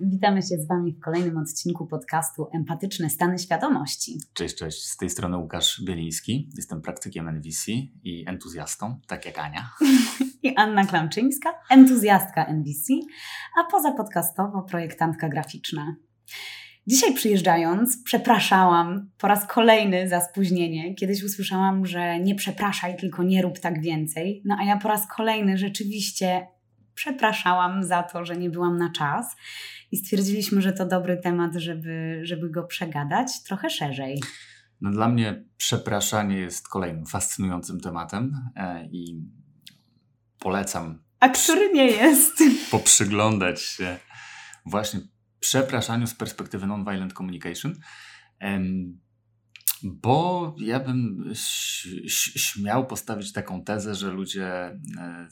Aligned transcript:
Witamy 0.00 0.42
się 0.42 0.58
z 0.58 0.68
Wami 0.68 0.92
w 0.92 1.00
kolejnym 1.00 1.38
odcinku 1.38 1.86
podcastu 1.86 2.46
Empatyczne 2.52 3.10
Stany 3.10 3.38
Świadomości. 3.38 4.18
Cześć, 4.34 4.54
cześć. 4.54 4.82
Z 4.86 4.96
tej 4.96 5.10
strony 5.10 5.38
Łukasz 5.38 5.82
Bieliński. 5.84 6.50
Jestem 6.56 6.82
praktykiem 6.82 7.28
NVC 7.28 7.72
i 8.04 8.24
entuzjastą, 8.26 9.00
tak 9.06 9.26
jak 9.26 9.38
Ania. 9.38 9.70
I 10.42 10.54
Anna 10.56 10.86
Klamczyńska, 10.86 11.50
entuzjastka 11.70 12.44
NVC, 12.44 12.94
a 13.60 13.70
poza 13.70 13.92
podcastowo 13.92 14.62
projektantka 14.62 15.28
graficzna. 15.28 15.96
Dzisiaj 16.86 17.14
przyjeżdżając, 17.14 18.02
przepraszałam 18.04 19.10
po 19.18 19.28
raz 19.28 19.46
kolejny 19.46 20.08
za 20.08 20.20
spóźnienie. 20.20 20.94
Kiedyś 20.94 21.22
usłyszałam, 21.22 21.86
że 21.86 22.20
nie 22.20 22.34
przepraszaj, 22.34 22.96
tylko 22.96 23.22
nie 23.22 23.42
rób 23.42 23.58
tak 23.58 23.80
więcej. 23.80 24.42
No 24.44 24.56
a 24.60 24.64
ja 24.64 24.76
po 24.76 24.88
raz 24.88 25.06
kolejny 25.06 25.58
rzeczywiście 25.58 26.46
przepraszałam 27.00 27.84
za 27.84 28.02
to, 28.02 28.24
że 28.24 28.36
nie 28.36 28.50
byłam 28.50 28.76
na 28.76 28.92
czas 28.92 29.36
i 29.92 29.96
stwierdziliśmy, 29.96 30.62
że 30.62 30.72
to 30.72 30.86
dobry 30.86 31.16
temat, 31.16 31.54
żeby, 31.54 32.20
żeby 32.22 32.50
go 32.50 32.64
przegadać 32.64 33.42
trochę 33.42 33.70
szerzej. 33.70 34.22
No 34.80 34.90
dla 34.90 35.08
mnie 35.08 35.44
przepraszanie 35.56 36.38
jest 36.38 36.68
kolejnym 36.68 37.06
fascynującym 37.06 37.80
tematem 37.80 38.50
e, 38.56 38.86
i 38.86 39.24
polecam. 40.38 41.02
A 41.20 41.28
który 41.28 41.72
nie 41.72 41.86
jest? 41.86 42.32
Poprzyglądać 42.70 43.62
się 43.62 43.98
właśnie 44.66 45.00
przepraszaniu 45.40 46.06
z 46.06 46.14
perspektywy 46.14 46.66
non-violent 46.66 47.12
communication. 47.12 47.74
Bo 49.82 50.54
ja 50.58 50.80
bym 50.80 51.30
śmiał 52.36 52.86
postawić 52.86 53.32
taką 53.32 53.64
tezę, 53.64 53.94
że 53.94 54.10
ludzie 54.10 54.46
e, 54.46 55.28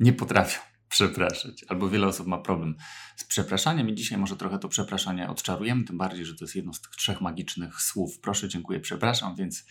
nie 0.00 0.12
potrafią 0.12 0.60
przepraszać, 0.88 1.64
albo 1.68 1.88
wiele 1.88 2.06
osób 2.06 2.26
ma 2.26 2.38
problem 2.38 2.76
z 3.16 3.24
przepraszaniem 3.24 3.88
i 3.88 3.94
dzisiaj 3.94 4.18
może 4.18 4.36
trochę 4.36 4.58
to 4.58 4.68
przepraszanie 4.68 5.28
odczarujemy, 5.28 5.84
tym 5.84 5.98
bardziej, 5.98 6.26
że 6.26 6.34
to 6.34 6.44
jest 6.44 6.56
jedno 6.56 6.72
z 6.72 6.80
tych 6.80 6.90
trzech 6.90 7.20
magicznych 7.20 7.82
słów 7.82 8.20
proszę, 8.20 8.48
dziękuję, 8.48 8.80
przepraszam, 8.80 9.36
więc 9.36 9.64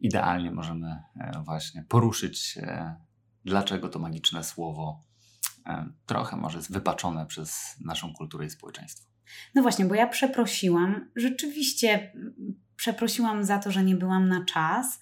idealnie 0.00 0.50
możemy 0.50 0.86
e, 0.86 1.42
właśnie 1.44 1.84
poruszyć, 1.88 2.58
e, 2.62 2.96
dlaczego 3.44 3.88
to 3.88 3.98
magiczne 3.98 4.44
słowo 4.44 5.04
e, 5.66 5.88
trochę 6.06 6.36
może 6.36 6.58
jest 6.58 6.72
wypaczone 6.72 7.26
przez 7.26 7.76
naszą 7.84 8.12
kulturę 8.12 8.46
i 8.46 8.50
społeczeństwo. 8.50 9.10
No 9.54 9.62
właśnie, 9.62 9.84
bo 9.84 9.94
ja 9.94 10.06
przeprosiłam, 10.06 11.10
rzeczywiście 11.16 12.12
przeprosiłam 12.76 13.44
za 13.44 13.58
to, 13.58 13.70
że 13.70 13.84
nie 13.84 13.96
byłam 13.96 14.28
na 14.28 14.44
czas, 14.44 15.00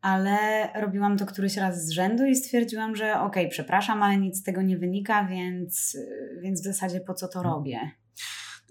ale 0.00 0.68
robiłam 0.80 1.16
to 1.16 1.26
któryś 1.26 1.56
raz 1.56 1.86
z 1.86 1.90
rzędu 1.90 2.26
i 2.26 2.36
stwierdziłam, 2.36 2.96
że 2.96 3.12
okej, 3.12 3.42
okay, 3.42 3.48
przepraszam, 3.48 4.02
ale 4.02 4.16
nic 4.16 4.38
z 4.38 4.42
tego 4.42 4.62
nie 4.62 4.78
wynika, 4.78 5.24
więc, 5.24 5.96
więc 6.42 6.60
w 6.60 6.64
zasadzie 6.64 7.00
po 7.00 7.14
co 7.14 7.28
to 7.28 7.38
mhm. 7.38 7.54
robię? 7.54 7.90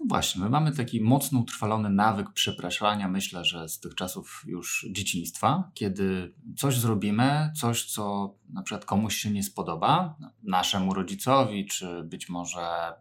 No 0.00 0.06
właśnie, 0.08 0.42
my 0.42 0.50
mamy 0.50 0.72
taki 0.72 1.00
mocno 1.00 1.40
utrwalony 1.40 1.90
nawyk 1.90 2.32
przepraszania, 2.32 3.08
myślę, 3.08 3.44
że 3.44 3.68
z 3.68 3.80
tych 3.80 3.94
czasów 3.94 4.44
już 4.46 4.86
dzieciństwa, 4.90 5.70
kiedy 5.74 6.34
coś 6.56 6.78
zrobimy, 6.78 7.52
coś, 7.56 7.84
co 7.84 8.34
na 8.48 8.62
przykład 8.62 8.84
komuś 8.84 9.16
się 9.16 9.30
nie 9.30 9.42
spodoba, 9.42 10.16
naszemu 10.42 10.94
rodzicowi, 10.94 11.66
czy 11.66 12.02
być 12.02 12.28
może 12.28 12.92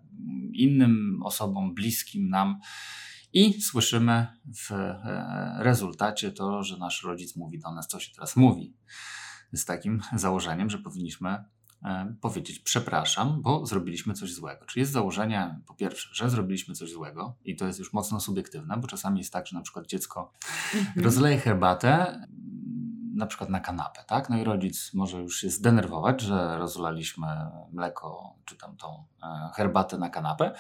innym 0.54 1.20
osobom 1.24 1.74
bliskim 1.74 2.30
nam, 2.30 2.60
i 3.34 3.62
słyszymy 3.62 4.28
w 4.68 4.72
e, 4.72 5.56
rezultacie 5.60 6.32
to, 6.32 6.64
że 6.64 6.78
nasz 6.78 7.04
rodzic 7.04 7.36
mówi 7.36 7.60
do 7.60 7.72
nas, 7.72 7.88
co 7.88 8.00
się 8.00 8.12
teraz 8.14 8.36
mówi. 8.36 8.74
Z 9.54 9.66
takim 9.66 10.02
założeniem, 10.16 10.70
że 10.70 10.78
powinniśmy 10.78 11.44
e, 11.84 12.16
powiedzieć 12.22 12.60
przepraszam, 12.60 13.42
bo 13.42 13.66
zrobiliśmy 13.66 14.14
coś 14.14 14.34
złego. 14.34 14.66
Czyli 14.66 14.82
jest 14.82 14.92
założenie, 14.92 15.60
po 15.68 15.74
pierwsze, 15.74 16.10
że 16.14 16.30
zrobiliśmy 16.30 16.76
coś 16.76 16.92
złego 16.92 17.36
i 17.44 17.56
to 17.56 17.68
jest 17.68 17.80
już 17.80 17.94
mocno 17.94 18.20
subiektywne, 18.20 18.78
bo 18.78 18.88
czasami 18.88 19.20
jest 19.20 19.34
tak, 19.34 19.48
że 19.48 19.56
na 19.56 19.62
przykład 19.62 19.88
dziecko 19.88 20.34
mhm. 20.76 21.06
rozleje 21.06 21.38
herbatę 21.38 22.22
na 23.18 23.28
przykład 23.28 23.50
na 23.50 23.60
kanapę, 23.60 24.04
tak? 24.08 24.30
No 24.30 24.38
i 24.38 24.44
rodzic 24.44 24.94
może 24.94 25.18
już 25.22 25.38
się 25.38 25.50
zdenerwować, 25.50 26.22
że 26.22 26.58
rozlaliśmy 26.58 27.28
mleko 27.72 28.36
czy 28.46 28.58
tam 28.58 28.78
tą 28.78 29.06
e, 29.24 29.50
herbatę 29.56 29.98
na 29.98 30.10
kanapę, 30.10 30.56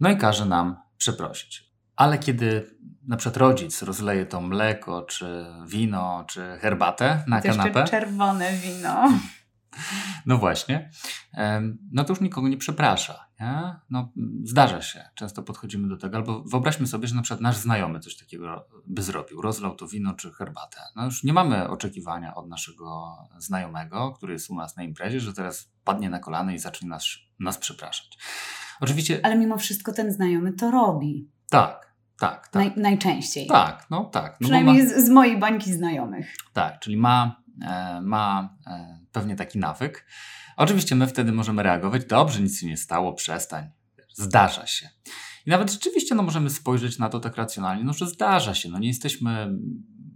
no 0.00 0.10
i 0.10 0.16
każe 0.16 0.46
nam 0.46 0.76
przeprosić. 0.96 1.69
Ale 2.00 2.18
kiedy 2.18 2.76
na 3.08 3.16
przykład 3.16 3.36
rodzic 3.36 3.82
rozleje 3.82 4.26
to 4.26 4.40
mleko, 4.40 5.02
czy 5.02 5.46
wino, 5.66 6.24
czy 6.28 6.58
herbatę 6.60 7.24
na 7.26 7.40
to 7.40 7.48
kanapę. 7.48 7.84
czerwone 7.84 8.52
wino. 8.52 9.08
No 10.26 10.38
właśnie. 10.38 10.90
No 11.92 12.04
to 12.04 12.12
już 12.12 12.20
nikogo 12.20 12.48
nie 12.48 12.56
przeprasza. 12.56 13.26
Nie? 13.40 13.76
No, 13.90 14.12
zdarza 14.44 14.82
się. 14.82 15.04
Często 15.14 15.42
podchodzimy 15.42 15.88
do 15.88 15.96
tego. 15.96 16.16
Albo 16.16 16.42
wyobraźmy 16.42 16.86
sobie, 16.86 17.08
że 17.08 17.14
na 17.14 17.22
przykład 17.22 17.40
nasz 17.40 17.56
znajomy 17.56 18.00
coś 18.00 18.16
takiego 18.16 18.68
by 18.86 19.02
zrobił. 19.02 19.42
Rozlał 19.42 19.76
to 19.76 19.88
wino 19.88 20.14
czy 20.14 20.32
herbatę. 20.32 20.80
No 20.96 21.04
już 21.04 21.24
nie 21.24 21.32
mamy 21.32 21.68
oczekiwania 21.68 22.34
od 22.34 22.48
naszego 22.48 23.16
znajomego, 23.38 24.12
który 24.12 24.32
jest 24.32 24.50
u 24.50 24.54
nas 24.54 24.76
na 24.76 24.82
imprezie, 24.82 25.20
że 25.20 25.32
teraz 25.32 25.72
padnie 25.84 26.10
na 26.10 26.18
kolana 26.18 26.52
i 26.52 26.58
zacznie 26.58 26.88
nas, 26.88 27.04
nas 27.40 27.58
przepraszać. 27.58 28.18
Oczywiście. 28.80 29.20
Ale 29.22 29.36
mimo 29.36 29.58
wszystko 29.58 29.92
ten 29.92 30.12
znajomy 30.12 30.52
to 30.52 30.70
robi. 30.70 31.30
Tak. 31.50 31.89
Tak, 32.20 32.48
tak. 32.48 32.54
Naj, 32.54 32.72
najczęściej. 32.76 33.46
Tak, 33.46 33.86
no 33.90 34.04
tak. 34.04 34.32
No 34.40 34.44
Przynajmniej 34.44 34.82
ma, 34.82 34.88
z, 34.88 35.06
z, 35.06 35.10
mojej 35.10 35.38
bańki 35.38 35.72
znajomych. 35.72 36.34
Tak, 36.52 36.80
czyli 36.80 36.96
ma, 36.96 37.42
e, 37.62 38.00
ma 38.02 38.56
e, 38.66 39.00
pewnie 39.12 39.36
taki 39.36 39.58
nawyk. 39.58 40.06
Oczywiście 40.56 40.94
my 40.96 41.06
wtedy 41.06 41.32
możemy 41.32 41.62
reagować, 41.62 42.04
dobrze, 42.04 42.40
nic 42.40 42.60
się 42.60 42.66
nie 42.66 42.76
stało, 42.76 43.12
przestań, 43.12 43.70
zdarza 44.14 44.66
się. 44.66 44.88
I 45.46 45.50
nawet 45.50 45.72
rzeczywiście 45.72 46.14
no, 46.14 46.22
możemy 46.22 46.50
spojrzeć 46.50 46.98
na 46.98 47.08
to 47.08 47.20
tak 47.20 47.36
racjonalnie, 47.36 47.84
no, 47.84 47.92
że 47.92 48.06
zdarza 48.06 48.54
się, 48.54 48.68
no 48.68 48.78
nie 48.78 48.88
jesteśmy 48.88 49.58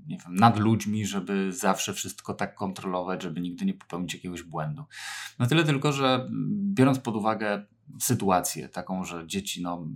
nie 0.06 0.18
wiem, 0.18 0.34
nad 0.34 0.58
ludźmi, 0.58 1.06
żeby 1.06 1.52
zawsze 1.52 1.94
wszystko 1.94 2.34
tak 2.34 2.54
kontrolować, 2.54 3.22
żeby 3.22 3.40
nigdy 3.40 3.64
nie 3.64 3.74
popełnić 3.74 4.14
jakiegoś 4.14 4.42
błędu. 4.42 4.84
No 5.38 5.46
tyle 5.46 5.64
tylko, 5.64 5.92
że 5.92 6.28
biorąc 6.74 6.98
pod 6.98 7.16
uwagę 7.16 7.66
sytuację 8.00 8.68
taką, 8.68 9.04
że 9.04 9.26
dzieci 9.26 9.62
no, 9.62 9.86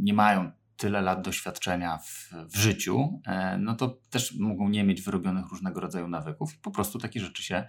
nie 0.00 0.14
mają 0.14 0.50
tyle 0.76 1.02
lat 1.02 1.22
doświadczenia 1.22 1.98
w, 1.98 2.32
w, 2.52 2.56
życiu, 2.56 3.20
e, 3.26 3.58
no 3.58 3.74
to 3.74 3.98
też 4.10 4.34
mogą 4.38 4.68
nie 4.68 4.84
mieć 4.84 5.02
wyrobionych 5.02 5.46
różnego 5.46 5.80
rodzaju 5.80 6.08
nawyków 6.08 6.54
i 6.54 6.58
po 6.58 6.70
prostu 6.70 6.98
takie 6.98 7.20
rzeczy 7.20 7.42
się 7.42 7.66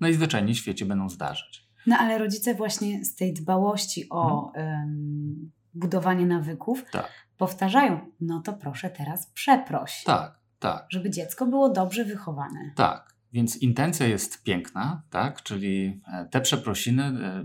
najzwyczajniej 0.00 0.54
w 0.54 0.58
świecie 0.58 0.86
będą 0.86 1.08
zdarzać. 1.08 1.70
No 1.86 1.96
ale 1.98 2.18
rodzice 2.18 2.54
właśnie 2.54 3.04
z 3.04 3.14
tej 3.14 3.34
dbałości 3.34 4.06
o 4.10 4.52
hmm. 4.54 4.78
um, 4.80 5.50
budowanie 5.74 6.26
nawyków 6.26 6.84
tak. 6.90 7.08
powtarzają, 7.36 8.00
no 8.20 8.40
to 8.40 8.52
proszę 8.52 8.90
teraz 8.90 9.26
przeproś. 9.26 10.02
Tak, 10.04 10.38
tak. 10.58 10.86
Żeby 10.90 11.10
dziecko 11.10 11.46
było 11.46 11.68
dobrze 11.68 12.04
wychowane. 12.04 12.72
Tak, 12.76 13.14
więc 13.32 13.56
intencja 13.56 14.06
jest 14.06 14.42
piękna, 14.42 15.02
tak, 15.10 15.42
czyli 15.42 16.00
e, 16.12 16.28
te 16.30 16.40
przeprosiny 16.40 17.02
e, 17.02 17.44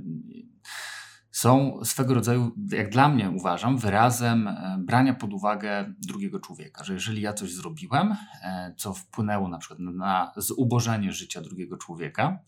są 1.36 1.80
swego 1.84 2.14
rodzaju, 2.14 2.52
jak 2.72 2.90
dla 2.90 3.10
mnie 3.10 3.30
uważam, 3.30 3.78
wyrazem 3.78 4.48
e, 4.48 4.78
brania 4.80 5.14
pod 5.14 5.34
uwagę 5.34 5.94
drugiego 6.00 6.40
człowieka. 6.40 6.84
Że 6.84 6.94
jeżeli 6.94 7.22
ja 7.22 7.34
coś 7.34 7.54
zrobiłem, 7.54 8.16
e, 8.44 8.74
co 8.78 8.94
wpłynęło 8.94 9.50
na 9.50 9.58
przykład 9.58 9.80
na 9.80 10.32
zubożenie 10.38 11.12
życia 11.12 11.42
drugiego 11.42 11.78
człowieka, 11.78 12.40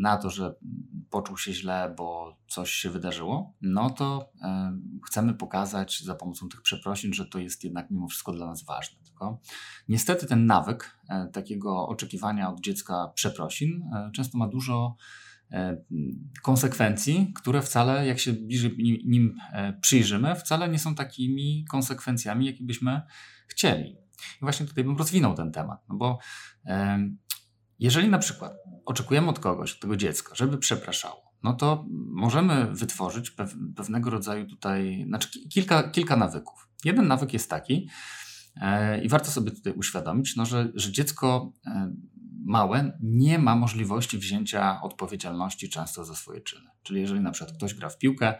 na 0.00 0.16
to, 0.16 0.30
że 0.30 0.54
poczuł 1.10 1.38
się 1.38 1.52
źle, 1.52 1.94
bo 1.96 2.36
coś 2.48 2.70
się 2.70 2.90
wydarzyło, 2.90 3.54
no 3.62 3.90
to 3.90 4.32
chcemy 5.06 5.34
pokazać 5.34 6.02
za 6.04 6.14
pomocą 6.14 6.48
tych 6.48 6.62
przeprosin, 6.62 7.12
że 7.12 7.26
to 7.26 7.38
jest 7.38 7.64
jednak 7.64 7.90
mimo 7.90 8.08
wszystko 8.08 8.32
dla 8.32 8.46
nas 8.46 8.64
ważne. 8.64 8.98
Tylko 9.04 9.40
niestety 9.88 10.26
ten 10.26 10.46
nawyk 10.46 10.98
e, 11.08 11.28
takiego 11.32 11.88
oczekiwania 11.88 12.50
od 12.50 12.60
dziecka 12.60 13.12
przeprosin 13.14 13.90
często 14.14 14.38
ma 14.38 14.48
dużo 14.48 14.96
E, 14.96 15.27
konsekwencji, 16.42 17.32
które 17.34 17.62
wcale, 17.62 18.06
jak 18.06 18.18
się 18.18 18.32
bliżej 18.32 18.76
nim 19.04 19.34
e, 19.52 19.72
przyjrzymy, 19.72 20.34
wcale 20.34 20.68
nie 20.68 20.78
są 20.78 20.94
takimi 20.94 21.64
konsekwencjami, 21.70 22.46
jakie 22.46 22.64
byśmy 22.64 23.02
chcieli. 23.48 23.90
I 24.36 24.40
właśnie 24.40 24.66
tutaj 24.66 24.84
bym 24.84 24.96
rozwinął 24.96 25.34
ten 25.34 25.52
temat, 25.52 25.84
no 25.88 25.94
bo 25.96 26.18
jeżeli 27.78 28.08
na 28.08 28.18
przykład 28.18 28.52
oczekujemy 28.84 29.28
od 29.28 29.38
kogoś, 29.38 29.72
od 29.72 29.80
tego 29.80 29.96
dziecka, 29.96 30.34
żeby 30.34 30.58
przepraszało, 30.58 31.32
no 31.42 31.52
to 31.52 31.84
możemy 32.06 32.74
wytworzyć 32.74 33.36
pewnego 33.76 34.10
rodzaju 34.10 34.46
tutaj, 34.46 35.04
znaczy 35.08 35.48
kilka, 35.48 35.90
kilka 35.90 36.16
nawyków. 36.16 36.68
Jeden 36.84 37.08
nawyk 37.08 37.32
jest 37.32 37.50
taki, 37.50 37.88
e, 38.56 39.02
i 39.02 39.08
warto 39.08 39.30
sobie 39.30 39.50
tutaj 39.50 39.72
uświadomić, 39.72 40.36
no, 40.36 40.46
że, 40.46 40.72
że 40.74 40.92
dziecko 40.92 41.52
małe 42.46 42.98
nie 43.02 43.38
ma 43.38 43.56
możliwości 43.56 44.18
wzięcia 44.18 44.82
odpowiedzialności 44.82 45.68
często 45.68 46.04
za 46.04 46.14
swoje 46.14 46.40
czyny. 46.40 46.70
Czyli 46.82 47.00
jeżeli 47.00 47.20
na 47.20 47.30
przykład 47.30 47.56
ktoś 47.56 47.74
gra 47.74 47.88
w 47.88 47.98
piłkę, 47.98 48.34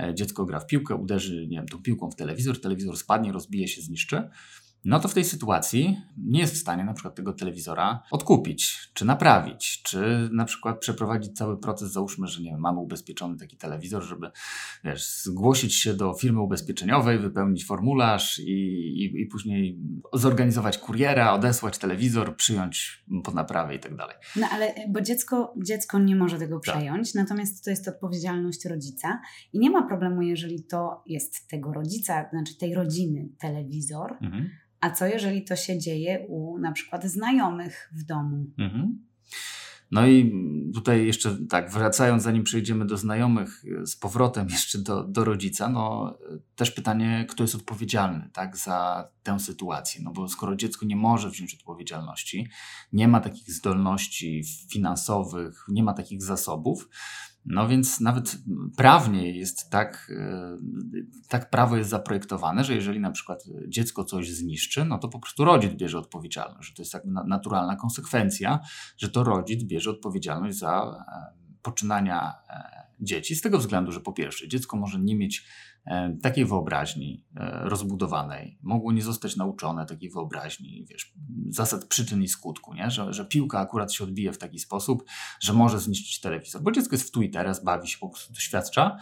e, 0.00 0.14
dziecko 0.14 0.44
gra 0.44 0.60
w 0.60 0.66
piłkę, 0.66 0.94
uderzy 0.94 1.46
nie 1.46 1.56
wiem, 1.56 1.68
tą 1.68 1.82
piłką 1.82 2.10
w 2.10 2.16
telewizor, 2.16 2.60
telewizor 2.60 2.96
spadnie, 2.96 3.32
rozbije 3.32 3.68
się, 3.68 3.82
zniszczy, 3.82 4.30
no 4.84 5.00
to 5.00 5.08
w 5.08 5.14
tej 5.14 5.24
sytuacji 5.24 6.00
nie 6.16 6.40
jest 6.40 6.54
w 6.54 6.58
stanie 6.58 6.84
na 6.84 6.94
przykład 6.94 7.14
tego 7.14 7.32
telewizora 7.32 8.02
odkupić, 8.10 8.90
czy 8.94 9.04
naprawić, 9.04 9.82
czy 9.82 10.28
na 10.32 10.44
przykład 10.44 10.78
przeprowadzić 10.78 11.36
cały 11.36 11.58
proces, 11.60 11.92
załóżmy, 11.92 12.26
że 12.26 12.42
nie 12.42 12.50
wiem, 12.50 12.60
mamy 12.60 12.78
ubezpieczony 12.78 13.38
taki 13.38 13.56
telewizor, 13.56 14.02
żeby 14.02 14.30
wiesz, 14.84 15.22
zgłosić 15.22 15.74
się 15.74 15.94
do 15.94 16.14
firmy 16.14 16.40
ubezpieczeniowej, 16.40 17.18
wypełnić 17.18 17.66
formularz 17.66 18.38
i, 18.38 18.52
i, 19.04 19.22
i 19.22 19.26
później 19.26 19.78
zorganizować 20.12 20.78
kuriera, 20.78 21.32
odesłać 21.32 21.78
telewizor, 21.78 22.36
przyjąć 22.36 23.04
pod 23.24 23.34
naprawę 23.34 23.74
i 23.74 23.78
tak 23.78 23.96
dalej. 23.96 24.16
No 24.36 24.46
ale, 24.52 24.74
bo 24.88 25.00
dziecko, 25.00 25.54
dziecko 25.64 25.98
nie 25.98 26.16
może 26.16 26.38
tego 26.38 26.60
tak. 26.60 26.74
przejąć, 26.74 27.12
tak. 27.12 27.22
natomiast 27.22 27.64
to 27.64 27.70
jest 27.70 27.88
odpowiedzialność 27.88 28.64
rodzica 28.64 29.20
i 29.52 29.58
nie 29.58 29.70
ma 29.70 29.82
problemu, 29.82 30.22
jeżeli 30.22 30.64
to 30.64 31.02
jest 31.06 31.48
tego 31.48 31.72
rodzica, 31.72 32.28
znaczy 32.30 32.58
tej 32.58 32.74
rodziny 32.74 33.28
telewizor, 33.38 34.16
mhm 34.20 34.50
a 34.84 34.90
co 34.90 35.06
jeżeli 35.06 35.44
to 35.44 35.56
się 35.56 35.78
dzieje 35.78 36.26
u 36.28 36.58
na 36.58 36.72
przykład 36.72 37.04
znajomych 37.04 37.90
w 37.92 38.04
domu? 38.04 38.46
Mhm. 38.58 38.98
No 39.90 40.06
i 40.06 40.32
tutaj 40.74 41.06
jeszcze 41.06 41.36
tak, 41.48 41.70
wracając, 41.70 42.22
zanim 42.22 42.44
przejdziemy 42.44 42.84
do 42.84 42.96
znajomych, 42.96 43.64
e, 43.82 43.86
z 43.86 43.96
powrotem 43.96 44.48
jeszcze 44.56 44.78
do, 44.78 45.04
do 45.04 45.24
rodzica, 45.24 45.68
no 45.68 46.14
też 46.56 46.70
pytanie, 46.70 47.26
kto 47.28 47.44
jest 47.44 47.54
odpowiedzialny 47.54 48.30
tak, 48.32 48.56
za 48.56 49.08
tę 49.22 49.40
sytuację. 49.40 50.00
No 50.04 50.12
bo 50.12 50.28
skoro 50.28 50.56
dziecko 50.56 50.86
nie 50.86 50.96
może 50.96 51.30
wziąć 51.30 51.54
odpowiedzialności, 51.54 52.48
nie 52.92 53.08
ma 53.08 53.20
takich 53.20 53.52
zdolności 53.52 54.42
finansowych, 54.72 55.64
nie 55.68 55.82
ma 55.82 55.92
takich 55.92 56.22
zasobów, 56.22 56.88
no 57.46 57.68
więc 57.68 58.00
nawet 58.00 58.38
prawnie 58.76 59.38
jest 59.38 59.70
tak, 59.70 60.12
e, 60.16 60.58
tak 61.28 61.50
prawo 61.50 61.76
jest 61.76 61.90
zaprojektowane, 61.90 62.64
że 62.64 62.74
jeżeli 62.74 63.00
na 63.00 63.10
przykład 63.10 63.44
dziecko 63.68 64.04
coś 64.04 64.30
zniszczy, 64.30 64.84
no 64.84 64.98
to 64.98 65.08
po 65.08 65.18
prostu 65.18 65.44
rodzic 65.44 65.72
bierze 65.72 65.98
odpowiedzialność, 65.98 66.68
że 66.68 66.74
to 66.74 66.82
jest 66.82 66.94
jakby 66.94 67.10
naturalna 67.26 67.76
konsekwencja, 67.76 68.60
że 68.96 69.08
to 69.08 69.24
rodzic 69.24 69.64
bierze 69.64 69.90
odpowiedzialność 69.90 70.58
za 70.58 71.04
e, 71.08 71.54
poczynania 71.62 72.34
e, 72.48 72.84
dzieci, 73.00 73.36
z 73.36 73.40
tego 73.40 73.58
względu, 73.58 73.92
że 73.92 74.00
po 74.00 74.12
pierwsze 74.12 74.48
dziecko 74.48 74.76
może 74.76 75.00
nie 75.00 75.16
mieć 75.16 75.46
takiej 76.22 76.44
wyobraźni 76.44 77.24
e, 77.36 77.60
rozbudowanej. 77.68 78.58
Mogło 78.62 78.92
nie 78.92 79.02
zostać 79.02 79.36
nauczone 79.36 79.86
takiej 79.86 80.10
wyobraźni, 80.10 80.86
wiesz, 80.90 81.14
zasad 81.48 81.84
przyczyn 81.84 82.22
i 82.22 82.28
skutku, 82.28 82.74
nie? 82.74 82.90
Że, 82.90 83.12
że 83.12 83.24
piłka 83.24 83.60
akurat 83.60 83.92
się 83.92 84.04
odbije 84.04 84.32
w 84.32 84.38
taki 84.38 84.58
sposób, 84.58 85.04
że 85.40 85.52
może 85.52 85.80
zniszczyć 85.80 86.20
telewizor. 86.20 86.62
Bo 86.62 86.72
dziecko 86.72 86.94
jest 86.94 87.16
w 87.16 87.30
teraz, 87.32 87.64
bawi 87.64 87.88
się, 87.88 87.98
po 87.98 88.08
prostu 88.08 88.32
doświadcza 88.32 88.96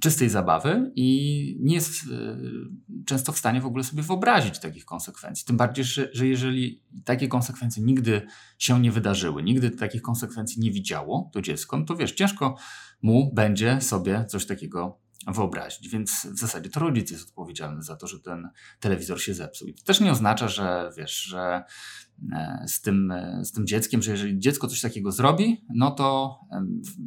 czystej 0.00 0.28
zabawy 0.28 0.92
i 0.96 1.56
nie 1.60 1.74
jest 1.74 1.92
e, 2.12 2.36
często 3.06 3.32
w 3.32 3.38
stanie 3.38 3.60
w 3.60 3.66
ogóle 3.66 3.84
sobie 3.84 4.02
wyobrazić 4.02 4.58
takich 4.58 4.84
konsekwencji. 4.84 5.46
Tym 5.46 5.56
bardziej, 5.56 5.84
że, 5.84 6.08
że 6.12 6.26
jeżeli 6.26 6.82
takie 7.04 7.28
konsekwencje 7.28 7.82
nigdy 7.82 8.26
się 8.58 8.80
nie 8.80 8.92
wydarzyły, 8.92 9.42
nigdy 9.42 9.70
takich 9.70 10.02
konsekwencji 10.02 10.62
nie 10.62 10.70
widziało 10.70 11.30
to 11.32 11.42
dziecko, 11.42 11.78
no 11.78 11.84
to 11.84 11.96
wiesz, 11.96 12.12
ciężko 12.12 12.56
mu 13.02 13.34
będzie 13.34 13.80
sobie 13.80 14.24
coś 14.28 14.46
takiego 14.46 14.98
wyobrazić. 15.26 15.88
Więc 15.88 16.26
w 16.34 16.38
zasadzie 16.38 16.70
to 16.70 16.80
rodzic 16.80 17.10
jest 17.10 17.28
odpowiedzialny 17.28 17.82
za 17.82 17.96
to, 17.96 18.06
że 18.06 18.20
ten 18.20 18.48
telewizor 18.80 19.20
się 19.20 19.34
zepsuł. 19.34 19.68
I 19.68 19.74
to 19.74 19.84
też 19.84 20.00
nie 20.00 20.12
oznacza, 20.12 20.48
że 20.48 20.90
wiesz, 20.96 21.22
że 21.22 21.62
e, 22.32 22.64
z 22.66 22.80
tym, 22.80 23.10
e, 23.10 23.44
z 23.44 23.52
tym 23.52 23.66
dzieckiem, 23.66 24.02
że 24.02 24.10
jeżeli 24.10 24.38
dziecko 24.38 24.68
coś 24.68 24.80
takiego 24.80 25.12
zrobi, 25.12 25.64
no 25.74 25.90
to 25.90 26.40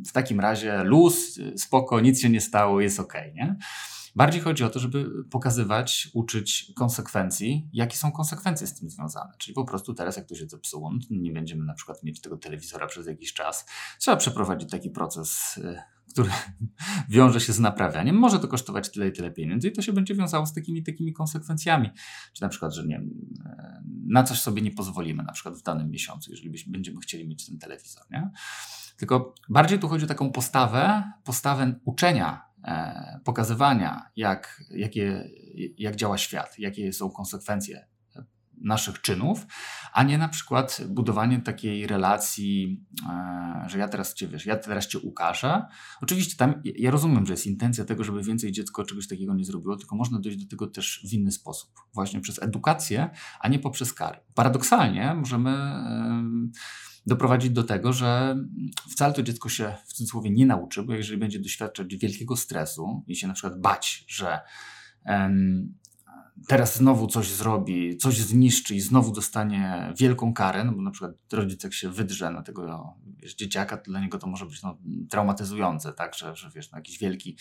w 0.08 0.12
takim 0.12 0.40
razie 0.40 0.84
luz, 0.84 1.40
spoko, 1.58 2.00
nic 2.00 2.22
się 2.22 2.30
nie 2.30 2.42
stało, 2.42 2.82
jest 2.82 3.00
ok, 3.00 3.14
nie? 3.34 3.56
Bardziej 4.16 4.42
chodzi 4.42 4.64
o 4.64 4.70
to, 4.70 4.80
żeby 4.80 5.24
pokazywać, 5.32 6.10
uczyć 6.14 6.72
konsekwencji, 6.76 7.70
jakie 7.74 7.98
są 7.98 8.12
konsekwencje 8.12 8.68
z 8.68 8.80
tym 8.80 8.90
związane. 8.90 9.34
Czyli 9.38 9.56
po 9.56 9.66
prostu 9.66 9.94
teraz, 9.94 10.18
jak 10.18 10.26
to 10.26 10.36
się 10.36 10.48
zepsuło, 10.48 10.92
no 10.92 11.00
nie 11.10 11.32
będziemy 11.32 11.66
na 11.66 11.74
przykład 11.74 12.04
mieć 12.04 12.22
tego 12.22 12.38
telewizora 12.38 12.88
przez 12.88 13.08
jakiś 13.08 13.34
czas. 13.34 13.66
Trzeba 14.00 14.18
przeprowadzić 14.18 14.72
taki 14.72 14.90
proces 14.90 15.60
e, 15.64 15.84
który 16.14 16.30
wiąże 17.10 17.40
się 17.40 17.54
z 17.54 17.60
naprawianiem, 17.60 18.16
może 18.16 18.40
to 18.40 18.48
kosztować 18.48 18.92
tyle 18.92 19.08
i 19.08 19.12
tyle 19.12 19.32
pieniędzy 19.32 19.68
i 19.68 19.72
to 19.72 19.82
się 19.82 19.94
będzie 19.94 20.16
wiązało 20.16 20.46
z 20.46 20.54
takimi 20.54 20.84
takimi 20.84 21.14
konsekwencjami. 21.14 21.90
Czy 22.34 22.42
na 22.42 22.50
przykład, 22.50 22.74
że 22.74 22.88
nie 22.88 23.02
na 24.08 24.24
coś 24.24 24.42
sobie 24.42 24.62
nie 24.62 24.72
pozwolimy, 24.72 25.24
na 25.24 25.34
przykład 25.34 25.56
w 25.56 25.64
danym 25.64 25.90
miesiącu, 25.90 26.32
jeżeli 26.32 26.52
będziemy 26.68 27.00
chcieli 27.00 27.28
mieć 27.28 27.46
ten 27.46 27.58
telewizor. 27.58 28.04
Nie? 28.12 28.32
Tylko 28.98 29.36
bardziej 29.50 29.80
tu 29.80 29.88
chodzi 29.88 30.06
o 30.06 30.08
taką 30.08 30.32
postawę, 30.32 31.12
postawę 31.24 31.76
uczenia, 31.86 32.53
pokazywania, 33.24 34.10
jak, 34.16 34.64
jakie, 34.70 35.30
jak 35.78 35.96
działa 35.96 36.18
świat, 36.18 36.60
jakie 36.60 36.94
są 36.94 37.12
konsekwencje 37.12 37.88
naszych 38.64 39.02
czynów, 39.02 39.48
a 39.94 40.04
nie 40.04 40.18
na 40.18 40.30
przykład 40.30 40.82
budowanie 40.90 41.42
takiej 41.42 41.88
relacji, 41.88 42.86
e, 43.10 43.66
że 43.68 43.78
ja 43.78 43.88
teraz 43.88 44.14
cię 44.14 44.28
wiesz, 44.28 44.46
ja 44.46 44.56
teraz 44.56 44.88
cię 44.88 45.00
ukażę. 45.00 45.66
Oczywiście 46.02 46.38
tam 46.38 46.62
ja 46.64 46.92
rozumiem, 46.92 47.26
że 47.26 47.34
jest 47.34 47.46
intencja 47.46 47.86
tego, 47.86 48.04
żeby 48.04 48.24
więcej 48.24 48.52
dziecko 48.52 48.86
czegoś 48.86 49.08
takiego 49.08 49.34
nie 49.34 49.46
zrobiło, 49.46 49.78
tylko 49.78 49.96
można 49.96 50.20
dojść 50.20 50.38
do 50.38 50.50
tego 50.50 50.68
też 50.68 51.06
w 51.10 51.14
inny 51.14 51.32
sposób, 51.32 51.70
właśnie 51.94 52.22
przez 52.22 52.44
edukację, 52.44 53.10
a 53.40 53.48
nie 53.48 53.60
poprzez 53.60 53.94
kary. 53.94 54.20
Paradoksalnie 54.34 55.14
możemy 55.14 55.52
doprowadzić 57.06 57.52
do 57.52 57.64
tego, 57.64 57.94
że 57.94 58.38
wcale 58.90 59.14
to 59.14 59.24
dziecko 59.24 59.50
się 59.50 59.74
w 59.86 59.94
cudzysłowie 59.94 60.32
nie 60.32 60.46
nauczy, 60.46 60.84
bo 60.84 60.94
jeżeli 60.94 61.20
będzie 61.20 61.40
doświadczać 61.40 61.96
wielkiego 61.96 62.38
stresu 62.38 63.04
i 63.08 63.16
się 63.16 63.28
na 63.28 63.34
przykład 63.34 63.62
bać, 63.62 64.06
że 64.08 64.40
teraz 66.48 66.78
znowu 66.78 67.08
coś 67.08 67.32
zrobi, 67.32 67.98
coś 67.98 68.18
zniszczy 68.18 68.76
i 68.76 68.80
znowu 68.80 69.12
dostanie 69.12 69.94
wielką 69.98 70.34
karę, 70.34 70.64
no 70.64 70.72
bo 70.72 70.82
na 70.82 70.92
przykład 70.92 71.12
rodzic 71.34 71.64
jak 71.64 71.74
się 71.74 71.90
wydrze 71.90 72.32
na 72.32 72.42
tego 72.42 72.94
wiesz, 73.06 73.36
dzieciaka, 73.36 73.78
to 73.78 73.92
dla 73.92 74.00
niego 74.00 74.18
to 74.18 74.28
może 74.28 74.46
być 74.46 74.64
no, 74.64 74.78
traumatyzujące, 75.10 75.94
tak, 75.94 76.16
że, 76.16 76.36
że 76.36 76.50
wiesz, 76.50 76.72
no, 76.72 76.78
jakiś 76.78 76.98
wielki 77.00 77.38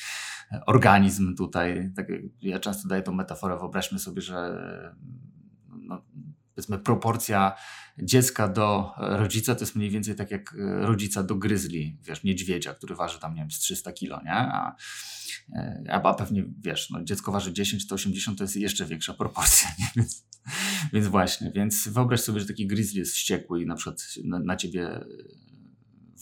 organizm 0.67 1.37
tutaj, 1.37 1.93
tak, 1.97 2.07
ja 2.43 2.59
często 2.59 2.89
daję 2.89 3.03
tą 3.03 3.13
metaforę, 3.13 3.59
wyobraźmy 3.59 3.99
sobie, 3.99 4.23
że 4.23 4.95
no, 5.69 6.03
powiedzmy 6.55 6.79
proporcja 6.79 7.53
dziecka 7.99 8.49
do 8.49 8.93
rodzica 8.97 9.55
to 9.55 9.61
jest 9.61 9.77
mniej 9.77 9.91
więcej 9.91 10.15
tak 10.15 10.31
jak 10.31 10.55
rodzica 10.81 11.23
do 11.23 11.35
gryzli, 11.35 11.99
wiesz, 12.03 12.25
niedźwiedzia, 12.25 12.75
który 12.75 12.95
waży 12.95 13.19
tam, 13.19 13.35
nie 13.35 13.41
wiem, 13.41 13.51
z 13.51 13.59
300 13.59 13.93
kilo, 13.93 14.21
nie? 14.25 14.35
A, 14.35 14.77
a 15.89 16.15
pewnie, 16.15 16.45
wiesz, 16.59 16.91
no, 16.91 17.05
dziecko 17.05 17.33
waży 17.33 17.53
10, 17.53 17.89
to 17.89 17.95
80 17.95 18.39
to 18.39 18.45
jest 18.45 18.57
jeszcze 18.57 18.87
większa 18.87 19.15
proporcja, 19.15 19.69
nie? 19.79 19.87
Więc, 19.97 20.27
więc 20.93 21.07
właśnie, 21.07 21.53
więc 21.55 21.89
wyobraź 21.89 22.21
sobie, 22.21 22.41
że 22.41 22.47
taki 22.47 22.67
grizzly 22.67 22.99
jest 22.99 23.13
wściekły 23.13 23.63
i 23.63 23.67
na 23.67 23.75
przykład 23.75 24.07
na, 24.25 24.39
na 24.39 24.57
ciebie 24.57 25.01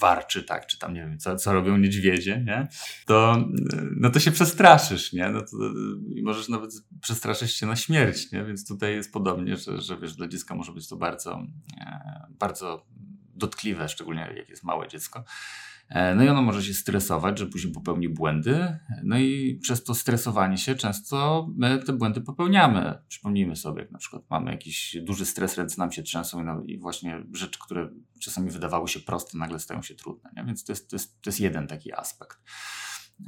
warczy, 0.01 0.43
tak, 0.43 0.67
czy 0.67 0.79
tam 0.79 0.95
nie 0.95 1.01
wiem, 1.01 1.19
co, 1.19 1.37
co 1.37 1.53
robią 1.53 1.77
niedźwiedzie, 1.77 2.45
nie? 2.47 2.69
To, 3.07 3.45
no 3.97 4.11
to 4.11 4.21
się 4.21 4.31
przestraszysz, 4.31 5.13
nie? 5.13 5.29
No 5.29 5.41
to, 5.41 5.57
możesz 6.23 6.49
nawet 6.49 6.71
przestraszyć 7.01 7.53
się 7.53 7.67
na 7.67 7.77
śmierć, 7.77 8.33
nie? 8.33 8.45
Więc 8.45 8.69
tutaj 8.69 8.95
jest 8.95 9.13
podobnie, 9.13 9.57
że, 9.57 9.81
że 9.81 9.97
wiesz, 9.97 10.15
dla 10.15 10.29
dziecka 10.29 10.55
może 10.55 10.73
być 10.73 10.89
to 10.89 10.97
bardzo, 10.97 11.47
e, 11.81 12.27
bardzo 12.31 12.87
dotkliwe, 13.35 13.89
szczególnie 13.89 14.33
jak 14.37 14.49
jest 14.49 14.65
małe 14.65 14.89
dziecko. 14.89 15.25
E, 15.91 16.15
no 16.15 16.25
i 16.25 16.29
ono 16.29 16.43
może 16.43 16.63
się 16.63 16.75
stresować, 16.75 17.39
że 17.39 17.47
później 17.47 17.73
popełni 17.73 18.09
błędy. 18.09 18.79
No 19.05 19.19
i 19.19 19.59
przez 19.63 19.85
to 19.85 19.95
stresowanie 19.95 20.59
się 20.59 20.75
często 20.75 21.49
my 21.57 21.79
te 21.79 21.93
błędy 21.93 22.21
popełniamy. 22.21 22.99
Przypomnijmy 23.09 23.57
sobie, 23.57 23.83
jak 23.83 23.91
na 23.91 23.99
przykład 23.99 24.23
mamy 24.31 24.51
jakiś 24.51 24.97
duży 25.03 25.27
stres, 25.27 25.57
ręce 25.57 25.75
nam 25.79 25.93
się 25.93 26.03
trzęsą 26.03 26.41
i, 26.43 26.45
no, 26.45 26.63
i 26.67 26.79
właśnie 26.79 27.23
rzeczy, 27.33 27.59
które 27.65 27.91
czasami 28.21 28.51
wydawały 28.51 28.89
się 28.89 29.01
proste, 29.01 29.39
nagle 29.39 29.59
stają 29.59 29.83
się 29.83 29.95
trudne. 29.95 30.31
Nie? 30.37 30.45
Więc 30.45 30.65
to 30.65 30.73
jest, 30.73 30.91
to, 30.91 30.97
jest, 30.97 31.23
to 31.23 31.31
jest 31.31 31.41
jeden 31.41 31.67
taki 31.67 31.93
aspekt, 31.93 32.39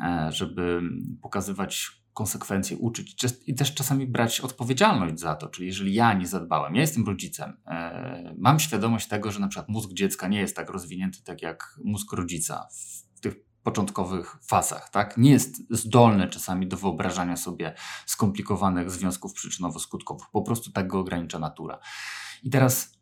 e, 0.04 0.32
żeby 0.32 0.80
pokazywać 1.22 2.01
konsekwencje, 2.12 2.76
uczyć 2.76 3.16
i 3.46 3.54
też 3.54 3.74
czasami 3.74 4.06
brać 4.06 4.40
odpowiedzialność 4.40 5.20
za 5.20 5.34
to. 5.34 5.48
Czyli 5.48 5.66
jeżeli 5.66 5.94
ja 5.94 6.12
nie 6.12 6.26
zadbałem, 6.26 6.74
ja 6.74 6.80
jestem 6.80 7.06
rodzicem, 7.06 7.56
e, 7.66 8.34
mam 8.38 8.60
świadomość 8.60 9.08
tego, 9.08 9.32
że 9.32 9.40
na 9.40 9.48
przykład 9.48 9.68
mózg 9.68 9.92
dziecka 9.92 10.28
nie 10.28 10.40
jest 10.40 10.56
tak 10.56 10.70
rozwinięty, 10.70 11.22
tak 11.24 11.42
jak 11.42 11.78
mózg 11.84 12.12
rodzica 12.12 12.68
w 13.16 13.20
tych 13.20 13.34
początkowych 13.62 14.36
fazach, 14.46 14.90
tak? 14.90 15.16
Nie 15.16 15.30
jest 15.30 15.56
zdolny 15.70 16.28
czasami 16.28 16.68
do 16.68 16.76
wyobrażania 16.76 17.36
sobie 17.36 17.74
skomplikowanych 18.06 18.90
związków 18.90 19.34
przyczynowo-skutkowych. 19.34 20.26
Po 20.32 20.42
prostu 20.42 20.72
tak 20.72 20.86
go 20.86 20.98
ogranicza 20.98 21.38
natura. 21.38 21.78
I 22.42 22.50
teraz 22.50 23.01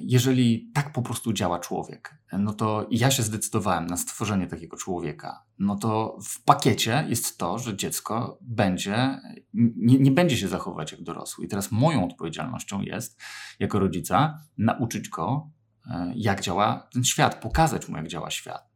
jeżeli 0.00 0.70
tak 0.74 0.92
po 0.92 1.02
prostu 1.02 1.32
działa 1.32 1.58
człowiek, 1.58 2.14
no 2.32 2.52
to 2.52 2.86
ja 2.90 3.10
się 3.10 3.22
zdecydowałem 3.22 3.86
na 3.86 3.96
stworzenie 3.96 4.46
takiego 4.46 4.76
człowieka, 4.76 5.44
no 5.58 5.76
to 5.76 6.18
w 6.22 6.44
pakiecie 6.44 7.04
jest 7.08 7.38
to, 7.38 7.58
że 7.58 7.76
dziecko 7.76 8.38
będzie, 8.40 9.20
nie, 9.54 9.98
nie 9.98 10.10
będzie 10.10 10.36
się 10.36 10.48
zachowywać 10.48 10.92
jak 10.92 11.02
dorosły. 11.02 11.44
I 11.44 11.48
teraz 11.48 11.72
moją 11.72 12.04
odpowiedzialnością 12.04 12.80
jest, 12.80 13.20
jako 13.58 13.78
rodzica, 13.78 14.40
nauczyć 14.58 15.08
go, 15.08 15.50
e, 15.90 16.12
jak 16.16 16.40
działa 16.40 16.88
ten 16.92 17.04
świat, 17.04 17.34
pokazać 17.42 17.88
mu, 17.88 17.96
jak 17.96 18.08
działa 18.08 18.30
świat. 18.30 18.68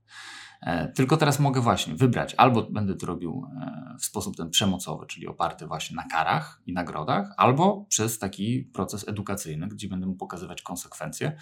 E, 0.63 0.89
tylko 0.89 1.17
teraz 1.17 1.41
mogę 1.41 1.61
właśnie 1.61 1.95
wybrać, 1.95 2.35
albo 2.35 2.63
będę 2.63 2.95
to 2.95 3.07
robił 3.07 3.47
e, 3.61 3.97
w 4.01 4.05
sposób 4.05 4.37
ten 4.37 4.51
przemocowy, 4.51 5.07
czyli 5.07 5.27
oparty 5.27 5.67
właśnie 5.67 5.97
na 5.97 6.05
karach 6.05 6.63
i 6.67 6.73
nagrodach, 6.73 7.35
albo 7.37 7.87
przez 7.89 8.19
taki 8.19 8.65
proces 8.65 9.09
edukacyjny, 9.09 9.69
gdzie 9.69 9.89
będę 9.89 10.07
mu 10.07 10.15
pokazywać 10.15 10.63
konsekwencje 10.63 11.37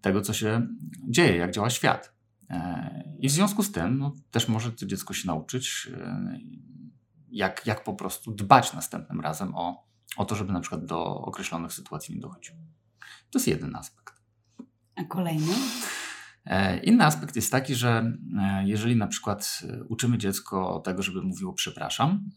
tego, 0.00 0.20
co 0.20 0.32
się 0.32 0.66
dzieje, 1.08 1.36
jak 1.36 1.50
działa 1.50 1.70
świat. 1.70 2.14
E, 2.50 3.04
I 3.18 3.28
w 3.28 3.32
związku 3.32 3.62
z 3.62 3.72
tym 3.72 3.98
no, 3.98 4.12
też 4.30 4.48
może 4.48 4.72
to 4.72 4.86
dziecko 4.86 5.14
się 5.14 5.26
nauczyć, 5.26 5.90
jak, 7.30 7.66
jak 7.66 7.84
po 7.84 7.94
prostu 7.94 8.32
dbać 8.32 8.72
następnym 8.72 9.20
razem 9.20 9.54
o, 9.54 9.86
o 10.16 10.24
to, 10.24 10.34
żeby 10.34 10.52
na 10.52 10.60
przykład 10.60 10.84
do 10.84 11.04
określonych 11.04 11.72
sytuacji 11.72 12.14
nie 12.14 12.20
dochodziło. 12.20 12.58
To 13.30 13.38
jest 13.38 13.48
jeden 13.48 13.76
aspekt. 13.76 14.14
A 14.96 15.04
kolejny? 15.04 15.54
E, 16.46 16.78
inny 16.78 17.04
aspekt 17.04 17.36
jest 17.36 17.52
taki, 17.52 17.74
że 17.74 18.12
e, 18.38 18.64
jeżeli 18.66 18.96
na 18.96 19.06
przykład 19.06 19.62
e, 19.68 19.84
uczymy 19.84 20.18
dziecko 20.18 20.82
tego, 20.84 21.02
żeby 21.02 21.22
mówiło 21.22 21.52
przepraszam, 21.52 22.30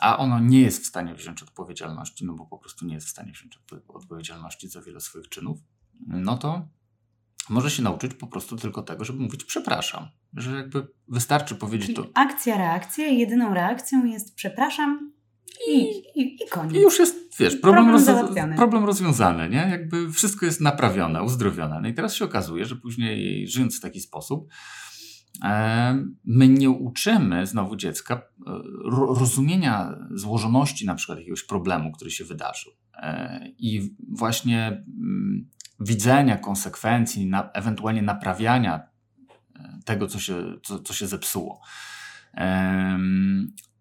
a 0.00 0.18
ono 0.18 0.40
nie 0.40 0.60
jest 0.60 0.82
w 0.82 0.86
stanie 0.86 1.14
wziąć 1.14 1.42
odpowiedzialności, 1.42 2.26
no 2.26 2.34
bo 2.34 2.46
po 2.46 2.58
prostu 2.58 2.86
nie 2.86 2.94
jest 2.94 3.06
w 3.06 3.10
stanie 3.10 3.32
wziąć 3.32 3.60
odpowiedzialności 3.88 4.68
za 4.68 4.82
wiele 4.82 5.00
swoich 5.00 5.28
czynów, 5.28 5.58
no 6.06 6.38
to 6.38 6.68
może 7.48 7.70
się 7.70 7.82
nauczyć 7.82 8.14
po 8.14 8.26
prostu 8.26 8.56
tylko 8.56 8.82
tego, 8.82 9.04
żeby 9.04 9.22
mówić 9.22 9.44
przepraszam. 9.44 10.08
Że 10.36 10.56
jakby 10.56 10.86
wystarczy 11.08 11.54
powiedzieć 11.54 11.86
Czyli 11.86 11.96
to. 11.96 12.10
Akcja, 12.14 12.58
reakcja, 12.58 13.06
jedyną 13.06 13.54
reakcją 13.54 14.04
jest 14.04 14.34
przepraszam, 14.34 15.12
i, 15.68 15.72
i, 16.14 16.44
i 16.44 16.48
koniec. 16.50 16.74
I 16.74 16.80
już 16.80 16.98
jest, 16.98 17.38
wiesz, 17.38 17.56
problem, 17.56 18.04
problem, 18.04 18.54
problem 18.56 18.84
rozwiązany, 18.84 19.48
nie? 19.48 19.68
Jakby 19.70 20.12
wszystko 20.12 20.46
jest 20.46 20.60
naprawione, 20.60 21.22
uzdrowione. 21.22 21.80
No 21.80 21.88
i 21.88 21.94
teraz 21.94 22.14
się 22.14 22.24
okazuje, 22.24 22.64
że 22.64 22.76
później 22.76 23.48
żyjąc 23.48 23.78
w 23.78 23.80
taki 23.80 24.00
sposób, 24.00 24.48
e, 25.44 26.04
my 26.24 26.48
nie 26.48 26.70
uczymy 26.70 27.46
znowu 27.46 27.76
dziecka 27.76 28.14
e, 28.14 28.22
rozumienia 29.18 29.98
złożoności 30.10 30.86
na 30.86 30.94
przykład 30.94 31.18
jakiegoś 31.18 31.42
problemu, 31.42 31.92
który 31.92 32.10
się 32.10 32.24
wydarzył. 32.24 32.72
E, 32.94 33.48
I 33.58 33.96
właśnie 34.08 34.66
mm, 34.66 35.48
widzenia 35.80 36.36
konsekwencji, 36.36 37.26
na, 37.26 37.50
ewentualnie 37.52 38.02
naprawiania 38.02 38.82
tego, 39.84 40.06
co 40.06 40.18
się, 40.18 40.58
co, 40.62 40.78
co 40.78 40.94
się 40.94 41.06
zepsuło. 41.06 41.60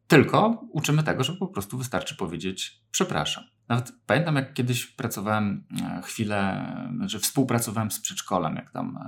Tylko 0.08 0.66
uczymy 0.72 1.04
tego, 1.04 1.24
że 1.24 1.34
po 1.34 1.48
prostu 1.48 1.78
wystarczy 1.78 2.16
powiedzieć 2.16 2.84
przepraszam. 2.92 3.44
Nawet 3.70 3.94
pamiętam, 4.06 4.36
jak 4.36 4.54
kiedyś 4.54 4.86
pracowałem 4.86 5.64
e, 5.82 6.02
chwilę, 6.02 6.66
że 6.92 6.96
znaczy 6.98 7.20
współpracowałem 7.20 7.92
z 7.92 8.00
przedszkolem, 8.00 8.56
jak 8.56 8.72
tam 8.72 9.00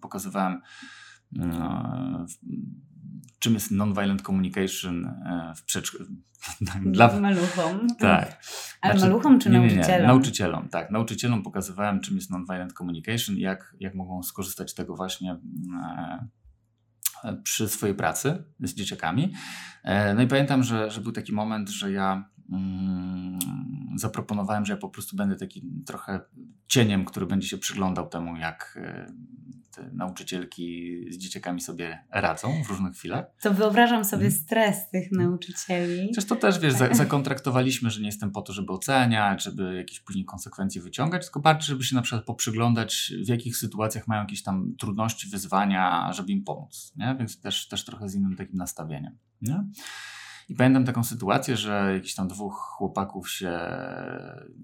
pokazywałem, 0.00 0.60
e, 1.38 2.26
czym 3.38 3.54
jest 3.54 3.70
nonviolent 3.70 4.22
communication 4.22 5.06
e, 5.06 5.52
w 5.56 5.64
przedszkolu. 5.64 6.04
Dla 6.86 7.20
maluchom. 7.20 7.86
Tak. 7.98 8.42
Ale 8.80 8.98
znaczy, 8.98 9.10
maluchom 9.10 9.38
czy 9.38 9.50
nie, 9.50 9.58
nie, 9.58 9.66
nie, 9.66 9.74
nauczycielom? 9.74 10.06
Nauczycielom, 10.06 10.68
tak. 10.68 10.90
Nauczycielom 10.90 11.42
pokazywałem, 11.42 12.00
czym 12.00 12.16
jest 12.16 12.30
nonviolent 12.30 12.72
communication 12.72 13.36
jak, 13.36 13.76
jak 13.80 13.94
mogą 13.94 14.22
skorzystać 14.22 14.70
z 14.70 14.74
tego 14.74 14.96
właśnie 14.96 15.36
przy 17.42 17.68
swojej 17.68 17.96
pracy 17.96 18.44
z 18.60 18.74
dzieciakami. 18.74 19.32
E, 19.84 20.14
no 20.14 20.22
i 20.22 20.26
pamiętam, 20.26 20.62
że, 20.62 20.90
że 20.90 21.00
był 21.00 21.12
taki 21.12 21.32
moment, 21.32 21.70
że 21.70 21.92
ja 21.92 22.30
mm, 22.52 23.38
zaproponowałem, 23.96 24.66
że 24.66 24.72
ja 24.72 24.76
po 24.76 24.88
prostu 24.88 25.16
będę 25.16 25.36
taki 25.36 25.62
trochę 25.86 26.20
cieniem, 26.66 27.04
który 27.04 27.26
będzie 27.26 27.48
się 27.48 27.58
przyglądał 27.58 28.08
temu, 28.08 28.36
jak 28.36 28.78
e, 28.82 29.06
te 29.74 29.90
nauczycielki 29.92 30.96
z 31.10 31.18
dzieciakami 31.18 31.60
sobie 31.60 32.04
radzą 32.10 32.64
w 32.64 32.68
różnych 32.68 32.94
chwilach. 32.94 33.26
To 33.40 33.54
wyobrażam 33.54 34.04
sobie 34.04 34.26
mhm. 34.26 34.42
stres 34.42 34.90
tych 34.90 35.12
nauczycieli. 35.12 36.08
Przecież 36.12 36.28
to 36.28 36.36
też, 36.36 36.58
wiesz, 36.58 36.74
zakontraktowaliśmy, 36.92 37.90
że 37.90 38.00
nie 38.00 38.06
jestem 38.06 38.30
po 38.30 38.42
to, 38.42 38.52
żeby 38.52 38.72
oceniać, 38.72 39.42
żeby 39.42 39.76
jakieś 39.76 40.00
później 40.00 40.24
konsekwencje 40.24 40.82
wyciągać, 40.82 41.24
tylko 41.24 41.40
bardziej, 41.40 41.66
żeby 41.66 41.84
się 41.84 41.96
na 41.96 42.02
przykład 42.02 42.24
poprzyglądać, 42.24 43.12
w 43.24 43.28
jakich 43.28 43.56
sytuacjach 43.56 44.08
mają 44.08 44.22
jakieś 44.22 44.42
tam 44.42 44.74
trudności, 44.78 45.28
wyzwania, 45.28 46.12
żeby 46.12 46.32
im 46.32 46.44
pomóc, 46.44 46.92
nie? 46.96 47.16
Więc 47.18 47.40
też, 47.40 47.68
też 47.68 47.84
trochę 47.84 48.08
z 48.08 48.14
innym 48.14 48.36
takim 48.36 48.56
nastawieniem, 48.56 49.18
nie? 49.42 49.64
I 50.48 50.54
pamiętam 50.54 50.84
taką 50.84 51.04
sytuację, 51.04 51.56
że 51.56 51.90
jakiś 51.94 52.14
tam 52.14 52.28
dwóch 52.28 52.54
chłopaków 52.54 53.30
się 53.30 53.58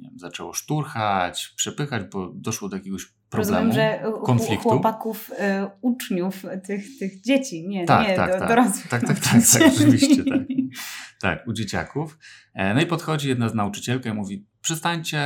wiem, 0.00 0.18
zaczęło 0.18 0.52
szturchać, 0.52 1.54
przepychać, 1.56 2.02
bo 2.12 2.32
doszło 2.34 2.68
do 2.68 2.76
jakiegoś 2.76 3.17
problemu, 3.30 3.66
Rozumiem, 3.66 3.72
że 3.72 4.12
konfliktu. 4.24 4.62
chłopaków, 4.62 5.30
y, 5.30 5.34
uczniów 5.80 6.42
tych, 6.66 6.98
tych 6.98 7.20
dzieci, 7.20 7.68
nie, 7.68 7.84
tak, 7.84 8.08
nie 8.08 8.16
tak, 8.16 8.32
do, 8.32 8.38
tak. 8.38 8.48
dorosłych. 8.48 8.88
Tak, 8.88 9.06
tak, 9.06 9.20
tak, 9.20 9.42
tak, 9.52 9.62
oczywiście, 9.72 10.24
tak. 10.24 10.40
Tak, 11.20 11.46
u 11.46 11.52
dzieciaków. 11.52 12.18
E, 12.54 12.74
no 12.74 12.80
i 12.80 12.86
podchodzi 12.86 13.28
jedna 13.28 13.48
z 13.48 13.54
nauczycielka 13.54 14.10
i 14.10 14.12
mówi, 14.12 14.46
przestańcie, 14.60 15.20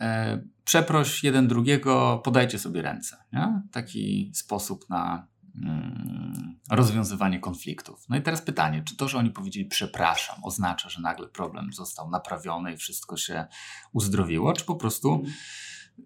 e, 0.00 0.42
przeproś 0.64 1.24
jeden 1.24 1.48
drugiego, 1.48 2.20
podajcie 2.24 2.58
sobie 2.58 2.82
ręce. 2.82 3.16
Nie? 3.32 3.62
Taki 3.72 4.32
sposób 4.34 4.90
na 4.90 5.26
mm, 5.64 6.58
rozwiązywanie 6.70 7.40
konfliktów. 7.40 8.04
No 8.08 8.16
i 8.16 8.22
teraz 8.22 8.42
pytanie, 8.42 8.82
czy 8.82 8.96
to, 8.96 9.08
że 9.08 9.18
oni 9.18 9.30
powiedzieli 9.30 9.66
przepraszam, 9.66 10.44
oznacza, 10.44 10.88
że 10.88 11.00
nagle 11.00 11.28
problem 11.28 11.72
został 11.72 12.10
naprawiony 12.10 12.72
i 12.72 12.76
wszystko 12.76 13.16
się 13.16 13.46
uzdrowiło, 13.92 14.52
czy 14.52 14.64
po 14.64 14.76
prostu 14.76 15.14
mhm 15.14 15.32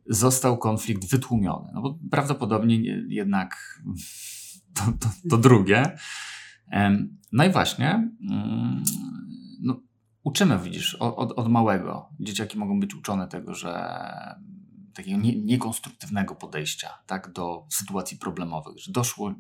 został 0.07 0.59
konflikt 0.59 1.11
wytłumiony. 1.11 1.71
No 1.75 1.83
bo 1.83 1.99
prawdopodobnie 2.11 2.77
jednak 3.09 3.81
to, 4.75 4.83
to, 5.01 5.09
to 5.31 5.39
drugie. 5.39 5.97
No 7.33 7.45
i 7.45 7.51
właśnie, 7.51 8.11
mm, 8.31 8.85
no, 9.63 9.81
uczymy, 10.25 10.59
widzisz, 10.59 10.95
od, 10.95 11.33
od 11.33 11.49
małego. 11.49 12.09
Dzieciaki 12.21 12.59
mogą 12.59 12.81
być 12.81 12.95
uczone 12.95 13.29
tego, 13.29 13.55
że 13.55 13.99
takiego 14.95 15.19
nie, 15.19 15.43
niekonstruktywnego 15.43 16.35
podejścia 16.35 16.89
tak, 17.07 17.33
do 17.33 17.67
sytuacji 17.71 18.19
problemowych, 18.19 18.79
że 18.79 18.93
doszło 18.93 19.35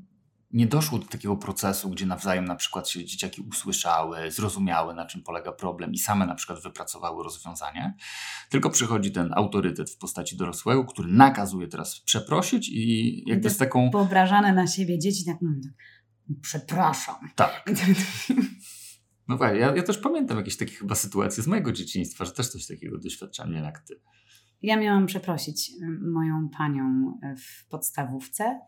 nie 0.52 0.66
doszło 0.66 0.98
do 0.98 1.06
takiego 1.06 1.36
procesu, 1.36 1.90
gdzie 1.90 2.06
nawzajem 2.06 2.44
na 2.44 2.56
przykład 2.56 2.88
się 2.88 3.04
dzieciaki 3.04 3.42
usłyszały, 3.42 4.30
zrozumiały, 4.30 4.94
na 4.94 5.06
czym 5.06 5.22
polega 5.22 5.52
problem 5.52 5.92
i 5.92 5.98
same 5.98 6.26
na 6.26 6.34
przykład 6.34 6.62
wypracowały 6.62 7.24
rozwiązanie, 7.24 7.94
tylko 8.50 8.70
przychodzi 8.70 9.12
ten 9.12 9.32
autorytet 9.34 9.90
w 9.90 9.98
postaci 9.98 10.36
dorosłego, 10.36 10.84
który 10.84 11.12
nakazuje 11.12 11.68
teraz 11.68 12.00
przeprosić 12.00 12.68
i 12.68 13.22
jakby 13.26 13.50
z 13.50 13.56
taką... 13.56 13.90
Wyobrażane 13.90 14.52
na 14.52 14.66
siebie 14.66 14.98
dzieci 14.98 15.24
tak, 15.24 15.42
mm, 15.42 15.60
przepraszam. 16.42 17.16
Tak. 17.36 17.64
No 19.28 19.36
właśnie, 19.36 19.58
ja, 19.58 19.76
ja 19.76 19.82
też 19.82 19.98
pamiętam 19.98 20.38
jakieś 20.38 20.56
takie 20.56 20.72
chyba 20.72 20.94
sytuacje 20.94 21.42
z 21.42 21.46
mojego 21.46 21.72
dzieciństwa, 21.72 22.24
że 22.24 22.32
też 22.32 22.48
coś 22.48 22.66
takiego 22.66 22.98
doświadczam, 22.98 23.52
nie 23.52 23.58
jak 23.58 23.78
ty. 23.78 24.00
Ja 24.62 24.76
miałam 24.76 25.06
przeprosić 25.06 25.70
moją 26.12 26.48
panią 26.48 27.18
y, 27.24 27.36
w 27.36 27.68
podstawówce 27.68 28.60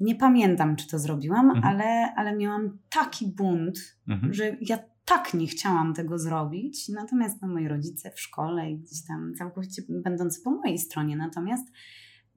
nie 0.00 0.14
pamiętam, 0.14 0.76
czy 0.76 0.88
to 0.88 0.98
zrobiłam, 0.98 1.50
mhm. 1.50 1.64
ale, 1.64 2.14
ale 2.14 2.36
miałam 2.36 2.78
taki 2.90 3.26
bunt, 3.26 3.78
mhm. 4.08 4.34
że 4.34 4.56
ja 4.60 4.78
tak 5.04 5.34
nie 5.34 5.46
chciałam 5.46 5.94
tego 5.94 6.18
zrobić. 6.18 6.88
Natomiast 6.88 7.42
no, 7.42 7.48
moi 7.48 7.68
rodzice 7.68 8.10
w 8.10 8.20
szkole 8.20 8.70
i 8.70 8.78
gdzieś 8.78 9.06
tam 9.06 9.34
całkowicie 9.38 9.82
będący 9.88 10.42
po 10.44 10.50
mojej 10.50 10.78
stronie. 10.78 11.16
Natomiast 11.16 11.72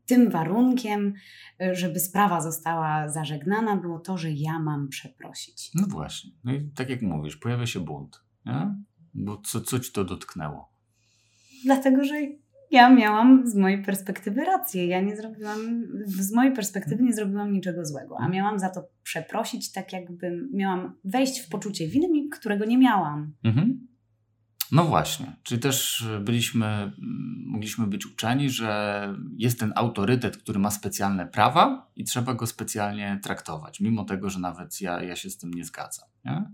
tym 0.06 0.30
warunkiem, 0.30 1.14
żeby 1.72 2.00
sprawa 2.00 2.42
została 2.42 3.10
zażegnana, 3.10 3.78
było 3.78 4.00
to, 4.00 4.18
że 4.18 4.32
ja 4.32 4.60
mam 4.60 4.88
przeprosić. 4.88 5.72
No 5.76 5.88
właśnie. 5.88 6.32
No 6.44 6.54
i 6.54 6.70
tak 6.76 6.90
jak 6.90 7.02
mówisz, 7.02 7.38
pojawia 7.38 7.66
się 7.66 7.80
bunt. 7.80 8.24
Nie? 8.46 8.76
Bo 9.14 9.38
co, 9.38 9.62
co 9.62 9.80
ci 9.80 9.92
to 9.92 10.04
dotknęło? 10.04 10.70
Dlatego, 11.66 12.04
że 12.04 12.16
ja 12.72 12.90
miałam 12.90 13.48
z 13.48 13.56
mojej 13.56 13.84
perspektywy 13.84 14.46
rację. 14.46 14.88
Ja 14.88 15.02
nie 15.02 15.16
zrobiłam, 15.16 15.58
z 16.06 16.34
mojej 16.34 16.54
perspektywy 16.54 17.04
nie 17.04 17.14
zrobiłam 17.14 17.54
niczego 17.54 17.86
złego, 17.86 18.18
a 18.20 18.30
miałam 18.30 18.60
za 18.60 18.70
to 18.70 18.88
przeprosić, 19.04 19.72
tak 19.72 19.94
jakbym 19.94 20.50
miałam 20.54 20.94
wejść 21.04 21.40
w 21.40 21.50
poczucie 21.50 21.88
winy, 21.88 22.30
którego 22.32 22.66
nie 22.66 22.78
miałam. 22.78 23.34
Mhm. 23.44 23.88
No 24.72 24.84
właśnie, 24.84 25.36
czyli 25.44 25.62
też 25.62 26.08
byliśmy, 26.22 26.92
mogliśmy 27.46 27.88
być 27.88 28.06
uczeni, 28.06 28.50
że 28.50 29.14
jest 29.38 29.60
ten 29.60 29.74
autorytet, 29.76 30.38
który 30.38 30.60
ma 30.60 30.72
specjalne 30.72 31.28
prawa 31.28 31.92
i 31.96 32.04
trzeba 32.04 32.34
go 32.34 32.48
specjalnie 32.48 33.20
traktować, 33.24 33.80
mimo 33.80 34.06
tego, 34.06 34.30
że 34.30 34.40
nawet 34.40 34.82
ja, 34.82 35.04
ja 35.04 35.16
się 35.16 35.30
z 35.30 35.38
tym 35.38 35.54
nie 35.54 35.66
zgadzam. 35.66 36.10
Nie? 36.26 36.52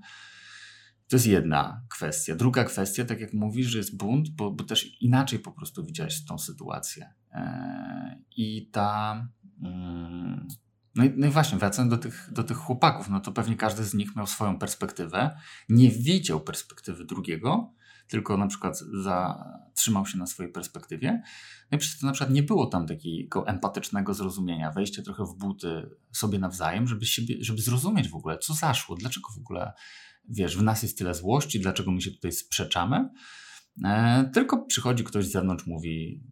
To 1.08 1.16
jest 1.16 1.28
jedna 1.28 1.82
kwestia. 1.90 2.36
Druga 2.36 2.64
kwestia, 2.64 3.06
tak 3.06 3.20
jak 3.20 3.34
mówisz, 3.34 3.68
że 3.68 3.78
jest 3.78 3.98
bunt, 3.98 4.30
bo, 4.30 4.52
bo 4.52 4.64
też 4.64 5.02
inaczej 5.02 5.40
po 5.40 5.52
prostu 5.52 5.86
widziałeś 5.86 6.26
tą 6.26 6.38
sytuację. 6.38 7.14
E, 7.32 8.22
I 8.38 8.70
ta. 8.72 9.28
Mm, 9.64 10.48
no 10.96 11.06
i, 11.06 11.14
no 11.18 11.28
i 11.28 11.30
właśnie, 11.30 11.58
wracając 11.58 11.92
do 11.92 11.98
tych, 11.98 12.30
do 12.32 12.44
tych 12.44 12.58
chłopaków, 12.58 13.10
no 13.10 13.20
to 13.20 13.32
pewnie 13.32 13.56
każdy 13.56 13.84
z 13.84 13.94
nich 13.94 14.16
miał 14.16 14.28
swoją 14.28 14.60
perspektywę, 14.60 15.38
nie 15.70 15.92
widział 15.92 16.42
perspektywy 16.42 17.06
drugiego, 17.06 17.74
tylko 18.08 18.38
na 18.38 18.48
przykład 18.48 18.80
zatrzymał 19.04 20.06
się 20.06 20.18
na 20.18 20.28
swojej 20.28 20.52
perspektywie. 20.52 21.22
No 21.72 21.76
i 21.76 21.80
przez 21.80 22.00
to 22.00 22.06
na 22.06 22.14
przykład 22.14 22.34
nie 22.34 22.44
było 22.44 22.66
tam 22.66 22.88
takiego 22.88 23.48
empatycznego 23.48 24.14
zrozumienia, 24.14 24.72
wejście 24.72 25.04
trochę 25.04 25.26
w 25.26 25.38
buty 25.38 25.90
sobie 26.12 26.40
nawzajem, 26.40 26.88
żeby, 26.88 27.06
siebie, 27.06 27.36
żeby 27.40 27.62
zrozumieć 27.62 28.10
w 28.10 28.16
ogóle, 28.16 28.38
co 28.38 28.54
zaszło, 28.54 28.96
dlaczego 28.96 29.30
w 29.36 29.38
ogóle, 29.38 29.74
wiesz, 30.30 30.58
w 30.58 30.64
nas 30.64 30.84
jest 30.84 30.98
tyle 30.98 31.14
złości, 31.14 31.60
dlaczego 31.60 31.92
my 31.92 32.02
się 32.02 32.12
tutaj 32.12 32.32
sprzeczamy. 32.32 33.10
E, 33.86 34.30
tylko 34.34 34.66
przychodzi 34.66 35.04
ktoś 35.04 35.26
z 35.26 35.32
zewnątrz, 35.32 35.68
mówi 35.68 36.24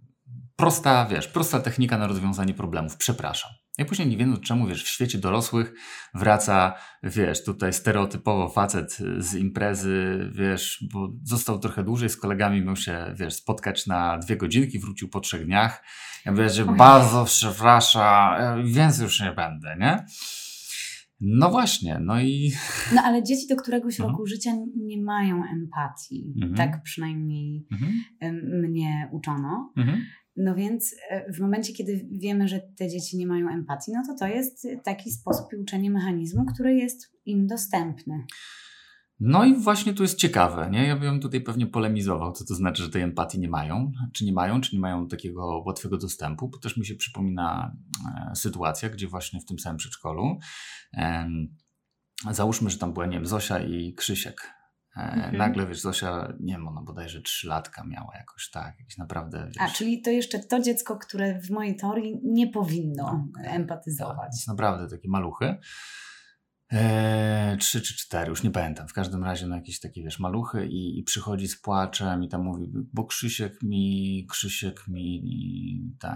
prosta, 0.56 1.06
wiesz, 1.06 1.28
prosta 1.28 1.60
technika 1.60 1.98
na 1.98 2.08
rozwiązanie 2.08 2.54
problemów, 2.54 2.98
przepraszam. 2.98 3.52
I 3.78 3.86
później 3.86 4.08
nie 4.08 4.18
wiem 4.18 4.42
czemu, 4.42 4.68
wiesz, 4.68 4.84
w 4.84 4.88
świecie 4.88 5.18
dorosłych 5.18 5.74
wraca, 6.14 6.74
wiesz, 7.04 7.44
tutaj 7.44 7.74
stereotypowo 7.74 8.50
facet 8.50 8.98
z 9.18 9.36
imprezy, 9.36 10.30
wiesz, 10.34 10.84
bo 10.94 11.10
został 11.24 11.60
trochę 11.60 11.84
dłużej 11.84 12.10
z 12.10 12.18
kolegami, 12.18 12.62
miał 12.62 12.76
się, 12.76 13.14
wiesz, 13.16 13.34
spotkać 13.34 13.88
na 13.88 14.18
dwie 14.18 14.38
godzinki, 14.38 14.80
wrócił 14.80 15.10
po 15.10 15.20
trzech 15.20 15.46
dniach. 15.46 15.84
Ja 16.26 16.32
mówię, 16.32 16.50
że 16.50 16.66
bardzo 16.76 17.26
przepraszam, 17.26 18.66
więcej 18.66 19.04
już 19.04 19.20
nie 19.20 19.32
będę, 19.32 19.76
nie? 19.80 20.06
No 21.22 21.52
właśnie, 21.52 22.00
no 22.02 22.22
i. 22.22 22.52
No 22.96 23.02
ale 23.02 23.24
dzieci 23.24 23.48
do 23.48 23.56
któregoś 23.56 24.00
no. 24.00 24.08
roku 24.08 24.26
życia 24.26 24.52
nie 24.76 25.02
mają 25.02 25.44
empatii. 25.46 26.34
Mhm. 26.36 26.56
Tak 26.56 26.84
przynajmniej 26.84 27.68
mhm. 27.72 28.62
mnie 28.62 29.10
uczono. 29.12 29.74
Mhm. 29.78 30.02
No 30.36 30.56
więc 30.56 30.96
e, 31.10 31.34
w 31.34 31.40
momencie, 31.40 31.74
kiedy 31.74 32.08
wiemy, 32.12 32.48
że 32.48 32.60
te 32.78 32.90
dzieci 32.90 33.18
nie 33.18 33.28
mają 33.28 33.50
empatii, 33.50 33.92
no 33.92 34.04
to 34.08 34.16
to 34.20 34.28
jest 34.28 34.68
taki 34.84 35.12
sposób 35.12 35.46
uczenia 35.62 35.90
mechanizmu, 35.90 36.46
który 36.46 36.76
jest 36.76 37.12
im 37.26 37.48
dostępny. 37.48 38.26
No 39.26 39.46
i 39.46 39.56
właśnie 39.56 39.94
tu 39.94 40.04
jest 40.04 40.18
ciekawe, 40.18 40.70
nie? 40.72 40.88
Ja 40.88 40.96
bym 40.96 41.20
tutaj 41.20 41.42
pewnie 41.42 41.68
polemizował, 41.68 42.32
co 42.32 42.46
to 42.46 42.56
znaczy, 42.56 42.84
że 42.84 42.90
tej 42.90 43.02
empatii 43.02 43.40
nie 43.40 43.50
mają, 43.50 43.92
czy 44.14 44.26
nie 44.26 44.34
mają, 44.34 44.62
czy 44.62 44.76
nie 44.76 44.80
mają 44.80 45.08
takiego 45.08 45.64
łatwego 45.66 45.98
dostępu, 45.98 46.50
bo 46.50 46.58
też 46.58 46.78
mi 46.78 46.86
się 46.86 46.96
przypomina 46.96 47.76
e, 48.32 48.36
sytuacja, 48.36 48.90
gdzie 48.90 49.08
właśnie 49.08 49.40
w 49.40 49.46
tym 49.46 49.60
samym 49.60 49.78
przedszkolu 49.78 50.38
e, 50.94 51.30
załóżmy, 52.32 52.70
że 52.70 52.78
tam 52.78 52.94
była, 52.94 53.06
nie 53.06 53.18
wiem, 53.18 53.26
Zosia 53.26 53.60
i 53.60 53.94
Krzysiek, 53.94 54.54
E, 54.98 55.14
mhm. 55.14 55.38
Nagle, 55.38 55.68
wiesz, 55.68 55.82
Zosia, 55.82 56.34
nie 56.40 56.54
wiem, 56.54 56.68
ona 56.68 56.82
bodajże 56.82 57.22
trzylatka 57.22 57.84
miała 57.84 58.18
jakoś 58.18 58.50
tak, 58.50 58.80
jakieś 58.80 58.98
naprawdę, 58.98 59.46
wiesz... 59.48 59.58
A, 59.60 59.70
czyli 59.70 60.02
to 60.02 60.10
jeszcze 60.10 60.40
to 60.40 60.62
dziecko, 60.62 60.98
które 60.98 61.40
w 61.40 61.50
mojej 61.50 61.76
teorii 61.76 62.20
nie 62.24 62.48
powinno 62.48 63.04
no, 63.04 63.50
empatyzować. 63.50 64.46
Tak, 64.46 64.48
naprawdę 64.48 64.98
takie 64.98 65.10
maluchy. 65.10 65.58
Eee, 66.72 67.58
trzy 67.58 67.82
czy 67.82 67.98
cztery, 67.98 68.30
już 68.30 68.44
nie 68.44 68.52
pamiętam. 68.52 68.88
W 68.88 68.94
każdym 68.94 69.24
razie 69.24 69.48
no 69.48 69.56
jakieś 69.56 69.80
takie, 69.80 70.04
wiesz, 70.04 70.20
maluchy 70.20 70.68
i, 70.68 71.00
i 71.00 71.04
przychodzi 71.04 71.48
z 71.48 71.62
płaczem 71.62 72.24
i 72.24 72.30
tam 72.30 72.44
mówi, 72.44 72.72
bo 72.94 73.06
Krzysiek 73.06 73.62
mi, 73.64 74.26
Krzysiek 74.30 74.88
mi 74.88 75.96
ten 76.00 76.12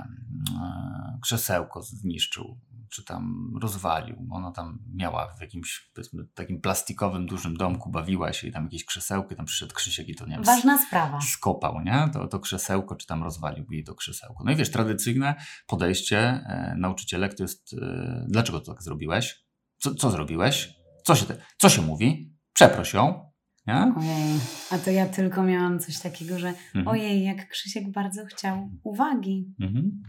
e, 0.62 1.20
krzesełko 1.22 1.82
zniszczył, 1.82 2.60
czy 2.90 3.04
tam 3.04 3.52
rozwalił. 3.62 4.28
Ona 4.32 4.52
tam 4.52 4.80
miała 4.94 5.36
w 5.38 5.42
jakimś, 5.42 5.92
powiedzmy, 5.94 6.26
takim 6.34 6.62
plastikowym, 6.62 7.26
dużym 7.26 7.58
domku, 7.58 7.90
bawiła 7.92 8.34
się 8.34 8.48
i 8.48 8.52
tam 8.52 8.64
jakieś 8.64 8.86
krzesełko 8.86 9.34
i 9.34 9.38
tam 9.38 9.46
przyszedł 9.46 9.74
Krzysiek 9.74 10.10
i 10.10 10.16
to, 10.16 10.26
nie 10.26 10.36
wiem, 10.36 10.44
Ważna 10.44 10.78
sprawa. 10.88 11.20
skopał, 11.22 11.82
nie? 11.82 12.10
To, 12.14 12.28
to 12.28 12.40
krzesełko, 12.40 12.96
czy 12.96 13.08
tam 13.08 13.24
rozwalił 13.24 13.66
jej 13.72 13.84
to 13.84 13.96
krzesełko. 13.96 14.44
No 14.44 14.52
i 14.52 14.56
wiesz, 14.56 14.72
tradycyjne 14.72 15.36
podejście 15.68 16.18
e, 16.20 16.76
nauczycielek 16.78 17.34
to 17.36 17.44
jest, 17.44 17.74
e, 17.82 18.26
dlaczego 18.30 18.60
to 18.60 18.74
tak 18.74 18.84
zrobiłeś? 18.84 19.47
Co, 19.78 19.96
co 19.96 20.12
zrobiłeś? 20.12 20.70
Co 21.04 21.16
się, 21.16 21.26
co 21.58 21.70
się 21.70 21.82
mówi? 21.82 22.34
Przeproś 22.54 22.94
ją. 22.94 23.32
Nie? 23.68 23.94
Ojej, 23.98 24.40
a 24.72 24.78
to 24.78 24.92
ja 24.92 25.06
tylko 25.06 25.44
miałam 25.44 25.80
coś 25.80 26.00
takiego, 26.00 26.40
że 26.40 26.48
mhm. 26.48 26.88
ojej, 26.88 27.24
jak 27.24 27.50
Krzysiek 27.50 27.92
bardzo 27.92 28.26
chciał 28.26 28.70
uwagi. 28.84 29.56
Mhm. 29.62 30.02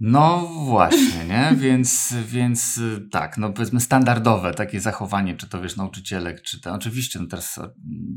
No 0.00 0.48
właśnie, 0.64 1.24
nie? 1.28 1.52
Więc, 1.62 2.14
więc 2.26 2.80
tak, 3.10 3.38
no 3.38 3.52
powiedzmy 3.52 3.80
standardowe 3.80 4.54
takie 4.54 4.80
zachowanie, 4.80 5.36
czy 5.36 5.48
to 5.48 5.62
wiesz, 5.62 5.76
nauczycielek, 5.76 6.42
czy 6.42 6.60
to 6.60 6.72
oczywiście, 6.72 7.18
no 7.18 7.26
teraz 7.26 7.60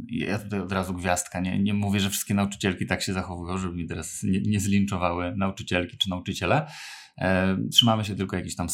ja 0.10 0.40
tutaj 0.40 0.60
od 0.60 0.72
razu 0.72 0.94
gwiazdka, 0.94 1.40
nie, 1.40 1.64
nie 1.64 1.74
mówię, 1.74 2.00
że 2.00 2.10
wszystkie 2.10 2.34
nauczycielki 2.34 2.86
tak 2.86 3.02
się 3.02 3.14
zachowują, 3.14 3.58
żeby 3.58 3.76
mi 3.76 3.88
teraz 3.88 4.24
nie, 4.24 4.42
nie 4.42 4.60
zlinczowały 4.60 5.34
nauczycielki 5.38 5.98
czy 5.98 6.10
nauczyciele, 6.10 6.68
E, 7.18 7.58
trzymamy 7.72 8.06
się 8.06 8.16
tylko 8.16 8.36
jakiejś 8.36 8.56
tam. 8.56 8.68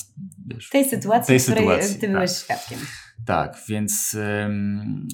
Wiesz, 0.48 0.69
tej 0.69 0.86
sytuacji, 0.86 1.27
tej 1.27 1.39
której 1.39 1.63
sytuacji, 1.63 2.00
ty 2.00 2.10
byłeś 2.10 2.31
tak. 2.31 2.39
świadkiem. 2.43 2.79
Tak, 3.25 3.57
więc 3.67 4.13
ym, 4.45 5.07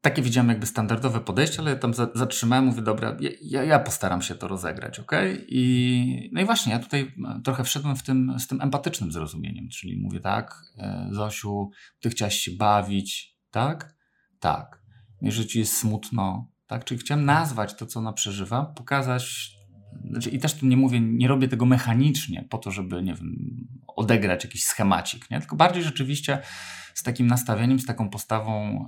takie 0.00 0.22
widziałem 0.22 0.48
jakby 0.48 0.66
standardowe 0.66 1.20
podejście, 1.20 1.58
ale 1.58 1.76
tam 1.76 1.94
za, 1.94 2.08
zatrzymałem, 2.14 2.64
mówię, 2.64 2.82
dobra, 2.82 3.16
ja, 3.40 3.64
ja 3.64 3.78
postaram 3.78 4.22
się 4.22 4.34
to 4.34 4.48
rozegrać, 4.48 5.00
ok? 5.00 5.12
I, 5.48 6.30
no 6.32 6.40
i 6.40 6.44
właśnie, 6.44 6.72
ja 6.72 6.78
tutaj 6.78 7.00
e, 7.00 7.40
trochę 7.44 7.64
wszedłem 7.64 7.96
w 7.96 8.02
tym, 8.02 8.36
z 8.38 8.46
tym 8.46 8.60
empatycznym 8.60 9.12
zrozumieniem, 9.12 9.68
czyli 9.68 10.00
mówię 10.00 10.20
tak, 10.20 10.62
e, 10.78 11.08
Zosiu, 11.12 11.70
ty 12.00 12.10
chciałaś 12.10 12.34
się 12.34 12.50
bawić, 12.50 13.38
tak? 13.50 13.94
Tak. 14.40 14.82
Jeżeli 15.22 15.48
ci 15.48 15.58
jest 15.58 15.76
smutno, 15.76 16.50
tak? 16.66 16.84
Czyli 16.84 17.00
chciałem 17.00 17.24
nazwać 17.24 17.74
to, 17.74 17.86
co 17.86 18.00
ona 18.00 18.12
przeżywa, 18.12 18.64
pokazać 18.64 19.54
znaczy, 20.10 20.30
I 20.30 20.38
też 20.38 20.54
tu 20.54 20.66
nie 20.66 20.76
mówię, 20.76 21.00
nie 21.00 21.28
robię 21.28 21.48
tego 21.48 21.66
mechanicznie 21.66 22.44
po 22.50 22.58
to, 22.58 22.70
żeby, 22.70 23.02
nie 23.02 23.14
wiem, 23.14 23.36
odegrać 23.86 24.44
jakiś 24.44 24.64
schemacik, 24.64 25.30
nie? 25.30 25.40
tylko 25.40 25.56
bardziej 25.56 25.82
rzeczywiście 25.82 26.38
z 26.94 27.02
takim 27.02 27.26
nastawieniem, 27.26 27.78
z 27.78 27.86
taką 27.86 28.10
postawą 28.10 28.86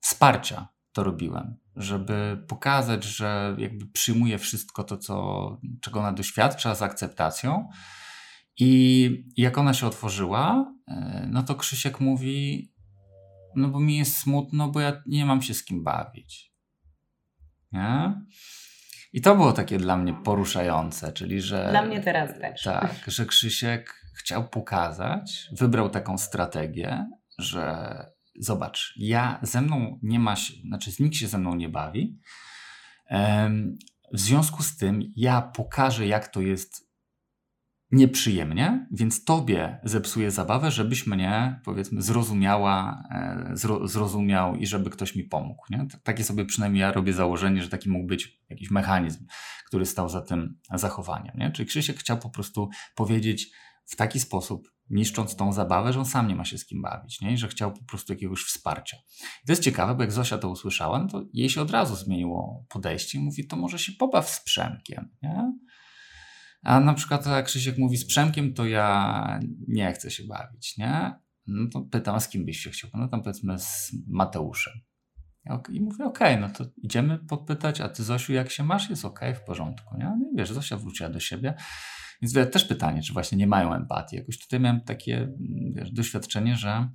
wsparcia 0.00 0.68
to 0.92 1.04
robiłem, 1.04 1.56
żeby 1.76 2.44
pokazać, 2.48 3.04
że 3.04 3.56
jakby 3.58 3.86
przyjmuję 3.86 4.38
wszystko 4.38 4.84
to, 4.84 4.98
co, 4.98 5.60
czego 5.80 6.00
ona 6.00 6.12
doświadcza 6.12 6.74
z 6.74 6.82
akceptacją. 6.82 7.68
I 8.58 9.10
jak 9.36 9.58
ona 9.58 9.74
się 9.74 9.86
otworzyła, 9.86 10.74
e, 10.88 11.28
no 11.30 11.42
to 11.42 11.54
Krzysiek 11.54 12.00
mówi, 12.00 12.72
no 13.56 13.68
bo 13.68 13.80
mi 13.80 13.96
jest 13.98 14.18
smutno, 14.18 14.68
bo 14.68 14.80
ja 14.80 15.02
nie 15.06 15.26
mam 15.26 15.42
się 15.42 15.54
z 15.54 15.64
kim 15.64 15.84
bawić. 15.84 16.52
Nie? 17.72 18.22
I 19.12 19.20
to 19.20 19.34
było 19.34 19.52
takie 19.52 19.78
dla 19.78 19.96
mnie 19.96 20.14
poruszające, 20.14 21.12
czyli 21.12 21.40
że. 21.40 21.68
Dla 21.70 21.82
mnie 21.82 22.00
teraz 22.00 22.38
też. 22.40 22.62
Tak, 22.62 22.94
że 23.06 23.26
Krzysiek 23.26 23.94
chciał 24.18 24.48
pokazać, 24.48 25.48
wybrał 25.52 25.90
taką 25.90 26.18
strategię, 26.18 27.06
że 27.38 27.96
zobacz, 28.38 28.94
ja 28.96 29.38
ze 29.42 29.60
mną 29.60 29.98
nie 30.02 30.18
ma, 30.18 30.34
znaczy 30.68 30.90
nikt 31.00 31.16
się 31.16 31.28
ze 31.28 31.38
mną 31.38 31.54
nie 31.54 31.68
bawi. 31.68 32.18
W 34.12 34.20
związku 34.20 34.62
z 34.62 34.76
tym 34.76 35.02
ja 35.16 35.42
pokażę, 35.42 36.06
jak 36.06 36.28
to 36.28 36.40
jest 36.40 36.91
nieprzyjemnie, 37.92 38.86
więc 38.90 39.24
tobie 39.24 39.80
zepsuję 39.84 40.30
zabawę, 40.30 40.70
żebyś 40.70 41.06
mnie, 41.06 41.60
powiedzmy, 41.64 42.02
zrozumiała, 42.02 43.02
e, 43.10 43.50
zro, 43.56 43.88
zrozumiał 43.88 44.56
i 44.56 44.66
żeby 44.66 44.90
ktoś 44.90 45.16
mi 45.16 45.24
pomógł. 45.24 45.62
Nie? 45.70 45.86
Takie 46.02 46.24
sobie 46.24 46.44
przynajmniej 46.44 46.80
ja 46.80 46.92
robię 46.92 47.12
założenie, 47.12 47.62
że 47.62 47.68
taki 47.68 47.90
mógł 47.90 48.06
być 48.06 48.40
jakiś 48.50 48.70
mechanizm, 48.70 49.26
który 49.66 49.86
stał 49.86 50.08
za 50.08 50.22
tym 50.22 50.58
zachowaniem. 50.74 51.36
Nie? 51.38 51.50
Czyli 51.50 51.68
Krzysiek 51.68 51.98
chciał 51.98 52.18
po 52.18 52.30
prostu 52.30 52.68
powiedzieć 52.94 53.50
w 53.84 53.96
taki 53.96 54.20
sposób, 54.20 54.72
niszcząc 54.90 55.36
tą 55.36 55.52
zabawę, 55.52 55.92
że 55.92 55.98
on 55.98 56.06
sam 56.06 56.28
nie 56.28 56.36
ma 56.36 56.44
się 56.44 56.58
z 56.58 56.66
kim 56.66 56.82
bawić, 56.82 57.20
nie? 57.20 57.32
I 57.32 57.36
że 57.36 57.48
chciał 57.48 57.72
po 57.72 57.84
prostu 57.84 58.12
jakiegoś 58.12 58.44
wsparcia. 58.44 58.96
I 59.42 59.46
to 59.46 59.52
jest 59.52 59.62
ciekawe, 59.62 59.94
bo 59.94 60.02
jak 60.02 60.12
Zosia 60.12 60.38
to 60.38 60.48
usłyszała, 60.48 60.98
no 60.98 61.08
to 61.08 61.24
jej 61.32 61.48
się 61.48 61.62
od 61.62 61.70
razu 61.70 61.96
zmieniło 61.96 62.64
podejście 62.68 63.18
i 63.18 63.20
mówi, 63.22 63.46
to 63.46 63.56
może 63.56 63.78
się 63.78 63.92
pobaw 63.92 64.30
z 64.30 64.44
Przemkiem, 64.44 65.08
nie? 65.22 65.52
A 66.62 66.80
na 66.80 66.94
przykład 66.94 67.26
jak 67.26 67.46
Krzysiek 67.46 67.78
mówi 67.78 67.96
z 67.96 68.06
Przemkiem, 68.06 68.54
to 68.54 68.66
ja 68.66 69.40
nie 69.68 69.92
chcę 69.92 70.10
się 70.10 70.24
bawić, 70.24 70.76
nie? 70.78 71.14
No 71.46 71.68
to 71.72 71.80
pytam, 71.80 72.14
a 72.14 72.20
z 72.20 72.28
kim 72.28 72.44
byś 72.44 72.58
się 72.58 72.70
chciał? 72.70 72.90
No 72.94 73.08
tam 73.08 73.22
powiedzmy 73.22 73.58
z 73.58 73.92
Mateuszem. 74.08 74.72
I 75.72 75.80
mówię, 75.80 76.04
okej, 76.04 76.34
okay, 76.34 76.40
no 76.40 76.54
to 76.54 76.64
idziemy 76.82 77.18
podpytać, 77.18 77.80
a 77.80 77.88
ty 77.88 78.02
Zosiu, 78.02 78.32
jak 78.32 78.50
się 78.50 78.64
masz? 78.64 78.90
Jest 78.90 79.04
okej, 79.04 79.30
okay, 79.30 79.42
w 79.42 79.44
porządku, 79.44 79.96
nie? 79.96 80.04
No 80.04 80.30
i 80.32 80.36
wiesz, 80.36 80.52
Zosia 80.52 80.76
wróciła 80.76 81.08
do 81.08 81.20
siebie. 81.20 81.54
Więc 82.22 82.52
też 82.52 82.64
pytanie, 82.64 83.02
czy 83.02 83.12
właśnie 83.12 83.38
nie 83.38 83.46
mają 83.46 83.74
empatii. 83.74 84.16
Jakoś 84.16 84.38
tutaj 84.38 84.60
miałem 84.60 84.80
takie 84.80 85.32
wiesz, 85.74 85.92
doświadczenie, 85.92 86.56
że, 86.56 86.88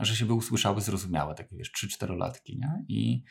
że 0.00 0.16
się 0.16 0.26
by 0.26 0.32
usłyszały 0.32 0.80
zrozumiałe, 0.80 1.34
takie 1.34 1.56
wiesz, 1.56 1.72
3-4 2.02 2.16
latki, 2.16 2.58
nie? 2.58 2.84
I 2.88 3.22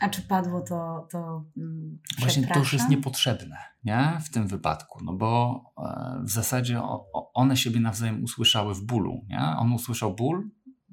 a 0.00 0.08
czy 0.08 0.22
padło 0.22 0.60
to, 0.60 1.08
to 1.10 1.44
mm, 1.56 1.98
Właśnie 2.18 2.46
to 2.46 2.58
już 2.58 2.72
jest 2.72 2.88
niepotrzebne 2.88 3.56
nie? 3.84 4.18
w 4.24 4.30
tym 4.30 4.48
wypadku, 4.48 5.04
no 5.04 5.12
bo 5.12 5.62
e, 5.78 6.20
w 6.24 6.30
zasadzie 6.30 6.82
one 7.34 7.56
siebie 7.56 7.80
nawzajem 7.80 8.24
usłyszały 8.24 8.74
w 8.74 8.82
bólu. 8.82 9.24
Nie? 9.28 9.40
On 9.40 9.72
usłyszał 9.72 10.14
ból, 10.14 10.50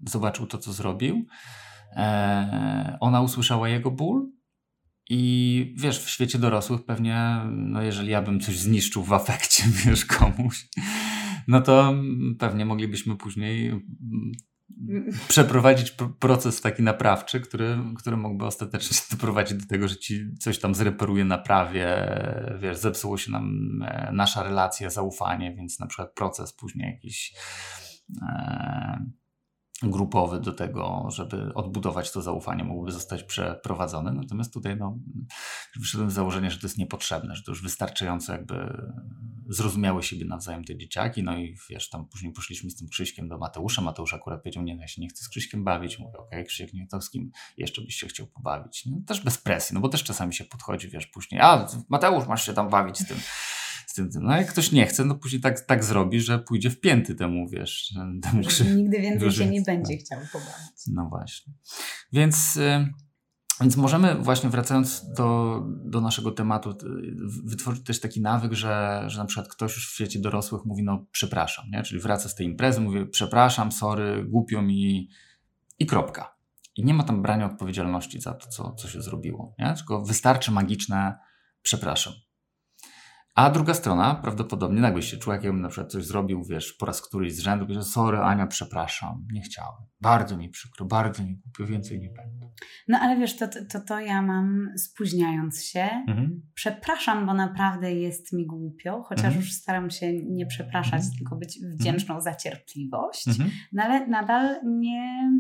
zobaczył 0.08 0.48
to, 0.48 0.58
co 0.58 0.74
zrobił, 0.74 1.26
e, 1.96 2.98
ona 3.00 3.22
usłyszała 3.22 3.70
jego 3.70 3.92
ból 3.92 4.32
i 5.10 5.76
wiesz, 5.78 6.00
w 6.00 6.10
świecie 6.10 6.40
dorosłych 6.40 6.86
pewnie, 6.86 7.42
no 7.50 7.82
jeżeli 7.82 8.10
ja 8.10 8.22
bym 8.22 8.40
coś 8.40 8.60
zniszczył 8.60 9.04
w 9.04 9.14
afekcie, 9.14 9.64
wiesz, 9.86 10.06
komuś, 10.06 10.68
no 11.48 11.62
to 11.62 11.94
pewnie 12.40 12.66
moglibyśmy 12.66 13.16
później 13.16 13.86
przeprowadzić 15.28 15.96
proces 16.20 16.62
taki 16.62 16.84
naprawczy, 16.84 17.42
który, 17.42 17.78
który 17.98 18.18
mógłby 18.18 18.46
ostatecznie 18.46 18.98
doprowadzić 19.12 19.58
do 19.58 19.66
tego, 19.66 19.88
że 19.88 19.98
ci 19.98 20.36
coś 20.40 20.60
tam 20.60 20.76
zreperuje, 20.76 21.26
naprawie, 21.26 21.88
wiesz, 22.60 22.78
zepsuło 22.78 23.18
się 23.18 23.32
nam 23.32 23.70
e, 23.86 24.12
nasza 24.14 24.44
relacja, 24.44 24.90
zaufanie, 24.90 25.56
więc 25.56 25.80
na 25.80 25.88
przykład 25.88 26.14
proces 26.14 26.54
później 26.54 26.92
jakiś 26.94 27.34
e, 28.22 29.06
grupowy 29.84 30.40
do 30.40 30.54
tego, 30.54 31.08
żeby 31.10 31.54
odbudować 31.54 32.12
to 32.12 32.22
zaufanie, 32.22 32.64
mógłby 32.64 32.92
zostać 32.92 33.24
przeprowadzony. 33.24 34.12
Natomiast 34.12 34.54
tutaj 34.54 34.78
no, 34.78 34.98
wyszedłem 35.76 36.12
z 36.12 36.14
założenia, 36.14 36.50
że 36.50 36.60
to 36.60 36.68
jest 36.68 36.78
niepotrzebne, 36.78 37.36
że 37.36 37.44
to 37.44 37.52
już 37.52 37.64
wystarczająco 37.64 38.34
jakby 38.34 38.82
zrozumiały 39.50 40.04
siebie 40.04 40.26
nawzajem 40.26 40.64
te 40.64 40.78
dzieciaki. 40.78 41.24
No 41.24 41.38
i 41.38 41.58
wiesz, 41.70 41.90
tam 41.90 42.08
później 42.08 42.34
poszliśmy 42.34 42.70
z 42.70 42.76
tym 42.76 42.88
Krzyśkiem 42.88 43.28
do 43.28 43.38
Mateusza. 43.38 43.82
Mateusz 43.82 44.14
akurat 44.14 44.42
powiedział, 44.42 44.64
nie, 44.64 44.76
no 44.76 44.82
ja 44.82 44.88
się 44.88 45.02
nie 45.02 45.08
chcę 45.08 45.24
z 45.24 45.30
Krzyśkiem 45.30 45.64
bawić. 45.64 46.00
Mówię, 46.00 46.18
okej, 46.18 46.28
okay, 46.28 46.44
Krzysiek, 46.44 46.74
nie 46.74 46.88
to 46.88 47.02
z 47.02 47.10
kim 47.10 47.32
jeszcze 47.58 47.82
byś 47.82 47.96
się 47.96 48.08
chciał 48.08 48.28
pobawić. 48.28 48.86
No, 48.86 48.98
też 49.08 49.22
bez 49.22 49.38
presji, 49.38 49.74
no 49.74 49.80
bo 49.80 49.90
też 49.90 50.04
czasami 50.04 50.34
się 50.34 50.46
podchodzi, 50.46 50.90
wiesz, 50.90 51.08
później, 51.08 51.42
a 51.42 51.68
Mateusz, 51.90 52.28
masz 52.28 52.46
się 52.46 52.54
tam 52.54 52.70
bawić 52.70 52.98
z 52.98 53.08
tym 53.08 53.18
tym, 53.98 54.12
tym. 54.12 54.24
No 54.24 54.38
jak 54.38 54.48
ktoś 54.48 54.72
nie 54.72 54.86
chce, 54.86 55.06
no 55.06 55.16
później 55.16 55.42
tak, 55.42 55.60
tak 55.60 55.84
zrobi, 55.84 56.22
że 56.22 56.40
pójdzie 56.40 56.70
w 56.70 56.80
pięty 56.80 57.16
temu, 57.16 57.50
wiesz, 57.50 57.94
temu 58.24 58.44
krzy... 58.44 58.76
Nigdy 58.76 59.02
więcej 59.02 59.32
się 59.32 59.46
nie 59.46 59.62
będzie 59.62 59.98
chciał 59.98 60.20
pobawić. 60.32 60.88
No 60.88 61.10
właśnie. 61.10 61.54
Więc... 62.14 62.60
Więc 63.62 63.78
możemy 63.78 64.16
właśnie 64.16 64.50
wracając 64.50 65.14
do, 65.14 65.62
do 65.86 66.02
naszego 66.02 66.32
tematu, 66.32 66.78
wytworzyć 67.44 67.84
też 67.84 68.00
taki 68.00 68.22
nawyk, 68.22 68.54
że, 68.54 69.04
że 69.08 69.20
na 69.20 69.26
przykład 69.26 69.48
ktoś 69.48 69.76
już 69.76 69.90
w 69.90 69.94
świecie 69.94 70.20
dorosłych 70.20 70.66
mówi, 70.66 70.84
no 70.84 71.06
przepraszam, 71.12 71.66
nie? 71.72 71.84
czyli 71.84 72.00
wraca 72.00 72.30
z 72.30 72.36
tej 72.36 72.48
imprezy, 72.48 72.82
mówi 72.82 73.06
przepraszam, 73.06 73.72
sorry, 73.72 74.26
głupio 74.26 74.62
mi 74.62 75.10
i 75.80 75.86
kropka. 75.86 76.38
I 76.76 76.86
nie 76.86 76.94
ma 76.94 77.04
tam 77.04 77.22
brania 77.22 77.46
odpowiedzialności 77.46 78.22
za 78.22 78.34
to, 78.34 78.48
co, 78.48 78.74
co 78.74 78.88
się 78.88 79.02
zrobiło. 79.02 79.56
Nie? 79.60 79.74
Tylko 79.74 80.02
wystarczy 80.02 80.52
magiczne 80.52 81.18
przepraszam. 81.62 82.14
A 83.38 83.50
druga 83.50 83.74
strona, 83.74 84.16
prawdopodobnie 84.16 84.82
nagle 84.82 85.02
się 85.02 85.18
czuła, 85.18 85.36
jakbym 85.36 85.62
na 85.62 85.70
przykład 85.70 85.92
coś 85.92 86.06
zrobił, 86.06 86.44
wiesz, 86.44 86.74
po 86.74 86.86
raz 86.86 87.02
któryś 87.02 87.36
z 87.36 87.40
rzędu, 87.40 87.74
że 87.74 87.84
sorry 87.84 88.18
Ania, 88.18 88.48
przepraszam, 88.48 89.28
nie 89.34 89.42
chciałem. 89.42 89.82
Bardzo 90.02 90.38
mi 90.38 90.50
przykro, 90.50 90.86
bardzo 90.86 91.24
mi 91.24 91.36
głupio, 91.36 91.66
więcej 91.66 92.00
nie 92.00 92.10
będę. 92.10 92.50
No 92.88 93.00
ale 93.02 93.18
wiesz, 93.18 93.38
to, 93.38 93.48
to, 93.72 93.80
to 93.82 94.00
ja 94.00 94.22
mam 94.22 94.70
spóźniając 94.78 95.64
się. 95.64 95.90
Mhm. 96.08 96.42
Przepraszam, 96.54 97.26
bo 97.26 97.34
naprawdę 97.34 97.94
jest 97.94 98.34
mi 98.34 98.46
głupio, 98.46 99.04
chociaż 99.04 99.26
mhm. 99.26 99.42
już 99.42 99.54
staram 99.54 99.90
się 99.90 100.14
nie 100.14 100.46
przepraszać, 100.46 101.02
mhm. 101.02 101.14
tylko 101.18 101.36
być 101.36 101.60
wdzięczną 101.60 102.16
mhm. 102.16 102.22
za 102.22 102.36
cierpliwość. 102.36 103.28
Mhm. 103.28 103.50
No 103.74 103.84
ale 103.84 104.08
nadal 104.08 104.60
nie... 104.66 105.32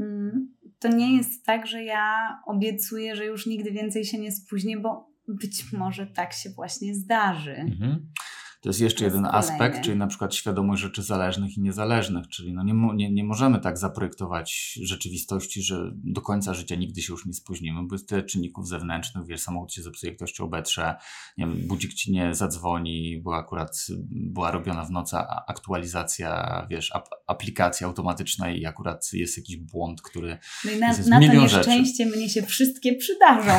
Mm, 0.00 0.54
to 0.78 0.88
nie 0.88 1.16
jest 1.16 1.46
tak, 1.46 1.66
że 1.66 1.84
ja 1.84 2.38
obiecuję, 2.46 3.16
że 3.16 3.24
już 3.24 3.46
nigdy 3.46 3.70
więcej 3.70 4.04
się 4.04 4.18
nie 4.18 4.32
spóźnię, 4.32 4.78
bo 4.78 5.17
być 5.28 5.72
może 5.72 6.06
tak 6.06 6.32
się 6.32 6.50
właśnie 6.50 6.94
zdarzy. 6.94 7.54
Mhm. 7.54 8.12
To 8.60 8.68
jest 8.68 8.80
jeszcze 8.80 8.98
to 8.98 9.04
jeden 9.04 9.22
jest 9.22 9.34
aspekt, 9.34 9.80
czyli 9.80 9.96
na 9.96 10.06
przykład 10.06 10.34
świadomość 10.34 10.82
rzeczy 10.82 11.02
zależnych 11.02 11.56
i 11.56 11.60
niezależnych, 11.60 12.28
czyli 12.28 12.52
no 12.52 12.62
nie, 12.62 12.74
nie, 12.94 13.12
nie 13.12 13.24
możemy 13.24 13.60
tak 13.60 13.78
zaprojektować 13.78 14.78
rzeczywistości, 14.82 15.62
że 15.62 15.90
do 15.94 16.20
końca 16.20 16.54
życia 16.54 16.74
nigdy 16.74 17.02
się 17.02 17.12
już 17.12 17.26
nie 17.26 17.34
spóźnimy, 17.34 17.86
bo 17.86 17.94
jest 17.94 18.08
tyle 18.08 18.22
czynników 18.22 18.68
zewnętrznych, 18.68 19.26
wiesz, 19.26 19.40
samochód 19.40 19.72
się 19.72 19.82
zepsuje, 19.82 20.12
ktoś 20.12 20.32
cię 20.32 20.44
obetrze, 20.44 20.94
nie 21.38 21.46
wiem, 21.46 21.66
budzik 21.66 21.94
ci 21.94 22.12
nie 22.12 22.34
zadzwoni, 22.34 23.20
bo 23.22 23.36
akurat 23.36 23.86
była 24.10 24.50
robiona 24.50 24.84
w 24.84 24.90
nocy 24.90 25.16
aktualizacja, 25.46 26.66
wiesz, 26.70 26.92
ap 26.94 27.08
aplikacji 27.26 27.86
automatycznej 27.86 28.60
i 28.60 28.66
akurat 28.66 29.12
jest 29.12 29.36
jakiś 29.36 29.56
błąd, 29.56 30.02
który 30.02 30.38
no 30.64 30.70
i 30.70 30.78
na, 30.78 30.88
jest 30.88 31.08
na 31.08 31.20
to 31.20 31.34
nieszczęście 31.34 32.04
rzeczy. 32.04 32.16
mnie 32.16 32.28
się 32.28 32.42
wszystkie 32.42 32.94
przydarzą. 32.94 33.52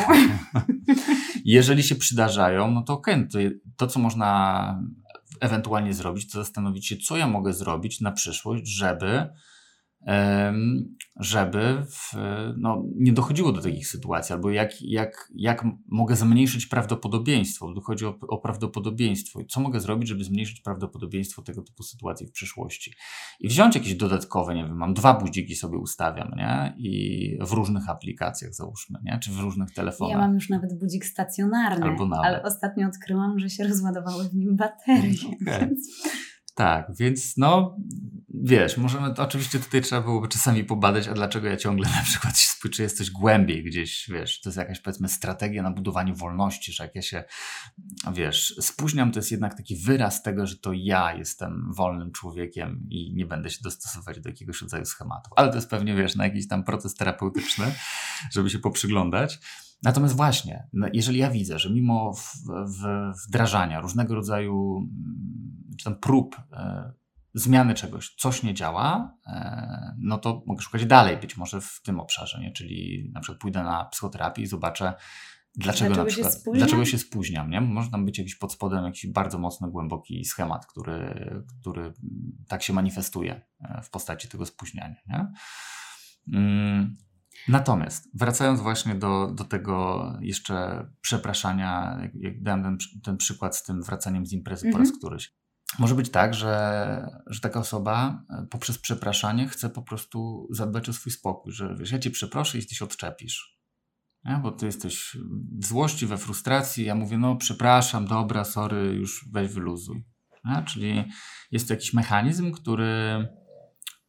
Jeżeli 1.46 1.84
się 1.84 1.96
przydarzają, 1.96 2.72
no 2.72 2.82
to 2.82 2.94
okej, 2.94 3.14
okay, 3.14 3.28
to, 3.28 3.40
to 3.78 3.88
co 3.88 4.00
można 4.00 4.89
ewentualnie 5.40 5.94
zrobić, 5.94 6.32
to 6.32 6.44
zastanowić 6.44 6.88
się, 6.88 6.98
co 6.98 7.18
ja 7.18 7.28
mogę 7.28 7.54
zrobić 7.54 8.02
na 8.02 8.12
przyszłość, 8.12 8.68
żeby 8.68 9.30
żeby 11.16 11.86
w, 11.90 12.14
no, 12.58 12.84
nie 12.96 13.14
dochodziło 13.14 13.52
do 13.52 13.62
takich 13.62 13.88
sytuacji, 13.88 14.34
albo 14.34 14.52
jak, 14.52 14.82
jak, 14.82 15.32
jak 15.36 15.66
mogę 15.88 16.16
zmniejszyć 16.16 16.66
prawdopodobieństwo, 16.66 17.68
bo 17.68 17.74
tu 17.74 17.82
chodzi 17.82 18.06
o, 18.06 18.20
o 18.28 18.38
prawdopodobieństwo. 18.38 19.40
Co 19.50 19.60
mogę 19.60 19.80
zrobić, 19.80 20.10
żeby 20.10 20.24
zmniejszyć 20.24 20.62
prawdopodobieństwo 20.62 21.42
tego 21.42 21.62
typu 21.62 21.84
sytuacji 21.84 22.28
w 22.28 22.32
przyszłości? 22.32 22.94
I 23.40 23.48
wziąć 23.48 23.76
jakieś 23.76 23.96
dodatkowe, 23.96 24.56
nie 24.56 24.64
wiem, 24.64 24.78
mam 24.78 24.94
dwa 24.94 25.14
budziki 25.14 25.56
sobie 25.56 25.78
ustawiam, 25.78 26.32
nie? 26.38 26.74
I 26.78 27.38
w 27.42 27.52
różnych 27.52 27.90
aplikacjach 27.90 28.54
załóżmy, 28.54 29.00
nie? 29.04 29.20
Czy 29.20 29.32
w 29.32 29.40
różnych 29.40 29.72
telefonach. 29.72 30.12
Ja 30.12 30.18
mam 30.18 30.34
już 30.34 30.50
nawet 30.50 30.80
budzik 30.80 31.06
stacjonarny, 31.06 31.86
Albo 31.86 32.08
nawet. 32.08 32.26
ale 32.26 32.44
ostatnio 32.44 32.88
odkryłam, 32.88 33.40
że 33.40 33.50
się 33.50 33.64
rozładowały 33.64 34.30
w 34.30 34.36
nim 34.36 34.56
baterie. 34.56 35.10
Okay. 35.42 35.60
Więc... 35.60 35.88
Tak, 36.60 36.92
więc 36.96 37.38
no, 37.38 37.78
wiesz, 38.34 38.78
możemy, 38.78 39.14
to 39.14 39.24
oczywiście 39.24 39.60
tutaj 39.60 39.82
trzeba 39.82 40.02
byłoby 40.02 40.28
czasami 40.28 40.64
pobadać, 40.64 41.08
a 41.08 41.14
dlaczego 41.14 41.48
ja 41.48 41.58
ciągle 41.58 41.90
na 41.90 42.02
przykład 42.04 42.38
się 42.38 42.50
spyczę, 42.50 42.84
jest 42.84 42.98
coś 42.98 43.12
głębiej 43.12 43.64
gdzieś, 43.64 44.10
wiesz, 44.14 44.42
to 44.42 44.50
jest 44.50 44.58
jakaś 44.58 44.80
powiedzmy 44.80 45.10
strategia 45.10 45.64
na 45.64 45.72
budowanie 45.72 46.14
wolności, 46.14 46.72
że 46.72 46.84
jak 46.84 46.96
ja 46.96 47.02
się, 47.02 47.24
wiesz, 48.14 48.56
spóźniam, 48.62 49.12
to 49.12 49.20
jest 49.20 49.32
jednak 49.32 49.58
taki 49.58 49.76
wyraz 49.76 50.24
tego, 50.24 50.48
że 50.48 50.58
to 50.58 50.72
ja 50.74 51.16
jestem 51.16 51.74
wolnym 51.74 52.12
człowiekiem 52.12 52.88
i 52.90 53.14
nie 53.14 53.26
będę 53.26 53.50
się 53.50 53.60
dostosować 53.64 54.20
do 54.20 54.30
jakiegoś 54.30 54.62
rodzaju 54.62 54.86
schematów. 54.86 55.34
Ale 55.36 55.50
to 55.50 55.56
jest 55.56 55.70
pewnie, 55.70 55.96
wiesz, 55.96 56.16
na 56.16 56.24
jakiś 56.24 56.48
tam 56.48 56.64
proces 56.64 56.96
terapeutyczny, 56.96 57.66
żeby 58.34 58.50
się 58.50 58.60
poprzyglądać. 58.60 59.40
Natomiast 59.84 60.16
właśnie, 60.16 60.68
no, 60.74 60.88
jeżeli 60.94 61.20
ja 61.20 61.32
widzę, 61.32 61.60
że 61.60 61.70
mimo 61.70 62.14
wdrażania 63.28 63.82
różnego 63.82 64.16
rodzaju 64.16 64.82
czy 65.80 65.86
tam 65.86 65.96
prób 65.96 66.36
e, 66.54 66.94
zmiany 67.34 67.74
czegoś, 67.74 68.16
coś 68.16 68.44
nie 68.44 68.54
działa, 68.54 69.18
e, 69.28 69.96
no 70.00 70.18
to 70.18 70.44
mogę 70.48 70.62
szukać 70.62 70.86
dalej, 70.86 71.18
być 71.18 71.38
może 71.38 71.62
w 71.62 71.82
tym 71.84 72.00
obszarze, 72.00 72.40
nie? 72.40 72.52
czyli 72.52 73.10
na 73.14 73.20
przykład 73.20 73.42
pójdę 73.42 73.64
na 73.64 73.86
psychoterapię 73.86 74.42
i 74.42 74.48
zobaczę, 74.48 74.94
dlaczego, 75.56 75.96
dlaczego 75.96 75.96
na 75.96 76.06
przykład, 76.06 76.34
się 76.34 76.52
dlaczego 76.54 76.86
się 76.86 76.98
spóźniam, 76.98 77.50
nie? 77.50 77.62
Może 77.62 77.90
tam 77.90 78.06
być 78.06 78.18
jakiś 78.18 78.36
pod 78.36 78.54
spodem 78.54 78.86
jakiś 78.86 79.08
bardzo 79.08 79.40
mocno 79.40 79.68
głęboki 79.68 80.26
schemat, 80.26 80.66
który, 80.66 81.16
który 81.62 81.94
tak 82.48 82.64
się 82.64 82.74
manifestuje 82.74 83.42
e, 83.60 83.82
w 83.82 83.90
postaci 83.90 84.28
tego 84.28 84.46
spóźniania, 84.46 85.02
nie? 85.08 85.32
Mm, 86.34 86.96
Natomiast 87.48 88.10
wracając 88.14 88.62
właśnie 88.62 88.96
do, 88.96 89.32
do 89.36 89.44
tego 89.44 90.04
jeszcze 90.22 90.88
przepraszania, 91.02 92.00
jak, 92.20 92.42
dałem 92.44 92.64
ten, 92.64 92.78
ten 93.04 93.18
przykład 93.18 93.58
z 93.58 93.64
tym 93.64 93.84
wracaniem 93.84 94.26
z 94.26 94.34
imprezy 94.34 94.68
-hmm. 94.68 94.72
po 94.72 94.78
raz 94.78 94.88
mhm. 94.88 95.00
któryś. 95.00 95.39
Może 95.80 95.96
być 95.96 96.10
tak, 96.10 96.34
że, 96.34 97.08
że 97.28 97.40
taka 97.40 97.60
osoba 97.60 98.24
e, 98.30 98.48
poprzez 98.50 98.78
przepraszanie 98.78 99.48
chce 99.48 99.70
po 99.70 99.82
prostu 99.82 100.48
zadbać 100.52 100.90
o 100.90 100.94
swój 100.94 101.12
spokój, 101.12 101.54
że 101.54 101.76
wiesz, 101.76 101.92
ja 101.92 102.00
cię 102.00 102.12
przeproszę, 102.12 102.58
jeśli 102.58 102.76
się 102.76 102.86
odczepisz. 102.86 103.60
Nie? 104.26 104.40
Bo 104.44 104.52
ty 104.52 104.66
jesteś 104.66 105.18
w 105.60 105.66
złości, 105.66 106.08
we 106.08 106.18
frustracji, 106.18 106.86
ja 106.86 106.96
mówię, 106.96 107.18
no 107.18 107.36
przepraszam, 107.36 108.08
dobra, 108.08 108.44
sorry, 108.44 108.94
już 108.94 109.30
weź 109.32 109.54
wyluzuj. 109.54 110.06
Nie? 110.46 110.64
Czyli 110.64 111.06
jest 111.52 111.68
to 111.68 111.74
jakiś 111.74 111.94
mechanizm, 111.94 112.52
który 112.52 113.28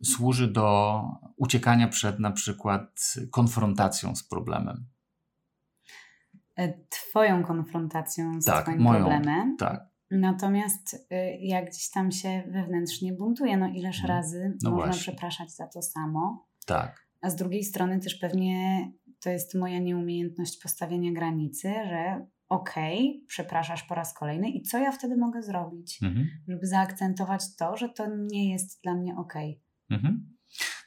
służy 0.05 0.49
do 0.49 1.03
uciekania 1.37 1.89
przed 1.89 2.19
na 2.19 2.31
przykład 2.31 3.15
konfrontacją 3.31 4.17
z 4.17 4.25
problemem. 4.25 4.87
E, 6.57 6.75
twoją 6.89 7.45
konfrontacją 7.45 8.43
z 8.43 8.45
tak, 8.45 8.65
Twoim 8.65 8.81
moją, 8.81 9.05
problemem. 9.05 9.57
Tak. 9.57 9.90
Natomiast 10.11 10.95
y, 10.95 11.17
jak 11.41 11.71
gdzieś 11.71 11.91
tam 11.91 12.13
się 12.13 12.43
wewnętrznie 12.49 13.13
buntuje, 13.13 13.57
no 13.57 13.69
ileż 13.69 14.01
hmm. 14.01 14.17
razy 14.17 14.57
no 14.63 14.71
można 14.71 14.87
właśnie. 14.87 15.01
przepraszać 15.01 15.51
za 15.51 15.67
to 15.67 15.83
samo. 15.83 16.47
Tak. 16.67 17.07
A 17.23 17.31
z 17.31 17.37
drugiej 17.37 17.65
strony 17.65 18.01
też 18.01 18.15
pewnie 18.15 18.87
to 19.21 19.31
jest 19.31 19.55
moja 19.55 19.79
nieumiejętność 19.79 20.63
postawienia 20.63 21.13
granicy, 21.13 21.69
że 21.69 22.27
okej, 22.49 23.09
okay, 23.09 23.27
przepraszasz 23.27 23.83
po 23.83 23.95
raz 23.95 24.15
kolejny 24.15 24.51
i 24.51 24.63
co 24.63 24.79
ja 24.79 24.93
wtedy 24.93 25.17
mogę 25.17 25.43
zrobić, 25.43 26.03
mhm. 26.03 26.29
żeby 26.49 26.67
zaakcentować 26.67 27.57
to, 27.59 27.77
że 27.77 27.89
to 27.89 28.07
nie 28.17 28.53
jest 28.53 28.83
dla 28.83 28.95
mnie 28.95 29.17
okej. 29.17 29.63
Okay. 29.87 29.99
Mhm. 29.99 30.37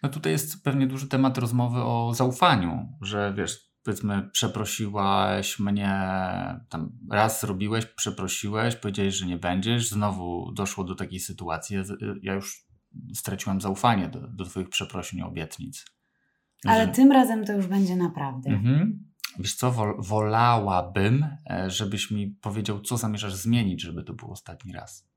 No 0.03 0.09
tutaj 0.09 0.31
jest 0.31 0.63
pewnie 0.63 0.87
duży 0.87 1.09
temat 1.09 1.37
rozmowy 1.37 1.81
o 1.81 2.13
zaufaniu, 2.13 2.89
że 3.01 3.33
wiesz, 3.37 3.72
powiedzmy, 3.83 4.29
przeprosiłaś 4.31 5.59
mnie, 5.59 5.89
tam 6.69 6.91
raz 7.11 7.41
zrobiłeś, 7.41 7.85
przeprosiłeś, 7.85 8.75
powiedziałeś, 8.75 9.15
że 9.15 9.25
nie 9.25 9.37
będziesz, 9.37 9.89
znowu 9.89 10.51
doszło 10.51 10.83
do 10.83 10.95
takiej 10.95 11.19
sytuacji, 11.19 11.77
ja 12.21 12.33
już 12.33 12.65
straciłem 13.13 13.61
zaufanie 13.61 14.07
do, 14.07 14.27
do 14.27 14.45
Twoich 14.45 14.69
przeprosin 14.69 15.19
i 15.19 15.21
obietnic. 15.21 15.85
Ale 16.65 16.85
że... 16.85 16.91
tym 16.91 17.11
razem 17.11 17.45
to 17.45 17.53
już 17.53 17.67
będzie 17.67 17.95
naprawdę. 17.95 18.49
Mhm. 18.49 19.13
Wiesz 19.39 19.55
co, 19.55 19.95
wolałabym, 19.97 21.27
e, 21.49 21.69
żebyś 21.69 22.11
mi 22.11 22.27
powiedział, 22.27 22.81
co 22.81 22.97
zamierzasz 22.97 23.35
zmienić, 23.35 23.81
żeby 23.81 24.03
to 24.03 24.13
był 24.13 24.31
ostatni 24.31 24.73
raz. 24.73 25.07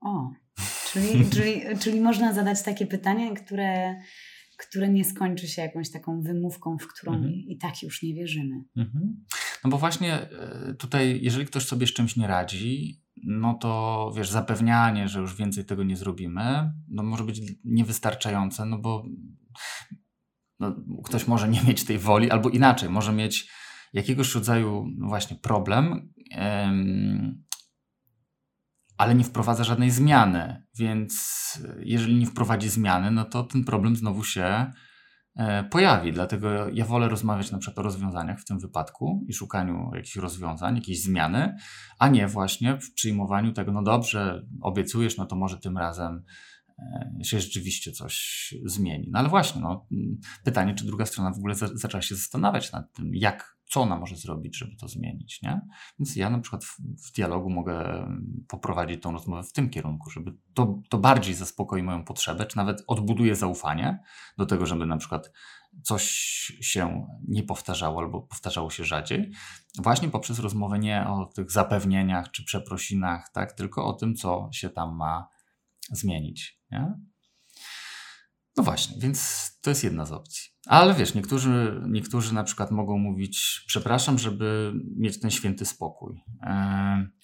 O, 0.00 0.30
Czyli, 0.92 1.30
czyli, 1.30 1.78
czyli 1.78 2.00
można 2.00 2.32
zadać 2.32 2.62
takie 2.62 2.86
pytanie, 2.86 3.34
które, 3.34 4.00
które 4.58 4.88
nie 4.88 5.04
skończy 5.04 5.48
się 5.48 5.62
jakąś 5.62 5.90
taką 5.90 6.22
wymówką, 6.22 6.78
w 6.78 6.86
którą 6.86 7.14
mhm. 7.14 7.32
i 7.34 7.58
tak 7.58 7.82
już 7.82 8.02
nie 8.02 8.14
wierzymy. 8.14 8.64
Mhm. 8.76 9.24
No 9.64 9.70
bo 9.70 9.78
właśnie 9.78 10.14
e, 10.14 10.74
tutaj, 10.78 11.18
jeżeli 11.22 11.46
ktoś 11.46 11.66
sobie 11.66 11.86
z 11.86 11.92
czymś 11.92 12.16
nie 12.16 12.26
radzi, 12.26 13.00
no 13.24 13.54
to 13.54 14.12
wiesz, 14.16 14.30
zapewnianie, 14.30 15.08
że 15.08 15.20
już 15.20 15.36
więcej 15.36 15.64
tego 15.64 15.84
nie 15.84 15.96
zrobimy, 15.96 16.72
no 16.88 17.02
może 17.02 17.24
być 17.24 17.40
niewystarczające, 17.64 18.64
no 18.64 18.78
bo 18.78 19.04
no, 20.60 20.76
ktoś 21.04 21.26
może 21.26 21.48
nie 21.48 21.62
mieć 21.62 21.84
tej 21.84 21.98
woli, 21.98 22.30
albo 22.30 22.50
inaczej, 22.50 22.90
może 22.90 23.12
mieć 23.12 23.50
jakiegoś 23.92 24.34
rodzaju 24.34 24.86
no 24.96 25.08
właśnie 25.08 25.36
problem, 25.36 26.12
ale 28.96 29.14
nie 29.14 29.24
wprowadza 29.24 29.64
żadnej 29.64 29.90
zmiany. 29.90 30.62
Więc 30.78 31.34
jeżeli 31.78 32.14
nie 32.14 32.26
wprowadzi 32.26 32.68
zmiany, 32.68 33.10
no 33.10 33.24
to 33.24 33.42
ten 33.42 33.64
problem 33.64 33.96
znowu 33.96 34.24
się 34.24 34.72
e, 35.36 35.64
pojawi. 35.64 36.12
Dlatego 36.12 36.68
ja 36.68 36.84
wolę 36.84 37.08
rozmawiać 37.08 37.50
na 37.50 37.58
przykład 37.58 37.78
o 37.78 37.82
rozwiązaniach 37.82 38.40
w 38.40 38.44
tym 38.44 38.58
wypadku 38.58 39.24
i 39.28 39.32
szukaniu 39.32 39.90
jakichś 39.94 40.16
rozwiązań, 40.16 40.76
jakiejś 40.76 41.02
zmiany, 41.02 41.56
a 41.98 42.08
nie 42.08 42.28
właśnie 42.28 42.80
w 42.80 42.94
przyjmowaniu 42.94 43.52
tego, 43.52 43.72
no 43.72 43.82
dobrze, 43.82 44.46
obiecujesz, 44.62 45.16
no 45.16 45.26
to 45.26 45.36
może 45.36 45.58
tym 45.58 45.78
razem 45.78 46.22
e, 46.78 47.24
się 47.24 47.40
rzeczywiście 47.40 47.92
coś 47.92 48.54
zmieni. 48.64 49.08
No 49.12 49.18
ale 49.18 49.28
właśnie, 49.28 49.60
no, 49.60 49.86
pytanie, 50.44 50.74
czy 50.74 50.86
druga 50.86 51.06
strona 51.06 51.32
w 51.32 51.38
ogóle 51.38 51.54
zaczęła 51.54 52.02
się 52.02 52.14
zastanawiać 52.14 52.72
nad 52.72 52.92
tym, 52.92 53.10
jak 53.14 53.53
co 53.66 53.80
ona 53.80 53.96
może 53.96 54.16
zrobić, 54.16 54.58
żeby 54.58 54.76
to 54.76 54.88
zmienić. 54.88 55.42
Nie? 55.42 55.60
Więc 55.98 56.16
ja 56.16 56.30
na 56.30 56.38
przykład 56.38 56.64
w, 56.64 56.76
w 57.08 57.12
dialogu 57.12 57.50
mogę 57.50 58.06
poprowadzić 58.48 59.02
tą 59.02 59.12
rozmowę 59.12 59.42
w 59.42 59.52
tym 59.52 59.70
kierunku, 59.70 60.10
żeby 60.10 60.36
to, 60.54 60.82
to 60.88 60.98
bardziej 60.98 61.34
zaspokoi 61.34 61.82
moją 61.82 62.04
potrzebę, 62.04 62.46
czy 62.46 62.56
nawet 62.56 62.84
odbuduje 62.86 63.36
zaufanie 63.36 64.02
do 64.38 64.46
tego, 64.46 64.66
żeby 64.66 64.86
na 64.86 64.96
przykład 64.96 65.32
coś 65.82 66.04
się 66.60 67.06
nie 67.28 67.42
powtarzało 67.42 68.00
albo 68.00 68.22
powtarzało 68.22 68.70
się 68.70 68.84
rzadziej, 68.84 69.32
właśnie 69.78 70.08
poprzez 70.08 70.38
rozmowę 70.38 70.78
nie 70.78 71.06
o 71.08 71.26
tych 71.26 71.50
zapewnieniach 71.50 72.30
czy 72.30 72.44
przeprosinach, 72.44 73.30
tak, 73.32 73.52
tylko 73.52 73.86
o 73.86 73.92
tym, 73.92 74.14
co 74.14 74.48
się 74.52 74.70
tam 74.70 74.96
ma 74.96 75.28
zmienić. 75.90 76.60
Nie? 76.70 76.94
No 78.56 78.62
właśnie, 78.62 78.96
więc 79.00 79.50
to 79.62 79.70
jest 79.70 79.84
jedna 79.84 80.06
z 80.06 80.12
opcji. 80.12 80.50
Ale 80.66 80.94
wiesz, 80.94 81.14
niektórzy, 81.14 81.82
niektórzy 81.88 82.34
na 82.34 82.44
przykład 82.44 82.70
mogą 82.70 82.98
mówić, 82.98 83.64
przepraszam, 83.66 84.18
żeby 84.18 84.72
mieć 84.96 85.20
ten 85.20 85.30
święty 85.30 85.64
spokój. 85.64 86.20
E... 86.42 86.50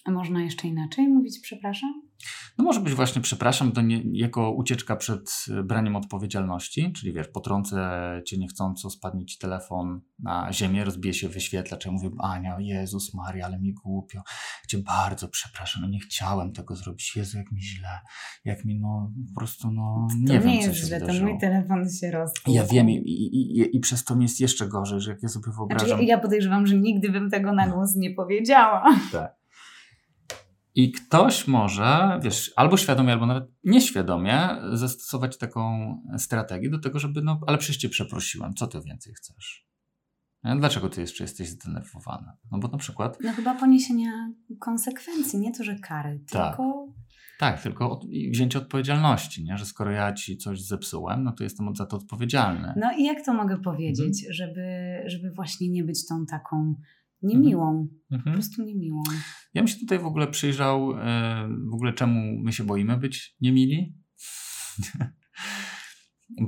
A 0.05 0.11
można 0.11 0.43
jeszcze 0.43 0.69
inaczej 0.69 1.09
mówić, 1.09 1.41
przepraszam? 1.43 2.10
No 2.59 2.65
może 2.65 2.81
być 2.81 2.95
właśnie, 2.95 3.23
przepraszam, 3.23 3.73
to 3.73 3.81
nie, 3.83 4.03
jako 4.13 4.51
ucieczka 4.51 4.97
przed 4.97 5.31
braniem 5.65 5.97
odpowiedzialności, 5.97 6.93
czyli 6.93 7.13
wiesz, 7.13 7.29
potrącę 7.29 8.01
cię 8.27 8.39
niechcąco, 8.39 8.91
spadnie 8.91 9.27
ci 9.27 9.39
telefon 9.39 10.01
na 10.19 10.53
ziemię, 10.53 10.85
rozbije 10.85 11.15
się 11.15 11.29
wyświetlacz, 11.29 11.87
ja 11.87 11.93
mówię, 11.93 12.11
Ania, 12.19 12.57
Jezus 12.59 13.15
Maria, 13.15 13.47
ale 13.47 13.61
mi 13.61 13.73
głupio, 13.73 14.23
cię 14.69 14.79
bardzo 14.79 15.29
przepraszam, 15.29 15.83
no 15.83 15.89
nie 15.89 16.01
chciałem 16.01 16.53
tego 16.53 16.77
zrobić, 16.77 17.17
Jezu, 17.17 17.39
jak 17.39 17.53
mi 17.53 17.63
źle, 17.63 18.01
jak 18.45 18.65
mi, 18.65 18.81
no, 18.81 19.13
po 19.35 19.41
prostu, 19.41 19.71
no, 19.71 20.09
nie 20.19 20.27
to 20.27 20.33
wiem, 20.33 20.47
nie 20.47 20.57
jest 20.57 20.69
co 20.69 20.75
się 20.75 20.87
źle, 20.87 21.01
wydarzyło. 21.01 21.27
to 21.27 21.33
mój 21.33 21.41
telefon 21.41 21.91
się 22.01 22.11
rozpadł. 22.11 22.57
Ja 22.57 22.65
wiem 22.65 22.91
i, 22.91 22.95
i, 22.95 23.61
i, 23.61 23.77
i, 23.77 23.81
przez 23.81 24.05
to 24.05 24.17
mi 24.17 24.23
jest 24.23 24.41
jeszcze 24.41 24.69
gorzej, 24.69 25.01
że 25.01 25.11
jak 25.11 25.23
ja 25.23 25.29
sobie 25.29 25.53
wyobrażam... 25.57 25.89
Znaczy, 25.89 26.05
ja 26.05 26.19
podejrzewam, 26.19 26.67
że 26.67 26.77
nigdy 26.77 27.11
bym 27.11 27.31
tego 27.31 27.53
na 27.53 27.69
głos 27.69 27.97
nie 27.97 28.15
powiedziała. 28.15 28.85
Tak. 29.13 29.40
I 30.75 30.93
ktoś 30.93 31.49
może, 31.49 32.21
wiesz, 32.23 32.53
albo 32.57 32.77
świadomie, 32.77 33.13
albo 33.13 33.27
nawet 33.27 33.45
nieświadomie 33.65 34.49
zastosować 34.73 35.39
taką 35.39 35.95
strategię 36.19 36.71
do 36.71 36.79
tego, 36.79 36.99
żeby, 36.99 37.23
no, 37.23 37.41
ale 37.47 37.59
przecież 37.59 37.77
cię 37.77 37.89
przeprosiłem, 37.89 38.55
co 38.55 38.67
ty 38.67 38.81
więcej 38.81 39.15
chcesz? 39.15 39.71
Dlaczego 40.59 40.89
ty 40.89 41.01
jeszcze 41.01 41.25
jesteś 41.25 41.49
zdenerwowana? 41.49 42.37
No 42.51 42.59
bo 42.59 42.69
na 42.69 42.79
przykład... 42.79 43.19
No 43.25 43.33
chyba 43.33 43.55
poniesienia 43.55 44.33
konsekwencji, 44.61 45.39
nie 45.39 45.53
to, 45.53 45.65
że 45.65 45.79
kary, 45.79 46.25
tak. 46.31 46.57
tylko... 46.57 46.87
Tak, 47.39 47.63
tylko 47.63 47.91
od, 47.91 48.07
wzięcie 48.31 48.59
odpowiedzialności, 48.59 49.45
nie? 49.45 49.59
że 49.59 49.67
skoro 49.67 49.91
ja 49.91 50.13
ci 50.13 50.37
coś 50.37 50.63
zepsułem, 50.63 51.25
no 51.25 51.33
to 51.33 51.45
jestem 51.45 51.77
za 51.77 51.87
to 51.87 51.97
odpowiedzialny. 51.97 52.75
No 52.77 52.93
i 52.99 53.05
jak 53.05 53.25
to 53.25 53.35
mogę 53.35 53.61
powiedzieć, 53.61 54.25
mhm. 54.25 54.33
żeby, 54.33 54.63
żeby 55.07 55.31
właśnie 55.31 55.69
nie 55.69 55.85
być 55.85 56.07
tą 56.07 56.27
taką 56.27 56.75
niemiłą, 57.23 57.89
mhm. 58.11 58.25
po 58.25 58.31
prostu 58.31 58.63
niemiłą. 58.63 59.03
Ja 59.55 59.63
bym 59.63 59.69
się 59.69 59.79
tutaj 59.79 59.99
w 59.99 60.07
ogóle 60.07 60.27
przyjrzał, 60.27 60.93
e, 60.93 61.49
w 61.71 61.75
ogóle 61.75 61.93
czemu 61.93 62.39
my 62.39 62.53
się 62.53 62.65
boimy 62.65 62.97
być 62.97 63.37
niemili. 63.41 63.97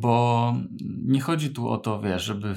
Bo 0.01 0.55
nie 1.05 1.21
chodzi 1.21 1.51
tu 1.51 1.69
o 1.69 1.79
to, 1.79 2.01
wiesz, 2.01 2.25
żeby 2.25 2.55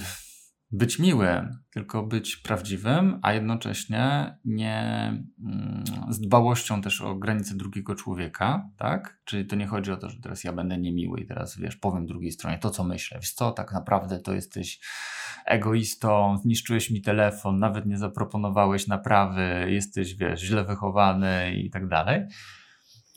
być 0.72 1.00
miłym, 1.00 1.60
tylko 1.74 2.04
być 2.04 2.36
prawdziwym, 2.36 3.20
a 3.22 3.34
jednocześnie 3.34 4.36
nie 4.46 5.08
mm, 5.46 5.84
z 6.10 6.20
dbałością 6.20 6.82
też 6.82 7.02
o 7.02 7.16
granice 7.16 7.56
drugiego 7.56 7.96
człowieka, 7.96 8.70
tak? 8.78 9.22
Czyli 9.26 9.46
to 9.46 9.56
nie 9.56 9.68
chodzi 9.68 9.92
o 9.92 9.98
to, 9.98 10.10
że 10.10 10.22
teraz 10.22 10.44
ja 10.44 10.54
będę 10.54 10.78
niemiły 10.78 11.20
i 11.20 11.26
teraz, 11.26 11.58
wiesz, 11.58 11.76
powiem 11.76 12.06
drugiej 12.06 12.32
stronie 12.32 12.58
to, 12.58 12.70
co 12.70 12.84
myślę. 12.84 13.18
Wiesz 13.20 13.34
co, 13.34 13.52
tak 13.52 13.72
naprawdę 13.72 14.20
to 14.20 14.34
jesteś 14.34 14.80
egoistą, 15.46 16.38
zniszczyłeś 16.38 16.92
mi 16.92 17.02
telefon, 17.02 17.60
nawet 17.60 17.86
nie 17.86 17.98
zaproponowałeś 17.98 18.88
naprawy, 18.88 19.68
jesteś, 19.70 20.16
wiesz, 20.16 20.42
źle 20.42 20.64
wychowany 20.64 21.56
i 21.56 21.70
tak 21.70 21.88
dalej. 21.88 22.22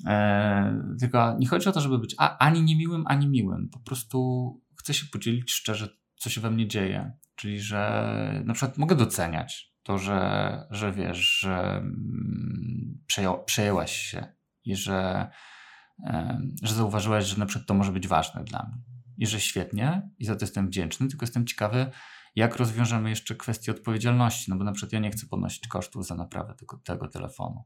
E, 0.07 0.83
tylko 1.01 1.37
nie 1.39 1.49
chodzi 1.49 1.69
o 1.69 1.73
to, 1.73 1.81
żeby 1.81 1.99
być 1.99 2.15
ani 2.19 2.63
niemiłym, 2.63 3.05
ani 3.07 3.29
miłym. 3.29 3.69
Po 3.73 3.79
prostu 3.79 4.51
chcę 4.79 4.95
się 4.95 5.07
podzielić 5.13 5.53
szczerze, 5.53 5.89
co 6.17 6.31
się 6.31 6.41
we 6.41 6.51
mnie 6.51 6.69
dzieje. 6.69 7.13
Czyli, 7.35 7.61
że 7.61 8.43
na 8.45 8.55
przykład 8.55 8.79
mogę 8.79 8.97
doceniać 8.97 9.75
to, 9.83 9.99
że, 9.99 10.67
że 10.71 10.93
wiesz, 10.93 11.39
że 11.41 11.77
mm, 11.77 13.05
przejęłaś 13.47 13.93
się 13.93 14.27
i 14.65 14.77
że, 14.77 15.31
że 16.63 16.75
zauważyłaś, 16.75 17.25
że 17.25 17.39
na 17.39 17.47
przykład 17.47 17.67
to 17.67 17.75
może 17.75 17.93
być 17.93 18.09
ważne 18.09 18.45
dla 18.45 18.63
mnie. 18.63 18.83
I 19.19 19.27
że 19.27 19.41
świetnie, 19.41 20.11
i 20.19 20.25
za 20.25 20.37
to 20.37 20.45
jestem 20.45 20.67
wdzięczny, 20.67 21.09
tylko 21.09 21.23
jestem 21.27 21.47
ciekawy, 21.47 21.91
jak 22.39 22.57
rozwiążemy 22.57 23.11
jeszcze 23.11 23.35
kwestię 23.35 23.73
odpowiedzialności, 23.73 24.51
no 24.51 24.57
bo 24.57 24.65
na 24.65 24.73
przykład 24.73 24.93
ja 24.93 24.99
nie 24.99 25.11
chcę 25.11 25.27
ponosić 25.27 25.69
kosztów 25.69 26.07
za 26.07 26.15
naprawę 26.15 26.55
tego, 26.55 26.79
tego 26.79 27.09
telefonu. 27.09 27.65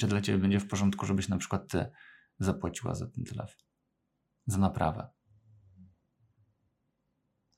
Czy 0.00 0.06
dla 0.06 0.20
Ciebie 0.20 0.38
będzie 0.38 0.60
w 0.60 0.68
porządku, 0.68 1.06
żebyś 1.06 1.28
na 1.28 1.38
przykład 1.38 1.68
Ty 1.68 1.86
zapłaciła 2.38 2.94
za 2.94 3.06
ten 3.06 3.24
telefon, 3.24 3.62
za 4.46 4.58
naprawę? 4.58 5.08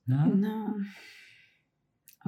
No. 0.07 0.25
no. 0.35 0.73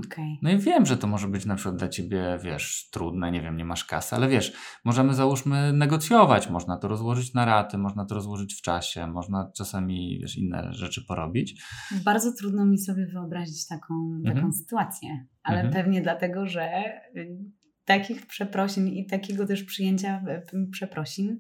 Okay. 0.06 0.38
No 0.42 0.52
i 0.52 0.58
wiem, 0.58 0.86
że 0.86 0.98
to 0.98 1.08
może 1.08 1.28
być 1.28 1.46
na 1.46 1.56
przykład 1.56 1.76
dla 1.76 1.90
ciebie, 1.90 2.40
wiesz, 2.44 2.90
trudne, 2.92 3.32
nie 3.32 3.42
wiem, 3.42 3.58
nie 3.58 3.66
masz 3.66 3.86
kasy, 3.86 4.16
ale 4.16 4.28
wiesz, 4.28 4.54
możemy 4.86 5.14
załóżmy 5.14 5.74
negocjować, 5.74 6.50
można 6.50 6.78
to 6.78 6.88
rozłożyć 6.88 7.34
na 7.34 7.46
raty, 7.46 7.78
można 7.78 8.06
to 8.06 8.16
rozłożyć 8.16 8.54
w 8.54 8.62
czasie, 8.62 9.08
można 9.08 9.52
czasami, 9.58 10.20
wiesz, 10.22 10.38
inne 10.38 10.74
rzeczy 10.74 11.06
porobić. 11.08 11.64
Bardzo 12.06 12.34
trudno 12.34 12.66
mi 12.66 12.78
sobie 12.78 13.08
wyobrazić 13.08 13.68
taką, 13.68 14.22
taką 14.26 14.36
mhm. 14.36 14.54
sytuację, 14.54 15.26
ale 15.44 15.62
mhm. 15.62 15.74
pewnie 15.74 16.02
dlatego, 16.02 16.48
że 16.48 16.84
y, 17.16 17.38
takich 17.86 18.26
przeprosin 18.26 18.88
i 18.88 19.06
takiego 19.06 19.48
też 19.48 19.64
przyjęcia 19.64 20.24
y, 20.54 20.68
przeprosin 20.72 21.40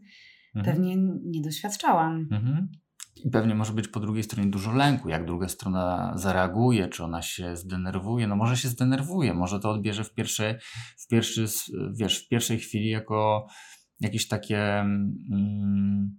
mhm. 0.55 0.75
pewnie 0.75 0.95
nie 1.23 1.41
doświadczałam. 1.41 2.27
Mhm. 2.31 2.67
I 3.25 3.29
pewnie 3.29 3.55
może 3.55 3.73
być 3.73 3.87
po 3.87 3.99
drugiej 3.99 4.23
stronie 4.23 4.49
dużo 4.49 4.71
lęku, 4.71 5.09
jak 5.09 5.25
druga 5.25 5.49
strona 5.49 6.13
zareaguje, 6.15 6.87
czy 6.87 7.03
ona 7.03 7.21
się 7.21 7.55
zdenerwuje. 7.55 8.27
No 8.27 8.35
może 8.35 8.57
się 8.57 8.67
zdenerwuje, 8.67 9.33
może 9.33 9.59
to 9.59 9.69
odbierze 9.71 10.03
w 10.03 10.13
pierwszej, 10.13 10.55
w 10.97 11.07
pierwszy, 11.07 11.45
wiesz, 11.93 12.25
w 12.25 12.27
pierwszej 12.27 12.59
chwili 12.59 12.89
jako 12.89 13.47
jakieś 13.99 14.27
takie 14.27 14.79
mm, 14.79 16.17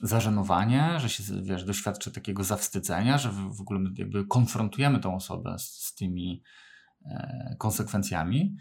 zażenowanie, 0.00 1.00
że 1.00 1.08
się, 1.08 1.22
wiesz, 1.42 1.64
doświadczy 1.64 2.12
takiego 2.12 2.44
zawstydzenia, 2.44 3.18
że 3.18 3.28
w, 3.30 3.56
w 3.56 3.60
ogóle 3.60 3.80
jakby 3.98 4.26
konfrontujemy 4.26 5.00
tą 5.00 5.14
osobę 5.14 5.58
z, 5.58 5.62
z 5.62 5.94
tymi 5.94 6.42
e, 7.04 7.56
konsekwencjami. 7.58 8.56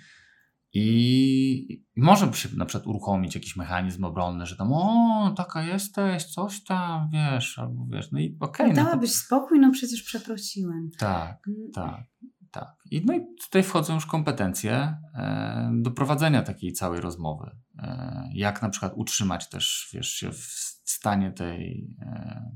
I 0.77 1.85
może 1.95 2.33
się 2.33 2.49
na 2.57 2.65
przykład 2.65 2.87
uruchomić 2.87 3.35
jakiś 3.35 3.55
mechanizm 3.55 4.03
obronny, 4.03 4.45
że 4.45 4.55
tam, 4.55 4.73
o, 4.73 5.33
taka 5.37 5.63
jesteś, 5.63 6.25
coś 6.25 6.63
tam, 6.63 7.09
wiesz, 7.09 7.59
albo 7.59 7.85
wiesz, 7.89 8.11
no 8.11 8.19
i 8.19 8.37
okej. 8.39 8.65
Okay, 8.71 8.83
Dałabyś 8.83 9.09
no 9.09 9.13
to... 9.13 9.19
spokój, 9.19 9.59
no 9.59 9.71
przecież 9.71 10.03
przeprosiłem. 10.03 10.89
Tak, 10.99 11.47
mm. 11.47 11.71
tak, 11.73 12.03
tak. 12.51 12.75
I, 12.91 13.05
no 13.05 13.13
i 13.13 13.21
tutaj 13.43 13.63
wchodzą 13.63 13.93
już 13.93 14.05
kompetencje 14.05 14.97
e, 15.15 15.71
do 15.73 15.91
prowadzenia 15.91 16.41
takiej 16.41 16.73
całej 16.73 17.01
rozmowy. 17.01 17.51
E, 17.77 18.29
jak 18.33 18.61
na 18.61 18.69
przykład 18.69 18.93
utrzymać 18.95 19.49
też, 19.49 19.89
wiesz, 19.93 20.09
się 20.09 20.31
w 20.31 20.45
stanie 20.85 21.31
tej 21.31 21.87
e, 22.01 22.51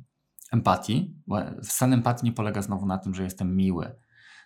empatii, 0.52 1.16
bo 1.28 1.38
stan 1.62 1.94
empatii 1.94 2.26
nie 2.26 2.34
polega 2.34 2.62
znowu 2.62 2.86
na 2.86 2.98
tym, 2.98 3.16
że 3.16 3.24
jestem 3.24 3.56
miły, 3.56 3.96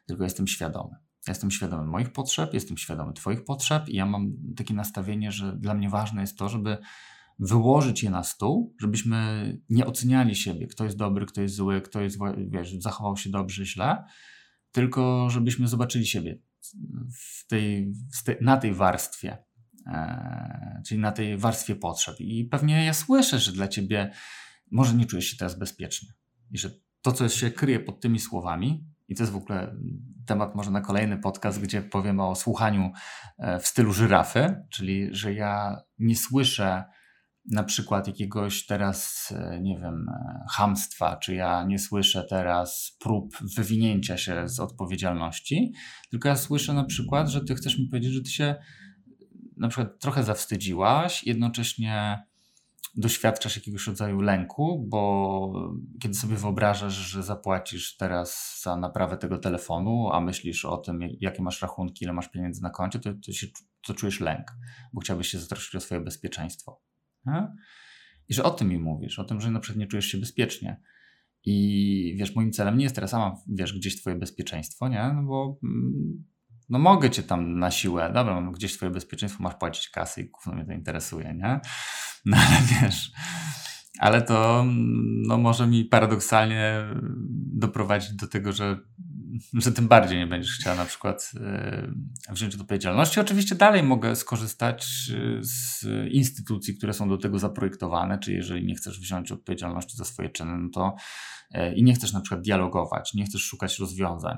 tylko 0.07 0.23
jestem 0.23 0.47
świadomy. 0.47 0.95
Jestem 1.27 1.51
świadomy 1.51 1.85
moich 1.85 2.11
potrzeb, 2.11 2.53
jestem 2.53 2.77
świadomy 2.77 3.13
Twoich 3.13 3.43
potrzeb 3.43 3.89
i 3.89 3.95
ja 3.95 4.05
mam 4.05 4.33
takie 4.55 4.73
nastawienie, 4.73 5.31
że 5.31 5.55
dla 5.57 5.73
mnie 5.73 5.89
ważne 5.89 6.21
jest 6.21 6.37
to, 6.37 6.49
żeby 6.49 6.77
wyłożyć 7.39 8.03
je 8.03 8.09
na 8.09 8.23
stół, 8.23 8.75
żebyśmy 8.81 9.17
nie 9.69 9.85
oceniali 9.85 10.35
siebie, 10.35 10.67
kto 10.67 10.83
jest 10.83 10.97
dobry, 10.97 11.25
kto 11.25 11.41
jest 11.41 11.55
zły, 11.55 11.81
kto 11.81 12.01
jest, 12.01 12.17
wiesz, 12.37 12.75
zachował 12.79 13.17
się 13.17 13.29
dobrze, 13.29 13.65
źle, 13.65 14.03
tylko 14.71 15.29
żebyśmy 15.29 15.67
zobaczyli 15.67 16.05
siebie 16.05 16.39
w 17.19 17.47
tej, 17.47 17.93
w 18.19 18.23
tej 18.23 18.37
na 18.41 18.57
tej 18.57 18.73
warstwie, 18.73 19.37
e, 19.87 20.81
czyli 20.87 21.01
na 21.01 21.11
tej 21.11 21.37
warstwie 21.37 21.75
potrzeb. 21.75 22.15
I 22.19 22.45
pewnie 22.45 22.85
ja 22.85 22.93
słyszę, 22.93 23.39
że 23.39 23.51
dla 23.51 23.67
ciebie 23.67 24.11
może 24.71 24.93
nie 24.93 25.05
czujesz 25.05 25.25
się 25.25 25.37
teraz 25.37 25.59
bezpieczny 25.59 26.13
i 26.51 26.57
że 26.57 26.71
to, 27.01 27.11
co 27.11 27.29
się 27.29 27.51
kryje 27.51 27.79
pod 27.79 28.01
tymi 28.01 28.19
słowami, 28.19 28.92
i 29.13 29.15
to 29.15 29.23
jest 29.23 29.33
w 29.33 29.37
ogóle 29.37 29.75
temat 30.25 30.55
może 30.55 30.71
na 30.71 30.81
kolejny 30.81 31.17
podcast, 31.17 31.61
gdzie 31.61 31.81
powiem 31.81 32.19
o 32.19 32.35
słuchaniu 32.35 32.91
e, 33.37 33.59
w 33.59 33.67
stylu 33.67 33.93
żyrafy, 33.93 34.55
czyli 34.69 35.09
że 35.11 35.33
ja 35.33 35.81
nie 35.99 36.15
słyszę 36.15 36.83
na 37.51 37.63
przykład 37.63 38.07
jakiegoś 38.07 38.65
teraz, 38.65 39.33
e, 39.37 39.59
nie 39.61 39.77
wiem, 39.79 40.09
e, 40.09 40.45
hamstwa, 40.51 41.17
czy 41.17 41.35
ja 41.35 41.63
nie 41.63 41.79
słyszę 41.79 42.25
teraz 42.29 42.97
prób 42.99 43.37
wywinięcia 43.55 44.17
się 44.17 44.49
z 44.49 44.59
odpowiedzialności, 44.59 45.73
tylko 46.09 46.29
ja 46.29 46.35
słyszę 46.35 46.73
na 46.73 46.83
przykład, 46.83 47.29
że 47.29 47.43
ty 47.43 47.55
chcesz 47.55 47.79
mi 47.79 47.87
powiedzieć, 47.87 48.13
że 48.13 48.21
ty 48.21 48.29
się 48.29 48.55
na 49.57 49.67
przykład 49.67 49.99
trochę 49.99 50.23
zawstydziłaś, 50.23 51.23
jednocześnie 51.23 52.23
doświadczasz 52.95 53.55
jakiegoś 53.55 53.87
rodzaju 53.87 54.21
lęku, 54.21 54.85
bo 54.89 55.53
kiedy 56.01 56.15
sobie 56.15 56.35
wyobrażasz, 56.35 56.93
że 56.93 57.23
zapłacisz 57.23 57.97
teraz 57.97 58.59
za 58.63 58.77
naprawę 58.77 59.17
tego 59.17 59.37
telefonu, 59.37 60.09
a 60.11 60.21
myślisz 60.21 60.65
o 60.65 60.77
tym, 60.77 60.99
jakie 61.19 61.43
masz 61.43 61.61
rachunki, 61.61 62.05
ile 62.05 62.13
masz 62.13 62.29
pieniędzy 62.29 62.61
na 62.61 62.69
koncie, 62.69 62.99
to, 62.99 63.13
to, 63.25 63.31
się, 63.31 63.47
to 63.87 63.93
czujesz 63.93 64.19
lęk, 64.19 64.45
bo 64.93 65.01
chciałbyś 65.01 65.27
się 65.27 65.39
zatroszczyć 65.39 65.75
o 65.75 65.79
swoje 65.79 66.01
bezpieczeństwo. 66.01 66.81
Nie? 67.25 67.47
I 68.29 68.33
że 68.33 68.43
o 68.43 68.51
tym 68.51 68.69
mi 68.69 68.79
mówisz, 68.79 69.19
o 69.19 69.23
tym, 69.23 69.41
że 69.41 69.51
na 69.51 69.59
przykład 69.59 69.79
nie 69.79 69.87
czujesz 69.87 70.05
się 70.05 70.17
bezpiecznie. 70.17 70.81
I 71.45 72.15
wiesz, 72.19 72.35
moim 72.35 72.51
celem 72.51 72.77
nie 72.77 72.83
jest 72.83 72.95
teraz 72.95 73.11
sama, 73.11 73.35
wiesz, 73.47 73.73
gdzieś 73.73 74.01
twoje 74.01 74.15
bezpieczeństwo, 74.15 74.89
nie? 74.89 75.13
No 75.15 75.23
bo 75.23 75.59
mm, 75.63 76.23
no 76.69 76.79
mogę 76.79 77.09
cię 77.09 77.23
tam 77.23 77.59
na 77.59 77.71
siłę, 77.71 78.11
dobra, 78.13 78.33
mam 78.33 78.51
gdzieś 78.51 78.77
twoje 78.77 78.91
bezpieczeństwo, 78.91 79.43
masz 79.43 79.55
płacić 79.55 79.89
kasy 79.89 80.21
i 80.21 80.29
gówno 80.29 80.53
mnie 80.53 80.65
to 80.65 80.73
interesuje, 80.73 81.33
nie? 81.33 81.59
No 82.25 82.37
ale 82.37 82.57
wiesz, 82.61 83.11
ale 83.99 84.21
to 84.21 84.65
no, 85.27 85.37
może 85.37 85.67
mi 85.67 85.85
paradoksalnie 85.85 86.85
doprowadzić 87.53 88.13
do 88.13 88.27
tego, 88.27 88.51
że, 88.51 88.79
że 89.53 89.71
tym 89.71 89.87
bardziej 89.87 90.17
nie 90.17 90.27
będziesz 90.27 90.57
chciała 90.59 90.75
na 90.75 90.85
przykład 90.85 91.31
yy, 92.27 92.33
wziąć 92.33 92.55
odpowiedzialności. 92.55 93.19
Oczywiście 93.19 93.55
dalej 93.55 93.83
mogę 93.83 94.15
skorzystać 94.15 95.11
e, 95.13 95.43
z 95.43 95.85
instytucji, 96.11 96.77
które 96.77 96.93
są 96.93 97.09
do 97.09 97.17
tego 97.17 97.39
zaprojektowane, 97.39 98.19
czy 98.19 98.33
jeżeli 98.33 98.65
nie 98.65 98.75
chcesz 98.75 98.99
wziąć 98.99 99.31
odpowiedzialności 99.31 99.97
za 99.97 100.05
swoje 100.05 100.29
czyny, 100.29 100.57
no 100.57 100.69
to 100.73 100.95
yy, 101.51 101.75
i 101.75 101.83
nie 101.83 101.93
chcesz 101.93 102.13
na 102.13 102.21
przykład 102.21 102.41
dialogować, 102.41 103.13
nie 103.13 103.25
chcesz 103.25 103.41
szukać 103.41 103.79
rozwiązań 103.79 104.37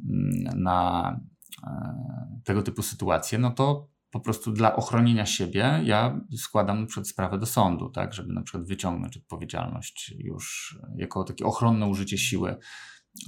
mm, 0.00 0.62
na 0.62 1.20
tego 2.44 2.62
typu 2.62 2.82
sytuacje, 2.82 3.38
no 3.38 3.50
to 3.50 3.88
po 4.10 4.20
prostu 4.20 4.52
dla 4.52 4.76
ochronienia 4.76 5.26
siebie 5.26 5.80
ja 5.84 6.20
składam 6.36 6.86
przykład 6.86 7.08
sprawę 7.08 7.38
do 7.38 7.46
sądu, 7.46 7.90
tak, 7.90 8.14
żeby 8.14 8.32
na 8.32 8.42
przykład 8.42 8.68
wyciągnąć 8.68 9.16
odpowiedzialność 9.16 10.14
już 10.18 10.76
jako 10.96 11.24
takie 11.24 11.44
ochronne 11.44 11.86
użycie 11.86 12.18
siły 12.18 12.56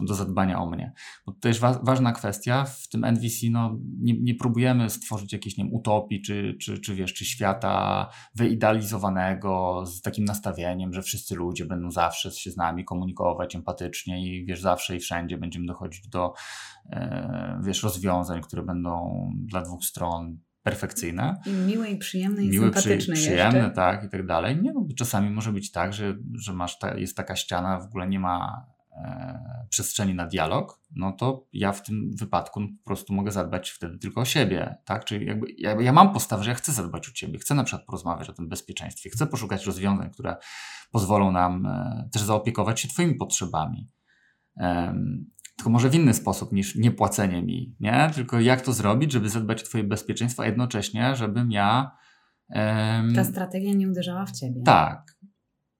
do 0.00 0.14
zadbania 0.14 0.60
o 0.60 0.70
mnie. 0.70 0.92
Bo 1.26 1.32
to 1.32 1.48
jest 1.48 1.60
wa 1.60 1.80
ważna 1.82 2.12
kwestia. 2.12 2.64
W 2.64 2.88
tym 2.88 3.04
NVC 3.04 3.36
no, 3.50 3.78
nie, 4.00 4.20
nie 4.20 4.34
próbujemy 4.34 4.90
stworzyć 4.90 5.32
jakiejś 5.32 5.56
nie 5.56 5.64
wiem, 5.64 5.74
utopii, 5.74 6.22
czy, 6.22 6.56
czy, 6.60 6.78
czy, 6.78 6.94
wiesz, 6.94 7.14
czy 7.14 7.24
świata 7.24 8.08
wyidealizowanego 8.34 9.82
z 9.86 10.02
takim 10.02 10.24
nastawieniem, 10.24 10.92
że 10.92 11.02
wszyscy 11.02 11.34
ludzie 11.34 11.64
będą 11.64 11.90
zawsze 11.90 12.30
się 12.30 12.50
z 12.50 12.56
nami 12.56 12.84
komunikować 12.84 13.56
empatycznie 13.56 14.26
i 14.26 14.44
wiesz, 14.44 14.60
zawsze 14.60 14.96
i 14.96 15.00
wszędzie 15.00 15.38
będziemy 15.38 15.66
dochodzić 15.66 16.08
do 16.08 16.32
e, 16.90 17.60
wiesz, 17.64 17.82
rozwiązań, 17.82 18.42
które 18.42 18.62
będą 18.62 19.30
dla 19.36 19.62
dwóch 19.62 19.84
stron 19.84 20.38
perfekcyjne. 20.62 21.40
I 21.46 21.50
miłe 21.50 21.90
i 21.90 21.96
przyjemne 21.96 22.44
i 22.44 22.48
miłe, 22.48 22.64
sympatyczne 22.64 23.14
przy, 23.14 23.22
przyjemne, 23.22 23.58
jeszcze. 23.58 23.74
tak, 23.74 24.04
i 24.04 24.08
tak 24.08 24.26
dalej. 24.26 24.62
Nie, 24.62 24.72
no, 24.72 24.86
czasami 24.96 25.30
może 25.30 25.52
być 25.52 25.70
tak, 25.70 25.92
że, 25.92 26.16
że 26.34 26.52
masz 26.52 26.78
ta, 26.78 26.94
jest 26.94 27.16
taka 27.16 27.36
ściana, 27.36 27.80
w 27.80 27.84
ogóle 27.84 28.08
nie 28.08 28.20
ma 28.20 28.66
przestrzeni 29.68 30.14
na 30.14 30.26
dialog, 30.26 30.80
no 30.96 31.12
to 31.12 31.46
ja 31.52 31.72
w 31.72 31.82
tym 31.82 32.10
wypadku 32.16 32.60
po 32.60 32.84
prostu 32.84 33.14
mogę 33.14 33.32
zadbać 33.32 33.70
wtedy 33.70 33.98
tylko 33.98 34.20
o 34.20 34.24
siebie, 34.24 34.76
tak? 34.84 35.04
Czyli 35.04 35.26
jakby 35.26 35.46
ja, 35.58 35.80
ja 35.80 35.92
mam 35.92 36.12
postawę, 36.12 36.44
że 36.44 36.50
ja 36.50 36.56
chcę 36.56 36.72
zadbać 36.72 37.08
o 37.08 37.12
ciebie, 37.12 37.38
chcę 37.38 37.54
na 37.54 37.64
przykład 37.64 37.86
porozmawiać 37.86 38.28
o 38.28 38.32
tym 38.32 38.48
bezpieczeństwie, 38.48 39.10
chcę 39.10 39.26
poszukać 39.26 39.66
rozwiązań, 39.66 40.10
które 40.10 40.36
pozwolą 40.90 41.32
nam 41.32 41.66
e, 41.66 42.08
też 42.12 42.22
zaopiekować 42.22 42.80
się 42.80 42.88
twoimi 42.88 43.14
potrzebami 43.14 43.90
tylko 45.56 45.70
może 45.70 45.90
w 45.90 45.94
inny 45.94 46.14
sposób 46.14 46.52
niż 46.52 46.74
niepłacenie 46.74 47.42
mi, 47.42 47.76
nie? 47.80 48.10
Tylko 48.14 48.40
jak 48.40 48.60
to 48.60 48.72
zrobić, 48.72 49.12
żeby 49.12 49.28
zadbać 49.28 49.62
o 49.62 49.66
twoje 49.66 49.84
bezpieczeństwo, 49.84 50.42
a 50.42 50.46
jednocześnie, 50.46 51.16
żebym 51.16 51.50
ja... 51.50 51.90
Um, 52.48 53.14
Ta 53.14 53.24
strategia 53.24 53.72
nie 53.72 53.88
uderzała 53.88 54.26
w 54.26 54.32
ciebie. 54.32 54.62
Tak. 54.64 55.16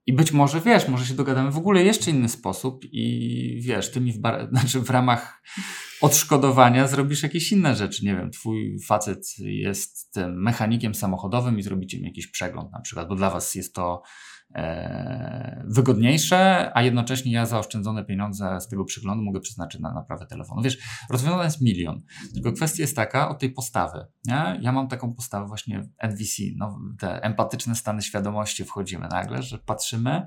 I 0.08 0.12
być 0.12 0.32
może, 0.32 0.60
wiesz, 0.60 0.88
może 0.88 1.06
się 1.06 1.14
dogadamy 1.14 1.50
w 1.50 1.58
ogóle 1.58 1.84
jeszcze 1.84 2.10
inny 2.10 2.28
sposób 2.28 2.84
i 2.92 3.60
wiesz, 3.62 3.90
ty 3.90 4.00
mi 4.00 4.12
w, 4.12 4.18
bar- 4.18 4.48
znaczy 4.52 4.80
w 4.80 4.90
ramach 4.90 5.42
odszkodowania 6.00 6.86
zrobisz 6.86 7.22
jakieś 7.22 7.52
inne 7.52 7.76
rzeczy. 7.76 8.04
Nie 8.04 8.16
wiem, 8.16 8.30
twój 8.30 8.78
facet 8.86 9.26
jest 9.38 10.12
tym 10.12 10.42
mechanikiem 10.42 10.94
samochodowym 10.94 11.58
i 11.58 11.62
zrobicie 11.62 11.98
mi 11.98 12.04
jakiś 12.04 12.26
przegląd 12.26 12.72
na 12.72 12.80
przykład, 12.80 13.08
bo 13.08 13.14
dla 13.16 13.30
was 13.30 13.54
jest 13.54 13.74
to 13.74 14.02
wygodniejsze, 15.64 16.70
a 16.74 16.82
jednocześnie 16.82 17.32
ja 17.32 17.46
zaoszczędzone 17.46 18.04
pieniądze 18.04 18.60
z 18.60 18.68
tego 18.68 18.84
przyglądu 18.84 19.24
mogę 19.24 19.40
przeznaczyć 19.40 19.80
na 19.80 19.94
naprawę 19.94 20.26
telefonu. 20.26 20.62
Wiesz, 20.62 20.78
rozwiązane 21.10 21.44
jest 21.44 21.60
milion. 21.60 22.02
Tylko 22.34 22.52
kwestia 22.52 22.82
jest 22.82 22.96
taka 22.96 23.28
od 23.28 23.38
tej 23.38 23.50
postawy. 23.50 24.06
Nie? 24.24 24.58
Ja 24.60 24.72
mam 24.72 24.88
taką 24.88 25.14
postawę 25.14 25.46
właśnie 25.46 25.88
NVC, 25.98 26.42
no, 26.56 26.78
te 26.98 27.22
empatyczne 27.22 27.74
stany 27.74 28.02
świadomości 28.02 28.64
wchodzimy 28.64 29.08
nagle, 29.10 29.42
że 29.42 29.58
patrzymy 29.58 30.26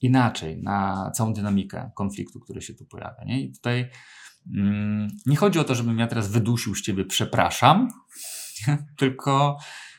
inaczej 0.00 0.62
na 0.62 1.10
całą 1.14 1.32
dynamikę 1.32 1.90
konfliktu, 1.94 2.40
który 2.40 2.62
się 2.62 2.74
tu 2.74 2.86
pojawia. 2.86 3.24
Nie? 3.24 3.40
I 3.40 3.52
tutaj 3.52 3.90
mm, 4.56 5.08
nie 5.26 5.36
chodzi 5.36 5.58
o 5.58 5.64
to, 5.64 5.74
żebym 5.74 5.98
ja 5.98 6.06
teraz 6.06 6.28
wydusił 6.28 6.74
z 6.74 6.82
ciebie 6.82 7.04
przepraszam, 7.04 7.88
tylko 8.98 9.58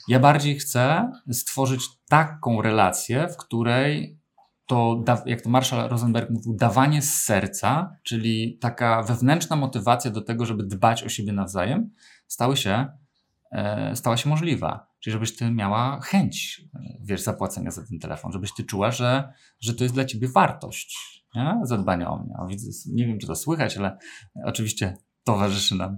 ja 0.10 0.20
bardziej 0.20 0.60
chcę 0.60 1.12
stworzyć 1.32 1.82
taką 2.10 2.62
relację, 2.62 3.28
w 3.28 3.38
której 3.38 4.20
to, 4.66 5.04
jak 5.26 5.42
to 5.42 5.50
Marshall 5.50 5.90
Rosenberg 5.90 6.30
mówił, 6.30 6.56
dawanie 6.56 7.02
z 7.02 7.14
serca, 7.14 7.96
czyli 8.04 8.58
taka 8.58 9.04
wewnętrzna 9.04 9.56
motywacja 9.56 10.12
do 10.12 10.22
tego, 10.22 10.46
żeby 10.46 10.64
dbać 10.64 11.04
o 11.04 11.10
siebie 11.10 11.34
nawzajem, 11.34 11.90
stały 12.28 12.58
się, 12.58 12.88
e, 13.52 13.96
stała 13.96 14.18
się 14.18 14.30
możliwa. 14.30 14.88
Czyli 15.00 15.12
żebyś 15.12 15.36
ty 15.36 15.52
miała 15.52 16.00
chęć, 16.02 16.62
e, 16.76 16.80
wiesz, 17.02 17.22
zapłacenia 17.22 17.72
za 17.72 17.86
ten 17.86 18.00
telefon, 18.00 18.32
żebyś 18.32 18.54
ty 18.54 18.64
czuła, 18.64 18.92
że, 18.92 19.34
że 19.60 19.74
to 19.74 19.84
jest 19.84 19.96
dla 19.96 20.06
ciebie 20.06 20.28
wartość 20.28 21.20
nie? 21.36 21.60
zadbania 21.64 22.12
o 22.12 22.18
mnie. 22.18 22.58
Nie 22.94 23.08
wiem, 23.08 23.20
czy 23.20 23.28
to 23.28 23.36
słychać, 23.36 23.78
ale 23.78 23.98
oczywiście 24.46 24.98
towarzyszy 25.34 25.76
nam 25.76 25.98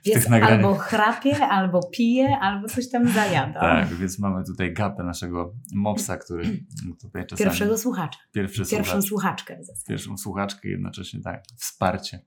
w 0.00 0.02
Pies 0.02 0.14
tych 0.14 0.28
nagraniach. 0.28 0.64
albo 0.64 0.74
chrapie, 0.74 1.46
albo 1.48 1.80
pije, 1.92 2.38
albo 2.38 2.68
coś 2.68 2.90
tam 2.90 3.08
zajada. 3.08 3.60
Tak, 3.60 3.88
więc 3.88 4.18
mamy 4.18 4.44
tutaj 4.44 4.74
gapę 4.74 5.02
naszego 5.02 5.54
mopsa, 5.74 6.16
który 6.16 6.64
tutaj 7.00 7.26
czasami... 7.26 7.50
Pierwszego 7.50 7.78
słuchacza. 7.78 8.18
Pierwszy 8.32 8.64
Pierwszą 8.64 9.02
słuchacz, 9.02 9.08
słuchaczkę. 9.08 9.58
Pierwszą 9.88 10.18
słuchaczkę 10.18 10.68
i 10.68 10.70
jednocześnie 10.70 11.20
tak, 11.20 11.42
wsparcie 11.56 12.22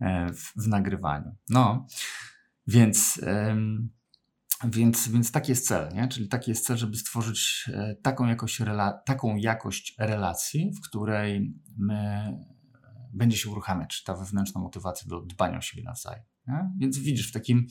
e, 0.00 0.32
w, 0.32 0.64
w 0.64 0.68
nagrywaniu. 0.68 1.36
No, 1.48 1.86
więc... 2.66 3.20
Więc, 4.64 5.08
więc 5.08 5.32
taki 5.32 5.52
jest 5.52 5.66
cel, 5.66 5.88
nie? 5.94 6.08
czyli 6.08 6.28
taki 6.28 6.50
jest 6.50 6.66
cel, 6.66 6.76
żeby 6.76 6.96
stworzyć 6.96 7.70
e, 7.74 7.96
taką 8.02 8.26
jakość, 8.26 8.60
rela- 8.60 8.98
taką 9.06 9.36
jakość 9.36 9.94
relacji, 9.98 10.72
w 10.76 10.88
której 10.88 11.54
my 11.78 12.32
będzie 13.12 13.36
się 13.36 13.50
uruchamiać 13.50 14.02
ta 14.02 14.14
wewnętrzna 14.14 14.60
motywacja 14.60 15.08
do 15.08 15.20
dbania 15.20 15.58
o 15.58 15.60
siebie 15.60 15.82
nawzajem. 15.82 16.22
Nie? 16.46 16.70
Więc 16.78 16.98
widzisz, 16.98 17.28
w 17.28 17.32
takim 17.32 17.66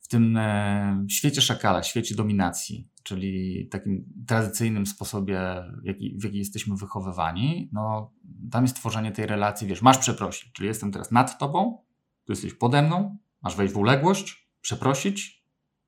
w 0.00 0.08
tym 0.08 0.36
e, 0.36 1.06
świecie 1.10 1.42
szakala, 1.42 1.82
świecie 1.82 2.14
dominacji, 2.14 2.88
czyli 3.02 3.66
takim 3.70 4.04
tradycyjnym 4.26 4.86
sposobie, 4.86 5.40
w 5.82 5.86
jaki, 5.86 6.16
w 6.20 6.24
jaki 6.24 6.38
jesteśmy 6.38 6.76
wychowywani, 6.76 7.70
no 7.72 8.12
tam 8.50 8.64
jest 8.64 8.76
tworzenie 8.76 9.12
tej 9.12 9.26
relacji, 9.26 9.66
wiesz, 9.66 9.82
masz 9.82 9.98
przeprosić, 9.98 10.52
czyli 10.52 10.68
jestem 10.68 10.92
teraz 10.92 11.10
nad 11.10 11.38
tobą, 11.38 11.78
tu 12.24 12.32
jesteś 12.32 12.54
pode 12.54 12.82
mną, 12.82 13.18
masz 13.42 13.56
wejść 13.56 13.74
w 13.74 13.76
uległość, 13.76 14.50
przeprosić 14.60 15.44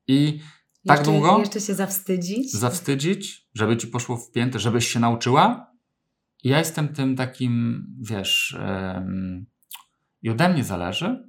i 0.07 0.41
tak 0.87 0.99
jeszcze, 0.99 1.13
długo. 1.13 1.39
Jeszcze 1.39 1.61
się 1.61 1.75
zawstydzić. 1.75 2.53
Zawstydzić, 2.53 3.49
żeby 3.55 3.77
ci 3.77 3.87
poszło 3.87 4.17
w 4.17 4.31
piętę, 4.31 4.59
żebyś 4.59 4.89
się 4.89 5.01
nauczyła, 5.01 5.76
ja 6.49 6.59
jestem 6.59 6.89
tym 6.89 7.17
takim, 7.17 7.87
wiesz, 8.01 8.59
um, 8.61 9.47
i 10.23 10.31
ode 10.31 10.49
mnie 10.49 10.65
zależy, 10.65 11.29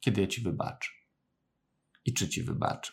kiedy 0.00 0.20
ja 0.20 0.26
ci 0.26 0.40
wybaczę. 0.40 0.90
I 2.04 2.14
czy 2.14 2.28
ci 2.28 2.42
wybaczę. 2.42 2.92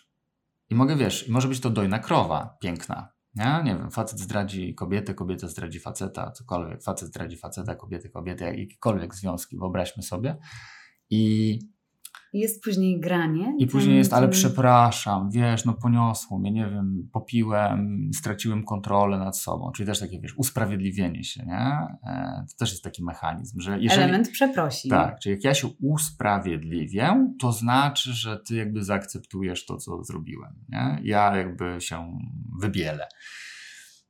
I 0.70 0.76
mogę, 0.76 0.96
wiesz, 0.96 1.28
może 1.28 1.48
być 1.48 1.60
to 1.60 1.70
dojna 1.70 2.00
krowa, 2.00 2.58
piękna, 2.62 3.14
Nie? 3.36 3.62
nie 3.64 3.76
wiem, 3.76 3.92
facet 3.92 4.20
zdradzi 4.20 4.76
kobietę, 4.76 5.14
kobieta 5.14 5.48
zdradzi 5.48 5.80
faceta, 5.80 6.32
cokolwiek, 6.32 6.84
facet 6.84 7.08
zdradzi 7.08 7.38
faceta, 7.38 7.76
kobietę, 7.76 8.10
kobietę, 8.10 8.60
jakiekolwiek 8.60 9.16
związki, 9.16 9.58
wyobraźmy 9.58 10.04
sobie. 10.04 10.38
I 11.10 11.60
jest 12.34 12.64
później 12.64 13.00
granie. 13.00 13.56
I 13.58 13.68
później 13.68 13.98
jest, 13.98 14.14
ale 14.14 14.30
przepraszam, 14.30 15.32
wiesz, 15.32 15.66
no 15.66 15.74
poniosło 15.74 16.40
mnie, 16.40 16.52
nie 16.52 16.70
wiem, 16.70 17.10
popiłem, 17.12 18.10
straciłem 18.14 18.64
kontrolę 18.64 19.20
nad 19.20 19.38
sobą. 19.38 19.72
Czyli 19.72 19.88
też 19.88 20.00
takie, 20.00 20.20
wiesz, 20.20 20.34
usprawiedliwienie 20.38 21.24
się, 21.24 21.46
nie? 21.46 21.88
E, 22.04 22.46
to 22.50 22.58
też 22.60 22.72
jest 22.72 22.84
taki 22.84 23.04
mechanizm, 23.04 23.60
że 23.60 23.80
jeżeli... 23.80 24.04
Element 24.04 24.30
przeprosi. 24.30 24.90
Tak, 24.90 25.20
czyli 25.20 25.36
jak 25.36 25.44
ja 25.44 25.54
się 25.54 25.68
usprawiedliwię, 25.82 27.34
to 27.40 27.52
znaczy, 27.52 28.14
że 28.14 28.40
ty 28.48 28.56
jakby 28.56 28.84
zaakceptujesz 28.84 29.66
to, 29.66 29.78
co 29.78 30.04
zrobiłem, 30.04 30.54
nie? 30.70 31.00
Ja 31.04 31.38
jakby 31.38 31.76
się 31.80 32.20
wybielę. 32.62 33.08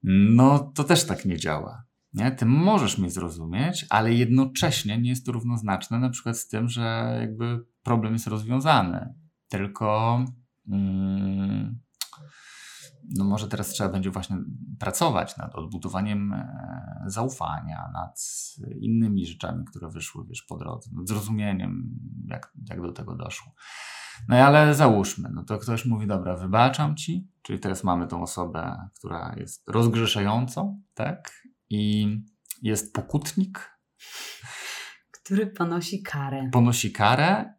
No 0.03 0.59
to 0.59 0.83
też 0.83 1.05
tak 1.05 1.25
nie 1.25 1.37
działa. 1.37 1.83
Nie? 2.13 2.31
Ty 2.31 2.45
możesz 2.45 2.97
mnie 2.97 3.09
zrozumieć, 3.09 3.85
ale 3.89 4.13
jednocześnie 4.13 4.97
nie 4.97 5.09
jest 5.09 5.25
to 5.25 5.31
równoznaczne 5.31 5.99
na 5.99 6.09
przykład 6.09 6.37
z 6.37 6.47
tym, 6.47 6.69
że 6.69 7.17
jakby 7.21 7.65
problem 7.83 8.13
jest 8.13 8.27
rozwiązany. 8.27 9.13
Tylko 9.49 10.19
mm, 10.71 11.79
no 13.09 13.25
może 13.25 13.47
teraz 13.47 13.69
trzeba 13.69 13.89
będzie 13.89 14.11
właśnie 14.11 14.37
pracować 14.79 15.37
nad 15.37 15.55
odbudowaniem 15.55 16.33
e, 16.33 17.03
zaufania, 17.05 17.89
nad 17.93 18.21
innymi 18.79 19.25
rzeczami, 19.25 19.65
które 19.65 19.89
wyszły 19.89 20.25
wiesz, 20.27 20.41
po 20.41 20.57
drodze, 20.57 20.89
nad 20.93 21.07
zrozumieniem, 21.07 21.99
jak, 22.27 22.53
jak 22.69 22.81
do 22.81 22.91
tego 22.91 23.15
doszło. 23.15 23.53
No 24.29 24.35
ale 24.35 24.75
załóżmy, 24.75 25.29
no 25.33 25.43
to 25.43 25.57
ktoś 25.57 25.85
mówi, 25.85 26.07
dobra, 26.07 26.35
wybaczam 26.37 26.95
ci, 26.95 27.27
czyli 27.41 27.59
teraz 27.59 27.83
mamy 27.83 28.07
tą 28.07 28.21
osobę, 28.21 28.89
która 28.97 29.35
jest 29.37 29.69
rozgrzeszającą, 29.69 30.81
tak? 30.93 31.43
I 31.69 32.07
jest 32.61 32.93
pokutnik, 32.93 33.79
który 35.11 35.47
ponosi 35.47 36.03
karę. 36.03 36.49
Ponosi 36.51 36.91
karę 36.91 37.53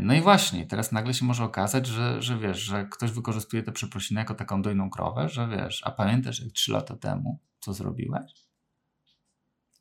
no 0.00 0.14
i 0.14 0.20
właśnie, 0.20 0.66
teraz 0.66 0.92
nagle 0.92 1.14
się 1.14 1.24
może 1.24 1.44
okazać, 1.44 1.86
że, 1.86 2.22
że 2.22 2.38
wiesz, 2.38 2.58
że 2.58 2.86
ktoś 2.90 3.10
wykorzystuje 3.10 3.62
te 3.62 3.72
przeprosiny 3.72 4.20
jako 4.20 4.34
taką 4.34 4.62
dojną 4.62 4.90
krowę, 4.90 5.28
że 5.28 5.48
wiesz, 5.48 5.82
a 5.84 5.90
pamiętasz 5.90 6.40
jak 6.40 6.52
trzy 6.52 6.72
lata 6.72 6.96
temu, 6.96 7.40
co 7.60 7.72
zrobiłeś? 7.72 8.50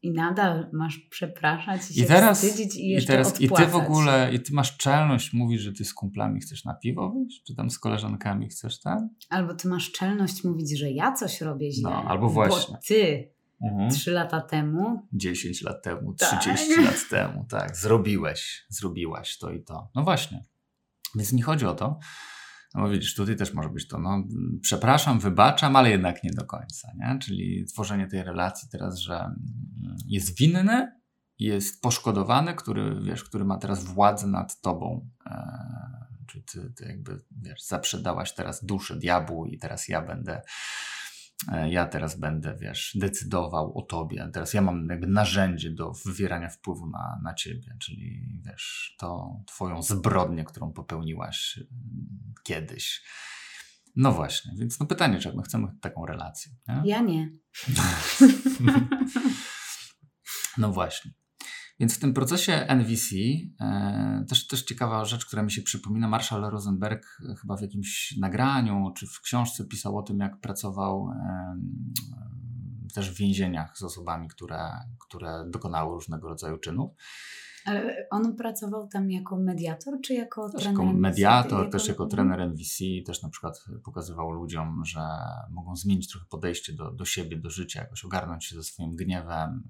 I 0.01 0.11
nadal 0.11 0.69
masz 0.73 0.97
przepraszać 0.97 1.91
i, 1.91 1.93
się 1.93 2.03
I 2.03 2.05
teraz, 2.05 2.41
wstydzić 2.41 2.75
i 2.75 2.87
jeszcze 2.87 3.13
i 3.13 3.15
teraz, 3.15 3.41
I 3.41 3.49
ty 3.49 3.65
w 3.65 3.75
ogóle, 3.75 4.33
i 4.33 4.39
ty 4.39 4.53
masz 4.53 4.77
czelność 4.77 5.33
mówić, 5.33 5.61
że 5.61 5.73
ty 5.73 5.85
z 5.85 5.93
kumplami 5.93 6.41
chcesz 6.41 6.65
na 6.65 6.73
piwo 6.73 7.09
wyjść? 7.09 7.43
Czy 7.43 7.55
tam 7.55 7.69
z 7.69 7.79
koleżankami 7.79 8.49
chcesz 8.49 8.79
tam? 8.79 9.09
Albo 9.29 9.55
ty 9.55 9.67
masz 9.67 9.91
czelność 9.91 10.43
mówić, 10.43 10.79
że 10.79 10.91
ja 10.91 11.11
coś 11.11 11.41
robię 11.41 11.71
źle. 11.71 11.89
No, 11.89 12.03
albo 12.03 12.29
właśnie. 12.29 12.75
Bo 12.75 12.81
ty 12.87 13.31
Mhm. 13.61 13.89
Trzy 13.89 14.11
lata 14.11 14.41
temu. 14.41 15.07
10 15.13 15.61
lat 15.61 15.83
temu, 15.83 16.13
30 16.13 16.75
tak. 16.75 16.85
lat 16.85 17.09
temu, 17.09 17.45
tak. 17.49 17.77
Zrobiłeś, 17.77 18.65
zrobiłaś 18.69 19.37
to 19.37 19.51
i 19.51 19.63
to. 19.63 19.89
No 19.95 20.03
właśnie. 20.03 20.45
Więc 21.15 21.33
nie 21.33 21.43
chodzi 21.43 21.65
o 21.65 21.75
to. 21.75 21.99
No 22.75 22.81
bo 22.81 22.89
widzisz, 22.89 23.15
tutaj 23.15 23.35
też 23.35 23.53
może 23.53 23.69
być 23.69 23.87
to, 23.87 23.99
no 23.99 24.23
przepraszam, 24.61 25.19
wybaczam, 25.19 25.75
ale 25.75 25.89
jednak 25.89 26.23
nie 26.23 26.31
do 26.31 26.45
końca, 26.45 26.91
nie? 26.97 27.19
Czyli 27.19 27.65
tworzenie 27.65 28.07
tej 28.07 28.23
relacji 28.23 28.69
teraz, 28.71 28.97
że 28.97 29.15
mm, 29.15 29.37
jest 30.07 30.37
winny, 30.37 30.99
jest 31.39 31.81
poszkodowany, 31.81 32.53
który, 32.53 33.01
wiesz, 33.01 33.23
który 33.23 33.45
ma 33.45 33.57
teraz 33.57 33.83
władzę 33.83 34.27
nad 34.27 34.61
tobą. 34.61 35.09
Eee, 35.25 36.25
czyli 36.27 36.43
ty, 36.43 36.73
ty 36.77 36.85
jakby, 36.85 37.21
wiesz, 37.41 37.63
zaprzedałaś 37.63 38.33
teraz 38.33 38.65
duszę 38.65 38.95
diabłu 38.95 39.45
i 39.45 39.57
teraz 39.57 39.87
ja 39.87 40.01
będę 40.01 40.41
ja 41.69 41.87
teraz 41.87 42.19
będę, 42.19 42.55
wiesz, 42.59 42.97
decydował 42.99 43.77
o 43.77 43.81
tobie, 43.81 44.29
teraz 44.33 44.53
ja 44.53 44.61
mam 44.61 44.87
jakby 44.89 45.07
narzędzie 45.07 45.71
do 45.71 45.91
wywierania 46.05 46.49
wpływu 46.49 46.89
na, 46.89 47.19
na 47.23 47.33
ciebie, 47.33 47.77
czyli 47.79 48.21
wiesz, 48.45 48.95
to 48.99 49.39
twoją 49.47 49.81
zbrodnię, 49.81 50.43
którą 50.43 50.73
popełniłaś 50.73 51.57
mm, 51.57 52.33
kiedyś. 52.43 53.03
No 53.95 54.11
właśnie, 54.11 54.51
więc 54.57 54.79
no 54.79 54.85
pytanie, 54.85 55.19
czy 55.19 55.33
my 55.33 55.43
chcemy 55.43 55.67
taką 55.81 56.05
relację. 56.05 56.51
Nie? 56.67 56.81
Ja 56.85 57.01
nie. 57.01 57.31
no 60.57 60.71
właśnie. 60.71 61.11
Więc 61.79 61.95
w 61.95 61.99
tym 61.99 62.13
procesie 62.13 62.53
NVC 62.53 63.15
e, 63.61 64.25
też, 64.29 64.47
też 64.47 64.63
ciekawa 64.63 65.05
rzecz, 65.05 65.25
która 65.25 65.43
mi 65.43 65.51
się 65.51 65.61
przypomina, 65.61 66.07
Marshall 66.07 66.41
Rosenberg 66.41 67.21
chyba 67.41 67.57
w 67.57 67.61
jakimś 67.61 68.17
nagraniu 68.17 68.91
czy 68.97 69.07
w 69.07 69.21
książce 69.21 69.65
pisał 69.65 69.97
o 69.97 70.03
tym, 70.03 70.19
jak 70.19 70.39
pracował 70.39 71.09
e, 71.11 71.59
też 72.93 73.11
w 73.11 73.17
więzieniach 73.17 73.77
z 73.77 73.83
osobami, 73.83 74.27
które, 74.27 74.71
które 74.99 75.45
dokonały 75.49 75.95
różnego 75.95 76.29
rodzaju 76.29 76.57
czynów. 76.57 76.91
Ale 77.65 78.07
on 78.11 78.35
pracował 78.35 78.87
tam 78.87 79.11
jako 79.11 79.37
mediator, 79.37 80.01
czy 80.01 80.13
jako 80.13 80.49
też 80.49 80.61
trener? 80.63 80.85
Jako 80.85 80.93
mediator, 80.93 81.69
też 81.69 81.87
jako 81.87 82.05
trener 82.05 82.39
NVC, 82.39 82.83
też 83.05 83.23
na 83.23 83.29
przykład 83.29 83.65
pokazywał 83.83 84.31
ludziom, 84.31 84.85
że 84.85 85.01
mogą 85.49 85.75
zmienić 85.75 86.07
trochę 86.11 86.25
podejście 86.29 86.73
do, 86.73 86.91
do 86.91 87.05
siebie, 87.05 87.37
do 87.37 87.49
życia, 87.49 87.81
jakoś 87.81 88.05
ogarnąć 88.05 88.45
się 88.45 88.55
ze 88.55 88.63
swoim 88.63 88.95
gniewem, 88.95 89.63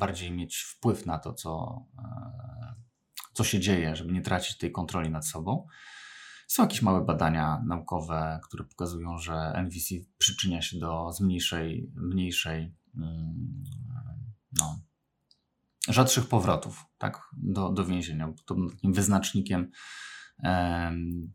bardziej 0.00 0.32
mieć 0.32 0.56
wpływ 0.56 1.06
na 1.06 1.18
to, 1.18 1.34
co, 1.34 1.84
e, 1.98 2.74
co 3.32 3.44
się 3.44 3.60
dzieje, 3.60 3.96
żeby 3.96 4.12
nie 4.12 4.22
tracić 4.22 4.58
tej 4.58 4.72
kontroli 4.72 5.10
nad 5.10 5.26
sobą. 5.26 5.66
Są 6.46 6.62
jakieś 6.62 6.82
małe 6.82 7.04
badania 7.04 7.62
naukowe, 7.66 8.40
które 8.42 8.64
pokazują, 8.64 9.18
że 9.18 9.52
NVC 9.54 9.94
przyczynia 10.18 10.62
się 10.62 10.78
do 10.78 11.12
zmniejszej, 11.12 11.90
mniejszej, 11.94 12.74
mm, 12.96 13.64
no, 14.58 14.80
rzadszych 15.88 16.28
powrotów 16.28 16.84
tak, 16.98 17.20
do, 17.32 17.68
do 17.68 17.84
więzienia. 17.84 18.32
To 18.44 18.54
takim 18.70 18.92
wyznacznikiem 18.92 19.70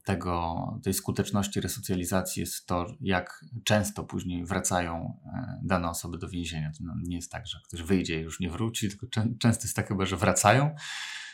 tego, 0.05 0.55
tej 0.83 0.93
skuteczności 0.93 1.61
resocjalizacji 1.61 2.39
jest 2.39 2.65
to, 2.65 2.85
jak 3.01 3.45
często 3.63 4.03
później 4.03 4.45
wracają 4.45 5.19
e, 5.25 5.59
dane 5.63 5.89
osoby 5.89 6.17
do 6.17 6.29
więzienia. 6.29 6.71
To 6.77 6.83
nie 7.03 7.15
jest 7.15 7.31
tak, 7.31 7.47
że 7.47 7.59
ktoś 7.67 7.81
wyjdzie 7.81 8.19
i 8.19 8.23
już 8.23 8.39
nie 8.39 8.49
wróci, 8.49 8.89
tylko 8.89 9.07
często 9.39 9.63
jest 9.63 9.75
tak 9.75 9.87
chyba, 9.87 10.05
że 10.05 10.17
wracają 10.17 10.75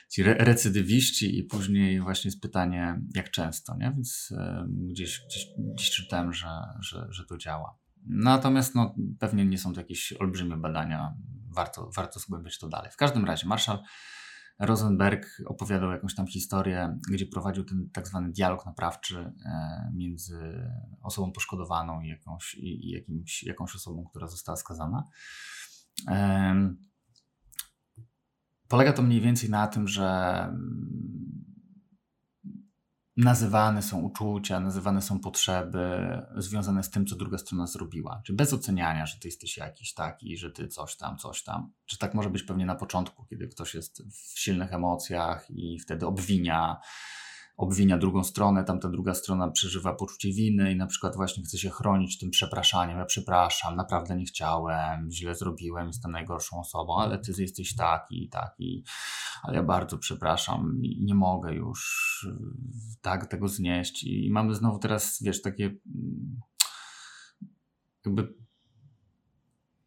ci 0.09 0.23
recydywiści 0.23 1.39
i 1.39 1.43
później 1.43 2.01
właśnie 2.01 2.27
jest 2.27 2.41
pytanie, 2.41 3.01
jak 3.15 3.31
często, 3.31 3.75
nie? 3.77 3.91
Więc 3.95 4.33
gdzieś, 4.67 5.21
gdzieś, 5.25 5.47
gdzieś 5.57 5.91
czytałem, 5.91 6.33
że, 6.33 6.49
że, 6.79 7.07
że 7.09 7.25
to 7.25 7.37
działa. 7.37 7.77
Natomiast 8.05 8.75
no, 8.75 8.95
pewnie 9.19 9.45
nie 9.45 9.57
są 9.57 9.73
to 9.73 9.79
jakieś 9.79 10.13
olbrzymie 10.13 10.57
badania, 10.57 11.15
warto, 11.55 11.89
warto 11.95 12.19
zgłębiać 12.19 12.59
to 12.59 12.67
dalej. 12.67 12.91
W 12.91 12.97
każdym 12.97 13.25
razie 13.25 13.47
Marshall 13.47 13.79
Rosenberg 14.61 15.25
opowiadał 15.45 15.91
jakąś 15.91 16.15
tam 16.15 16.27
historię, 16.27 16.97
gdzie 17.11 17.25
prowadził 17.25 17.63
ten 17.63 17.89
tak 17.93 18.07
zwany 18.07 18.31
dialog 18.31 18.65
naprawczy 18.65 19.33
e, 19.45 19.91
między 19.93 20.67
osobą 21.01 21.31
poszkodowaną 21.31 22.01
i, 22.01 22.07
jakąś, 22.07 22.53
i 22.53 22.89
jakimś, 22.89 23.43
jakąś 23.43 23.75
osobą, 23.75 24.05
która 24.09 24.27
została 24.27 24.55
skazana. 24.55 25.07
Polega 28.67 28.93
to 28.93 29.01
mniej 29.01 29.21
więcej 29.21 29.49
na 29.49 29.67
tym, 29.67 29.87
że 29.87 30.47
nazywane 33.17 33.81
są 33.81 34.01
uczucia, 34.01 34.59
nazywane 34.59 35.01
są 35.01 35.19
potrzeby 35.19 35.99
związane 36.37 36.83
z 36.83 36.89
tym, 36.89 37.05
co 37.05 37.15
druga 37.15 37.37
strona 37.37 37.67
zrobiła. 37.67 38.21
Czyli 38.25 38.35
bez 38.35 38.53
oceniania, 38.53 39.05
że 39.05 39.19
ty 39.19 39.27
jesteś 39.27 39.57
jakiś 39.57 39.93
taki, 39.93 40.37
że 40.37 40.51
ty 40.51 40.67
coś 40.67 40.97
tam, 40.97 41.17
coś 41.17 41.43
tam. 41.43 41.73
Czy 41.85 41.97
tak 41.97 42.13
może 42.13 42.29
być 42.29 42.43
pewnie 42.43 42.65
na 42.65 42.75
początku, 42.75 43.25
kiedy 43.25 43.47
ktoś 43.47 43.73
jest 43.73 44.03
w 44.11 44.39
silnych 44.39 44.73
emocjach 44.73 45.47
i 45.49 45.79
wtedy 45.79 46.05
obwinia 46.05 46.81
obwinia 47.57 47.97
drugą 47.97 48.23
stronę, 48.23 48.63
tamta 48.63 48.89
druga 48.89 49.13
strona 49.13 49.51
przeżywa 49.51 49.93
poczucie 49.93 50.33
winy 50.33 50.71
i 50.71 50.75
na 50.75 50.87
przykład 50.87 51.15
właśnie 51.15 51.43
chce 51.43 51.57
się 51.57 51.69
chronić 51.69 52.19
tym 52.19 52.29
przepraszaniem. 52.29 52.97
Ja 52.97 53.05
przepraszam, 53.05 53.75
naprawdę 53.75 54.15
nie 54.15 54.25
chciałem, 54.25 55.11
źle 55.11 55.35
zrobiłem, 55.35 55.87
jestem 55.87 56.11
najgorszą 56.11 56.59
osobą, 56.59 56.97
ale 56.97 57.19
ty 57.19 57.31
jesteś 57.41 57.75
taki 57.75 58.23
i 58.23 58.29
taki, 58.29 58.83
ale 59.43 59.55
ja 59.55 59.63
bardzo 59.63 59.97
przepraszam 59.97 60.79
i 60.81 61.05
nie 61.05 61.15
mogę 61.15 61.53
już 61.53 62.27
tak 63.01 63.25
tego 63.25 63.47
znieść. 63.47 64.03
I 64.03 64.29
mamy 64.31 64.55
znowu 64.55 64.79
teraz, 64.79 65.17
wiesz, 65.21 65.41
takie 65.41 65.65
mm, 65.65 66.39
jakby 68.05 68.40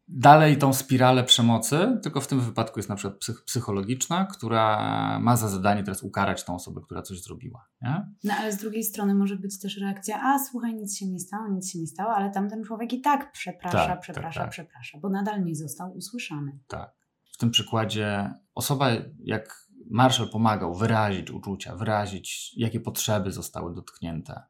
dalej 0.07 0.57
tą 0.57 0.73
spiralę 0.73 1.23
przemocy, 1.23 1.99
tylko 2.03 2.21
w 2.21 2.27
tym 2.27 2.39
wypadku 2.39 2.79
jest 2.79 2.89
na 2.89 2.95
przykład 2.95 3.19
psych 3.19 3.43
psychologiczna, 3.45 4.25
która 4.25 5.19
ma 5.19 5.37
za 5.37 5.49
zadanie 5.49 5.83
teraz 5.83 6.03
ukarać 6.03 6.43
tą 6.43 6.55
osobę, 6.55 6.81
która 6.85 7.01
coś 7.01 7.21
zrobiła. 7.21 7.67
Nie? 7.81 8.11
No 8.23 8.33
ale 8.33 8.51
z 8.51 8.57
drugiej 8.57 8.83
strony 8.83 9.15
może 9.15 9.35
być 9.35 9.59
też 9.59 9.77
reakcja, 9.77 10.21
a 10.23 10.39
słuchaj, 10.49 10.75
nic 10.75 10.97
się 10.97 11.07
nie 11.07 11.19
stało, 11.19 11.47
nic 11.47 11.71
się 11.71 11.79
nie 11.79 11.87
stało, 11.87 12.15
ale 12.15 12.31
tamten 12.31 12.63
człowiek 12.63 12.93
i 12.93 13.01
tak 13.01 13.31
przeprasza, 13.31 13.77
tak, 13.77 13.87
tak 13.87 14.01
przeprasza, 14.01 14.39
tak, 14.39 14.43
tak. 14.43 14.49
przeprasza, 14.51 14.99
bo 14.99 15.09
nadal 15.09 15.43
nie 15.43 15.55
został 15.55 15.97
usłyszany. 15.97 16.59
Tak. 16.67 16.93
W 17.33 17.37
tym 17.37 17.51
przykładzie 17.51 18.33
osoba, 18.55 18.89
jak 19.19 19.65
Marshall 19.89 20.29
pomagał 20.29 20.75
wyrazić 20.75 21.31
uczucia, 21.31 21.75
wyrazić, 21.75 22.53
jakie 22.57 22.79
potrzeby 22.79 23.31
zostały 23.31 23.75
dotknięte. 23.75 24.43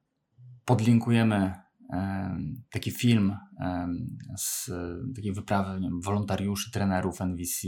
Podlinkujemy 0.65 1.64
taki 2.69 2.91
film 2.91 3.38
z 4.38 4.71
takiej 5.15 5.33
wyprawy 5.33 5.79
wiem, 5.81 6.01
wolontariuszy, 6.01 6.71
trenerów 6.71 7.21
NVC 7.21 7.67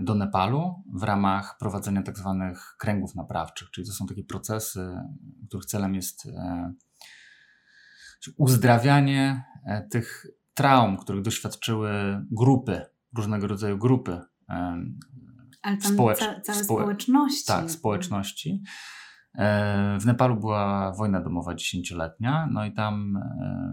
do 0.00 0.14
Nepalu 0.14 0.84
w 0.94 1.02
ramach 1.02 1.56
prowadzenia 1.58 2.02
tak 2.02 2.18
zwanych 2.18 2.74
kręgów 2.78 3.14
naprawczych, 3.14 3.70
czyli 3.70 3.86
to 3.86 3.92
są 3.92 4.06
takie 4.06 4.24
procesy, 4.24 4.94
których 5.48 5.66
celem 5.66 5.94
jest 5.94 6.28
uzdrawianie 8.36 9.44
e, 9.66 9.88
tych 9.90 10.26
traum, 10.54 10.96
których 10.96 11.22
doświadczyły 11.22 11.90
grupy, 12.30 12.80
różnego 13.16 13.46
rodzaju 13.46 13.78
grupy 13.78 14.20
ale 15.62 15.76
tam 15.76 15.94
Społecz... 15.94 16.18
ca 16.18 16.40
całe 16.40 16.64
społe... 16.64 16.82
społeczności. 16.82 17.46
Tak, 17.46 17.70
społeczności. 17.70 18.62
E, 19.34 19.98
w 20.00 20.06
Nepalu 20.06 20.36
była 20.36 20.92
wojna 20.92 21.20
domowa 21.20 21.54
dziesięcioletnia, 21.54 22.48
no 22.52 22.64
i 22.64 22.72
tam 22.72 23.16
e, 23.16 23.72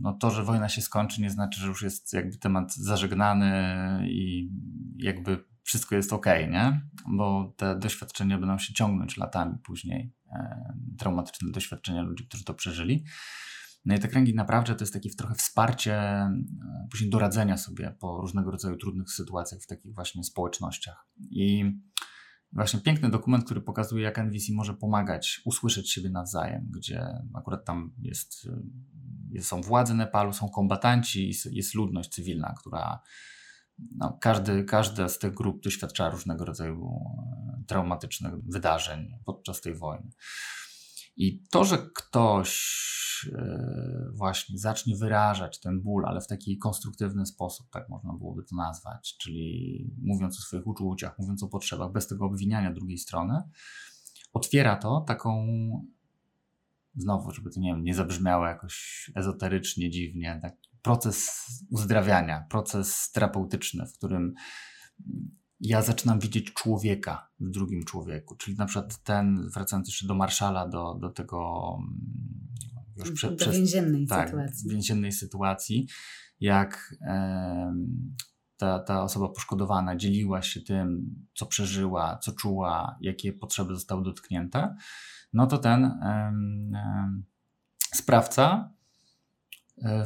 no 0.00 0.12
to, 0.12 0.30
że 0.30 0.44
wojna 0.44 0.68
się 0.68 0.82
skończy, 0.82 1.22
nie 1.22 1.30
znaczy, 1.30 1.60
że 1.60 1.66
już 1.66 1.82
jest 1.82 2.12
jakby 2.12 2.36
temat 2.36 2.74
zażegnany 2.74 3.52
i 4.08 4.50
jakby 4.96 5.44
wszystko 5.62 5.96
jest 5.96 6.12
ok, 6.12 6.26
nie? 6.26 6.80
Bo 7.08 7.54
te 7.56 7.78
doświadczenia 7.78 8.38
będą 8.38 8.58
się 8.58 8.74
ciągnąć 8.74 9.16
latami 9.16 9.58
później. 9.58 10.12
E, 10.32 10.72
traumatyczne 10.98 11.52
doświadczenia 11.52 12.02
ludzi, 12.02 12.26
którzy 12.26 12.44
to 12.44 12.54
przeżyli. 12.54 13.04
No 13.84 13.94
i 13.94 13.98
te 13.98 14.08
kręgi 14.08 14.34
naprawdę 14.34 14.74
to 14.74 14.82
jest 14.82 14.94
takie 14.94 15.10
trochę 15.10 15.34
wsparcie, 15.34 16.00
później 16.90 17.10
doradzenia 17.10 17.56
sobie 17.56 17.94
po 18.00 18.20
różnego 18.20 18.50
rodzaju 18.50 18.76
trudnych 18.76 19.10
sytuacjach 19.10 19.60
w 19.60 19.66
takich 19.66 19.94
właśnie 19.94 20.24
społecznościach. 20.24 21.06
I 21.30 21.72
właśnie 22.52 22.80
piękny 22.80 23.10
dokument, 23.10 23.44
który 23.44 23.60
pokazuje, 23.60 24.04
jak 24.04 24.18
NVC 24.18 24.52
może 24.52 24.74
pomagać 24.74 25.40
usłyszeć 25.44 25.92
siebie 25.92 26.10
nawzajem, 26.10 26.70
gdzie 26.70 27.06
akurat 27.34 27.64
tam 27.64 27.92
jest, 27.98 28.48
jest 29.30 29.48
są 29.48 29.60
władze 29.60 29.94
Nepalu, 29.94 30.32
są 30.32 30.48
kombatanci, 30.48 31.32
jest 31.50 31.74
ludność 31.74 32.10
cywilna, 32.10 32.54
która 32.58 33.02
no, 33.96 34.18
każdy, 34.20 34.64
każda 34.64 35.08
z 35.08 35.18
tych 35.18 35.34
grup 35.34 35.62
doświadcza 35.62 36.10
różnego 36.10 36.44
rodzaju 36.44 37.00
e, 37.60 37.64
traumatycznych 37.66 38.32
wydarzeń 38.44 39.08
podczas 39.24 39.60
tej 39.60 39.74
wojny. 39.74 40.10
I 41.18 41.42
to, 41.50 41.64
że 41.64 41.78
ktoś 41.94 43.30
e, 43.32 44.10
właśnie 44.12 44.58
zacznie 44.58 44.96
wyrażać 44.96 45.60
ten 45.60 45.80
ból, 45.80 46.06
ale 46.06 46.20
w 46.20 46.26
taki 46.26 46.58
konstruktywny 46.58 47.26
sposób, 47.26 47.70
tak 47.70 47.88
można 47.88 48.12
byłoby 48.12 48.42
to 48.42 48.56
nazwać, 48.56 49.16
czyli 49.20 49.90
mówiąc 50.02 50.38
o 50.38 50.42
swoich 50.42 50.66
uczuciach, 50.66 51.18
mówiąc 51.18 51.42
o 51.42 51.48
potrzebach, 51.48 51.92
bez 51.92 52.06
tego 52.06 52.24
obwiniania 52.24 52.72
drugiej 52.72 52.98
strony, 52.98 53.42
otwiera 54.32 54.76
to 54.76 55.00
taką, 55.00 55.46
znowu, 56.94 57.30
żeby 57.30 57.50
to 57.50 57.60
nie, 57.60 57.72
wiem, 57.72 57.84
nie 57.84 57.94
zabrzmiało 57.94 58.46
jakoś 58.46 59.10
ezoterycznie, 59.14 59.90
dziwnie, 59.90 60.38
taki 60.42 60.68
proces 60.82 61.46
uzdrawiania, 61.70 62.46
proces 62.50 63.10
terapeutyczny, 63.12 63.86
w 63.86 63.98
którym 63.98 64.34
ja 65.60 65.82
zaczynam 65.82 66.20
widzieć 66.20 66.52
człowieka 66.52 67.30
w 67.40 67.50
drugim 67.50 67.84
człowieku. 67.84 68.36
Czyli 68.36 68.56
na 68.56 68.66
przykład 68.66 69.02
ten, 69.02 69.48
wracając 69.54 69.88
jeszcze 69.88 70.06
do 70.06 70.14
Marszala, 70.14 70.68
do, 70.68 70.94
do 70.94 71.10
tego 71.10 71.68
mm, 71.78 72.48
już 72.96 73.12
prze, 73.12 73.30
do 73.30 73.36
przez, 73.36 73.56
więziennej 73.56 74.06
tak, 74.06 74.28
sytuacji. 74.28 74.70
więziennej 74.70 75.12
sytuacji, 75.12 75.88
jak 76.40 76.94
e, 77.02 77.74
ta, 78.56 78.78
ta 78.78 79.02
osoba 79.02 79.28
poszkodowana 79.28 79.96
dzieliła 79.96 80.42
się 80.42 80.60
tym, 80.60 81.14
co 81.34 81.46
przeżyła, 81.46 82.18
co 82.22 82.32
czuła, 82.32 82.98
jakie 83.00 83.32
potrzeby 83.32 83.74
zostały 83.74 84.04
dotknięte, 84.04 84.76
no 85.32 85.46
to 85.46 85.58
ten 85.58 85.84
e, 85.84 86.32
e, 86.74 87.22
sprawca 87.94 88.72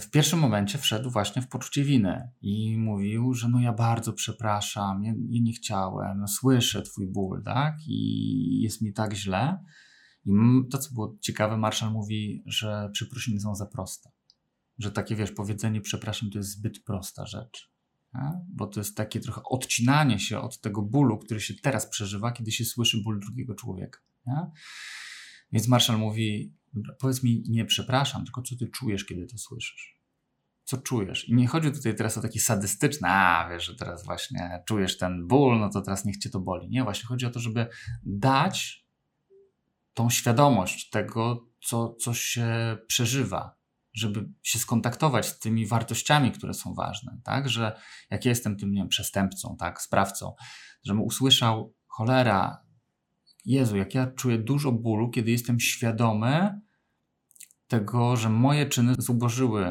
w 0.01 0.11
pierwszym 0.11 0.39
momencie 0.39 0.79
wszedł 0.79 1.11
właśnie 1.11 1.43
w 1.43 1.49
poczucie 1.49 1.85
winy 1.85 2.31
i 2.41 2.79
mówił, 2.79 3.35
że 3.35 3.49
no 3.49 3.61
ja 3.61 3.73
bardzo 3.73 4.13
przepraszam, 4.13 5.05
ja, 5.05 5.13
ja 5.29 5.41
nie 5.43 5.53
chciałem, 5.53 6.21
no 6.21 6.29
słyszę 6.29 6.83
twój 6.83 7.07
ból, 7.07 7.43
tak? 7.45 7.75
I 7.87 8.61
jest 8.61 8.83
mi 8.83 8.93
tak 8.93 9.15
źle. 9.15 9.65
I 10.25 10.31
to, 10.71 10.79
co 10.79 10.95
było 10.95 11.17
ciekawe, 11.21 11.57
Marszal 11.57 11.93
mówi, 11.93 12.43
że 12.47 12.91
przeprosiny 12.93 13.41
są 13.41 13.55
za 13.55 13.67
proste. 13.67 14.11
Że 14.79 14.93
takie, 14.93 15.17
wiesz, 15.17 15.33
powiedzenie 15.33 15.81
przepraszam 15.81 16.31
to 16.31 16.39
jest 16.39 16.51
zbyt 16.51 16.85
prosta 16.85 17.27
rzecz. 17.27 17.73
Nie? 18.15 18.31
Bo 18.49 18.67
to 18.67 18.81
jest 18.81 18.97
takie 18.97 19.21
trochę 19.21 19.43
odcinanie 19.45 20.19
się 20.19 20.41
od 20.41 20.61
tego 20.61 20.83
bólu, 20.83 21.19
który 21.19 21.41
się 21.41 21.55
teraz 21.55 21.87
przeżywa, 21.87 22.33
kiedy 22.33 22.53
się 22.53 22.65
słyszy 22.65 23.03
ból 23.05 23.21
drugiego 23.21 23.55
człowieka. 23.55 24.01
Nie? 24.27 24.47
Więc 25.53 25.69
Marszal 25.69 25.99
mówi, 25.99 26.55
powiedz 26.99 27.23
mi 27.23 27.43
nie 27.49 27.65
przepraszam, 27.65 28.25
tylko 28.25 28.43
co 28.43 28.57
ty 28.57 28.69
czujesz, 28.69 29.05
kiedy 29.05 29.27
to 29.27 29.39
słyszysz? 29.39 30.03
Co 30.65 30.77
czujesz? 30.77 31.29
I 31.29 31.35
nie 31.35 31.47
chodzi 31.47 31.73
tutaj 31.73 31.97
teraz 31.97 32.19
o 32.19 32.23
takie 32.23 32.41
sadystyczne, 32.41 33.09
a 33.09 33.49
wiesz, 33.51 33.65
że 33.65 33.77
teraz 33.77 34.05
właśnie 34.05 34.63
czujesz 34.67 34.99
ten 34.99 35.27
ból, 35.27 35.61
no 35.61 35.71
to 35.71 35.83
teraz 35.83 36.05
niech 36.05 36.17
cię 36.17 36.31
to 36.31 36.41
boli. 36.41 36.69
Nie, 36.69 36.85
właśnie 36.85 37.07
chodzi 37.07 37.27
o 37.27 37.31
to, 37.31 37.41
żeby 37.41 37.67
dać 38.03 38.87
tą 39.95 40.11
świadomość 40.11 40.91
tego, 40.91 41.49
co, 41.65 41.95
co 41.95 42.15
się 42.15 42.77
przeżywa, 42.87 43.57
żeby 43.95 44.29
się 44.43 44.59
skontaktować 44.59 45.27
z 45.27 45.39
tymi 45.39 45.67
wartościami, 45.67 46.33
które 46.33 46.55
są 46.55 46.75
ważne, 46.75 47.21
tak? 47.25 47.49
Że 47.49 47.81
jak 48.11 48.25
ja 48.25 48.29
jestem 48.29 48.57
tym, 48.57 48.73
nie 48.73 48.81
wiem, 48.81 48.89
przestępcą, 48.89 49.57
tak, 49.59 49.83
sprawcą, 49.83 50.35
żebym 50.85 51.03
usłyszał, 51.03 51.75
cholera, 51.87 52.62
Jezu, 53.45 53.77
jak 53.77 53.95
ja 53.95 54.07
czuję 54.07 54.39
dużo 54.39 54.73
bólu, 54.73 55.11
kiedy 55.11 55.31
jestem 55.31 55.61
świadomy 55.61 56.61
tego, 57.67 58.17
że 58.17 58.29
moje 58.29 58.67
czyny 58.67 58.95
zubożyły 58.99 59.65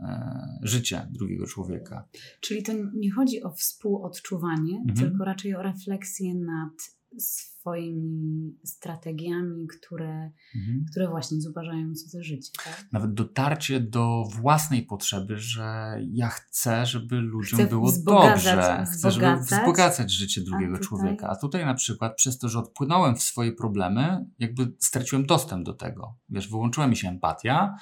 e, 0.00 0.58
życie 0.62 1.08
drugiego 1.10 1.46
człowieka. 1.46 2.08
Czyli 2.40 2.62
to 2.62 2.72
nie 2.94 3.12
chodzi 3.12 3.42
o 3.42 3.50
współodczuwanie, 3.50 4.76
mhm. 4.88 4.94
tylko 4.98 5.24
raczej 5.24 5.54
o 5.54 5.62
refleksję 5.62 6.34
nad 6.34 7.01
swoimi 7.18 8.58
strategiami, 8.64 9.66
które, 9.66 10.30
mhm. 10.54 10.84
które 10.90 11.08
właśnie 11.08 11.40
zubażają 11.40 11.94
cudze 11.94 12.22
życie. 12.22 12.50
Tak? 12.64 12.86
Nawet 12.92 13.14
dotarcie 13.14 13.80
do 13.80 14.24
własnej 14.40 14.82
potrzeby, 14.82 15.38
że 15.38 15.98
ja 16.12 16.28
chcę, 16.28 16.86
żeby 16.86 17.16
ludziom 17.16 17.60
chcę 17.60 17.68
było 17.68 17.92
dobrze. 18.04 18.86
Chcę, 18.92 19.10
żeby 19.10 19.36
wzbogacać 19.36 20.12
życie 20.12 20.40
drugiego 20.40 20.76
a 20.76 20.80
człowieka. 20.80 21.28
A 21.28 21.36
tutaj 21.36 21.66
na 21.66 21.74
przykład 21.74 22.16
przez 22.16 22.38
to, 22.38 22.48
że 22.48 22.58
odpłynąłem 22.58 23.16
w 23.16 23.22
swoje 23.22 23.52
problemy, 23.52 24.26
jakby 24.38 24.72
straciłem 24.78 25.26
dostęp 25.26 25.66
do 25.66 25.74
tego. 25.74 26.16
Wiesz, 26.28 26.48
wyłączyła 26.48 26.86
mi 26.86 26.96
się 26.96 27.08
empatia, 27.08 27.74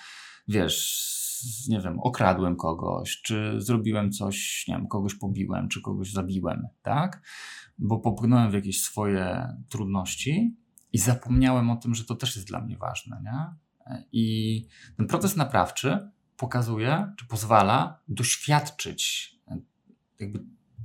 wiesz, 0.49 1.21
nie 1.69 1.81
wiem, 1.81 2.01
okradłem 2.01 2.57
kogoś, 2.57 3.21
czy 3.23 3.55
zrobiłem 3.59 4.13
coś, 4.13 4.65
nie 4.69 4.75
wiem, 4.75 4.89
kogoś 4.89 5.15
pobiłem, 5.15 5.69
czy 5.69 5.81
kogoś 5.83 6.13
zabiłem, 6.13 6.67
tak? 6.83 7.23
Bo 7.81 7.99
popłynąłem 7.99 8.51
w 8.51 8.55
jakieś 8.55 8.83
swoje 8.83 9.49
trudności 9.69 10.57
i 10.93 10.99
zapomniałem 10.99 11.71
o 11.71 11.77
tym, 11.77 11.95
że 11.95 12.05
to 12.05 12.15
też 12.15 12.37
jest 12.37 12.49
dla 12.49 12.61
mnie 12.61 12.79
ważne. 12.79 13.23
Nie? 13.25 13.55
I 14.13 14.67
ten 14.97 15.07
proces 15.07 15.37
naprawczy 15.37 16.11
pokazuje, 16.37 17.13
czy 17.19 17.27
pozwala 17.27 18.01
doświadczyć 18.09 19.35
e, 19.49 19.59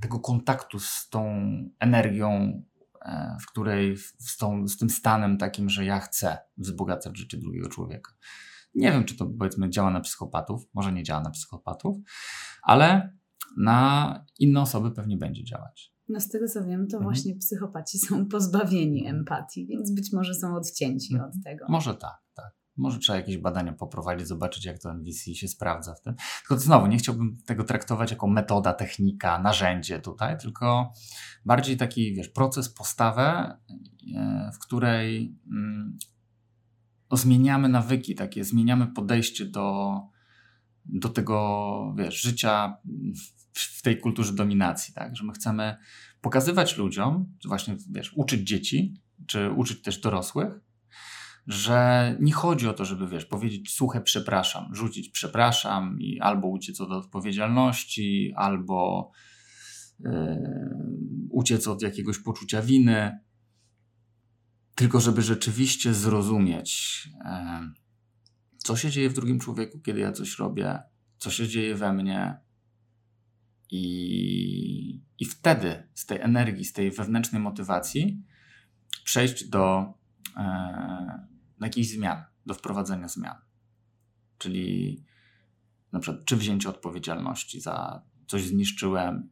tego 0.00 0.20
kontaktu 0.20 0.78
z 0.78 1.08
tą 1.08 1.50
energią, 1.78 2.62
e, 3.02 3.36
w 3.40 3.46
której, 3.46 3.96
z, 4.18 4.36
tą, 4.36 4.68
z 4.68 4.76
tym 4.76 4.90
stanem 4.90 5.38
takim, 5.38 5.70
że 5.70 5.84
ja 5.84 6.00
chcę 6.00 6.38
wzbogacać 6.56 7.18
życie 7.18 7.38
drugiego 7.38 7.68
człowieka. 7.68 8.12
Nie 8.74 8.92
wiem, 8.92 9.04
czy 9.04 9.16
to 9.16 9.26
powiedzmy 9.38 9.70
działa 9.70 9.90
na 9.90 10.00
psychopatów, 10.00 10.62
może 10.74 10.92
nie 10.92 11.02
działa 11.02 11.20
na 11.20 11.30
psychopatów, 11.30 11.96
ale 12.62 13.16
na 13.56 14.24
inne 14.38 14.60
osoby 14.60 14.90
pewnie 14.90 15.16
będzie 15.16 15.44
działać. 15.44 15.95
No 16.08 16.20
z 16.20 16.28
tego 16.28 16.48
co 16.48 16.64
wiem, 16.64 16.86
to 16.88 16.96
mhm. 16.96 17.02
właśnie 17.02 17.36
psychopaci 17.36 17.98
są 18.08 18.26
pozbawieni 18.26 19.06
empatii, 19.06 19.66
więc 19.66 19.94
być 19.94 20.12
może 20.12 20.34
są 20.34 20.56
odcięci 20.56 21.14
mhm. 21.14 21.30
od 21.30 21.44
tego. 21.44 21.66
Może 21.68 21.94
tak, 21.94 22.22
tak. 22.34 22.56
Może 22.76 22.98
trzeba 22.98 23.16
jakieś 23.16 23.38
badania 23.38 23.72
poprowadzić, 23.72 24.26
zobaczyć, 24.26 24.64
jak 24.64 24.78
to 24.78 24.90
NVC 24.90 25.34
się 25.34 25.48
sprawdza 25.48 25.94
w 25.94 26.00
tym. 26.00 26.14
Tylko 26.40 26.58
znowu, 26.58 26.86
nie 26.86 26.98
chciałbym 26.98 27.38
tego 27.46 27.64
traktować 27.64 28.10
jako 28.10 28.26
metoda, 28.26 28.72
technika, 28.72 29.38
narzędzie 29.38 30.00
tutaj, 30.00 30.38
tylko 30.38 30.92
bardziej 31.44 31.76
taki, 31.76 32.14
wiesz, 32.14 32.28
proces, 32.28 32.68
postawę, 32.68 33.56
e, 34.16 34.50
w 34.54 34.58
której 34.58 35.36
mm, 35.46 35.98
no, 37.10 37.16
zmieniamy 37.16 37.68
nawyki 37.68 38.14
takie, 38.14 38.44
zmieniamy 38.44 38.86
podejście 38.86 39.44
do, 39.44 40.00
do 40.84 41.08
tego, 41.08 41.94
wiesz, 41.98 42.20
życia 42.22 42.76
w 43.58 43.82
tej 43.82 44.00
kulturze 44.00 44.32
dominacji, 44.32 44.94
tak? 44.94 45.16
Że 45.16 45.24
my 45.24 45.32
chcemy 45.32 45.76
pokazywać 46.20 46.76
ludziom, 46.76 47.36
właśnie, 47.44 47.76
wiesz, 47.90 48.12
uczyć 48.14 48.48
dzieci, 48.48 48.94
czy 49.26 49.50
uczyć 49.50 49.82
też 49.82 50.00
dorosłych, 50.00 50.60
że 51.46 52.16
nie 52.20 52.32
chodzi 52.32 52.68
o 52.68 52.72
to, 52.72 52.84
żeby, 52.84 53.08
wiesz, 53.08 53.24
powiedzieć 53.24 53.74
suche 53.74 54.00
przepraszam, 54.00 54.74
rzucić 54.74 55.08
przepraszam 55.08 56.00
i 56.00 56.20
albo 56.20 56.48
uciec 56.48 56.80
od 56.80 56.90
odpowiedzialności, 56.90 58.32
albo 58.36 59.10
yy, 60.00 60.10
uciec 61.30 61.68
od 61.68 61.82
jakiegoś 61.82 62.18
poczucia 62.18 62.62
winy, 62.62 63.18
tylko 64.74 65.00
żeby 65.00 65.22
rzeczywiście 65.22 65.94
zrozumieć, 65.94 67.02
yy, 67.14 67.72
co 68.58 68.76
się 68.76 68.90
dzieje 68.90 69.10
w 69.10 69.14
drugim 69.14 69.38
człowieku, 69.38 69.80
kiedy 69.80 70.00
ja 70.00 70.12
coś 70.12 70.38
robię, 70.38 70.78
co 71.18 71.30
się 71.30 71.48
dzieje 71.48 71.74
we 71.74 71.92
mnie. 71.92 72.45
I, 73.70 75.02
i 75.18 75.24
wtedy 75.24 75.88
z 75.94 76.06
tej 76.06 76.20
energii, 76.20 76.64
z 76.64 76.72
tej 76.72 76.90
wewnętrznej 76.90 77.42
motywacji 77.42 78.22
przejść 79.04 79.48
do, 79.48 79.94
e, 80.36 81.26
do 81.58 81.66
jakichś 81.66 81.88
zmian, 81.88 82.24
do 82.46 82.54
wprowadzenia 82.54 83.08
zmian. 83.08 83.36
Czyli 84.38 85.04
na 85.92 86.00
przykład, 86.00 86.24
czy 86.24 86.36
wzięcie 86.36 86.68
odpowiedzialności 86.68 87.60
za 87.60 88.02
coś 88.26 88.42
zniszczyłem, 88.42 89.30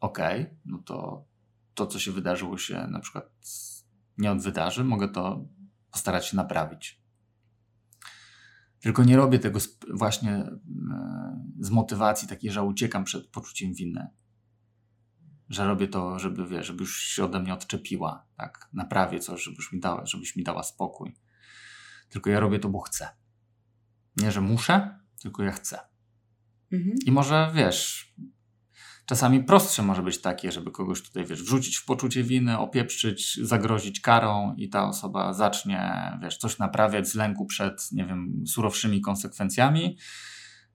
ok, 0.00 0.18
no 0.64 0.78
to 0.78 1.26
to, 1.74 1.86
co 1.86 1.98
się 1.98 2.12
wydarzyło, 2.12 2.58
się 2.58 2.86
na 2.90 3.00
przykład 3.00 3.30
nie 4.18 4.32
odwydarzy, 4.32 4.84
mogę 4.84 5.08
to 5.08 5.48
postarać 5.90 6.26
się 6.26 6.36
naprawić. 6.36 7.05
Tylko 8.80 9.04
nie 9.04 9.16
robię 9.16 9.38
tego 9.38 9.58
właśnie 9.94 10.32
e, 10.32 10.58
z 11.60 11.70
motywacji 11.70 12.28
takiej, 12.28 12.50
że 12.50 12.62
uciekam 12.62 13.04
przed 13.04 13.26
poczuciem 13.26 13.74
winy. 13.74 14.06
Że 15.48 15.66
robię 15.66 15.88
to, 15.88 16.18
żeby, 16.18 16.46
wiesz, 16.46 16.66
żeby 16.66 16.80
już 16.80 17.02
się 17.02 17.24
ode 17.24 17.40
mnie 17.40 17.54
odczepiła, 17.54 18.26
tak? 18.36 18.68
Naprawię 18.72 19.20
coś, 19.20 19.42
żebyś 19.42 19.72
mi 19.72 19.80
dała, 19.80 20.06
żebyś 20.06 20.36
mi 20.36 20.42
dała 20.42 20.62
spokój. 20.62 21.16
Tylko 22.08 22.30
ja 22.30 22.40
robię 22.40 22.58
to, 22.58 22.68
bo 22.68 22.80
chcę. 22.80 23.08
Nie, 24.16 24.32
że 24.32 24.40
muszę, 24.40 24.98
tylko 25.20 25.42
ja 25.42 25.52
chcę. 25.52 25.78
Mhm. 26.72 26.96
I 27.06 27.12
może, 27.12 27.50
wiesz, 27.54 28.14
czasami 29.06 29.44
prostsze 29.44 29.82
może 29.82 30.02
być 30.02 30.20
takie, 30.20 30.52
żeby 30.52 30.70
kogoś 30.70 31.02
tutaj, 31.02 31.24
wiesz, 31.24 31.42
wrzucić 31.42 31.76
w 31.76 31.84
poczucie 31.84 32.22
winy, 32.22 32.58
opieprzyć, 32.58 33.40
zagrozić 33.42 34.00
karą 34.00 34.54
i 34.56 34.68
ta 34.68 34.88
osoba 34.88 35.32
zacznie, 35.32 35.92
wiesz, 36.22 36.38
coś 36.38 36.58
naprawiać 36.58 37.08
z 37.08 37.14
lęku 37.14 37.46
przed, 37.46 37.92
nie 37.92 38.06
wiem, 38.06 38.44
surowszymi 38.46 39.00
konsekwencjami, 39.00 39.96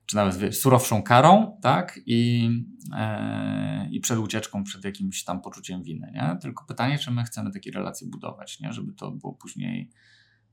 czy 0.05 0.15
nawet, 0.15 0.37
wiesz, 0.37 0.59
surowszą 0.59 1.03
karą, 1.03 1.59
tak? 1.61 1.99
I, 2.05 2.49
e, 2.95 3.89
i 3.91 3.99
przed 3.99 4.19
ucieczką, 4.19 4.63
przed 4.63 4.83
jakimś 4.83 5.23
tam 5.23 5.41
poczuciem 5.41 5.83
winy, 5.83 6.11
nie? 6.13 6.37
Tylko 6.41 6.65
pytanie, 6.65 6.99
czy 6.99 7.11
my 7.11 7.23
chcemy 7.23 7.51
takie 7.51 7.71
relacje 7.71 8.07
budować, 8.07 8.59
nie? 8.59 8.73
Żeby 8.73 8.93
to 8.93 9.11
było 9.11 9.33
później 9.33 9.89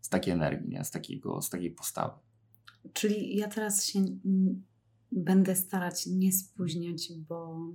z 0.00 0.08
takiej 0.08 0.32
energii, 0.32 0.68
nie? 0.68 0.84
Z, 0.84 0.90
takiego, 0.90 1.42
z 1.42 1.50
takiej 1.50 1.70
postawy. 1.70 2.14
Czyli 2.92 3.36
ja 3.36 3.48
teraz 3.48 3.86
się 3.86 4.04
będę 5.12 5.56
starać 5.56 6.06
nie 6.06 6.32
spóźniać, 6.32 7.12
bo 7.28 7.68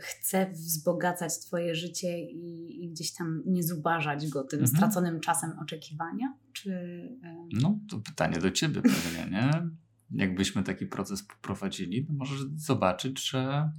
chcę 0.00 0.50
wzbogacać 0.52 1.38
Twoje 1.38 1.74
życie 1.74 2.30
i, 2.30 2.84
i 2.84 2.90
gdzieś 2.90 3.12
tam 3.12 3.42
nie 3.46 3.62
zubażać 3.62 4.28
go 4.28 4.44
tym 4.44 4.60
mhm. 4.60 4.76
straconym 4.76 5.20
czasem 5.20 5.58
oczekiwania? 5.58 6.34
Czy, 6.52 6.70
No, 7.52 7.78
to 7.90 7.98
pytanie 7.98 8.38
do 8.38 8.50
Ciebie 8.50 8.82
pewnie, 8.82 9.30
nie? 9.30 9.50
Jakbyśmy 10.10 10.62
taki 10.62 10.86
proces 10.86 11.22
poprowadzili, 11.22 12.06
to 12.06 12.12
możesz 12.12 12.40
zobaczyć, 12.56 13.30
że 13.30 13.70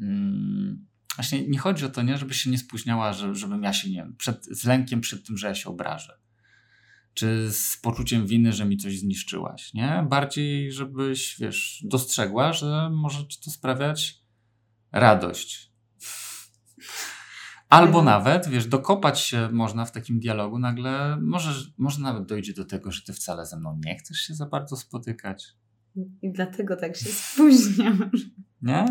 mm, 0.00 0.86
właśnie 1.16 1.48
nie 1.48 1.58
chodzi 1.58 1.84
o 1.84 1.88
to, 1.88 2.02
nie, 2.02 2.18
żebyś 2.18 2.36
się 2.36 2.50
nie 2.50 2.58
spóźniała, 2.58 3.12
że, 3.12 3.34
żebym 3.34 3.62
ja 3.62 3.72
się, 3.72 3.90
nie 3.90 4.12
przed, 4.18 4.44
z 4.44 4.64
lękiem 4.64 5.00
przed 5.00 5.26
tym, 5.26 5.36
że 5.36 5.46
ja 5.46 5.54
się 5.54 5.70
obrażę 5.70 6.21
czy 7.14 7.52
z 7.52 7.76
poczuciem 7.76 8.26
winy, 8.26 8.52
że 8.52 8.64
mi 8.64 8.76
coś 8.76 8.98
zniszczyłaś, 8.98 9.74
nie? 9.74 10.06
Bardziej, 10.10 10.72
żebyś, 10.72 11.36
wiesz, 11.40 11.84
dostrzegła, 11.88 12.52
że 12.52 12.90
może 12.92 13.26
ci 13.28 13.40
to 13.40 13.50
sprawiać 13.50 14.22
radość. 14.92 15.72
Albo 17.68 17.98
mhm. 17.98 18.04
nawet, 18.04 18.48
wiesz, 18.48 18.66
dokopać 18.66 19.20
się 19.20 19.48
można 19.52 19.84
w 19.84 19.92
takim 19.92 20.20
dialogu, 20.20 20.58
nagle 20.58 21.16
może, 21.20 21.70
może 21.78 22.00
nawet 22.00 22.26
dojdzie 22.26 22.52
do 22.52 22.64
tego, 22.64 22.92
że 22.92 23.02
ty 23.02 23.12
wcale 23.12 23.46
ze 23.46 23.56
mną 23.56 23.80
nie 23.84 23.96
chcesz 23.96 24.18
się 24.18 24.34
za 24.34 24.46
bardzo 24.46 24.76
spotykać. 24.76 25.54
I 26.22 26.32
dlatego 26.32 26.76
tak 26.76 26.96
się 26.96 27.10
spóźniam. 27.22 28.10
Nie? 28.62 28.86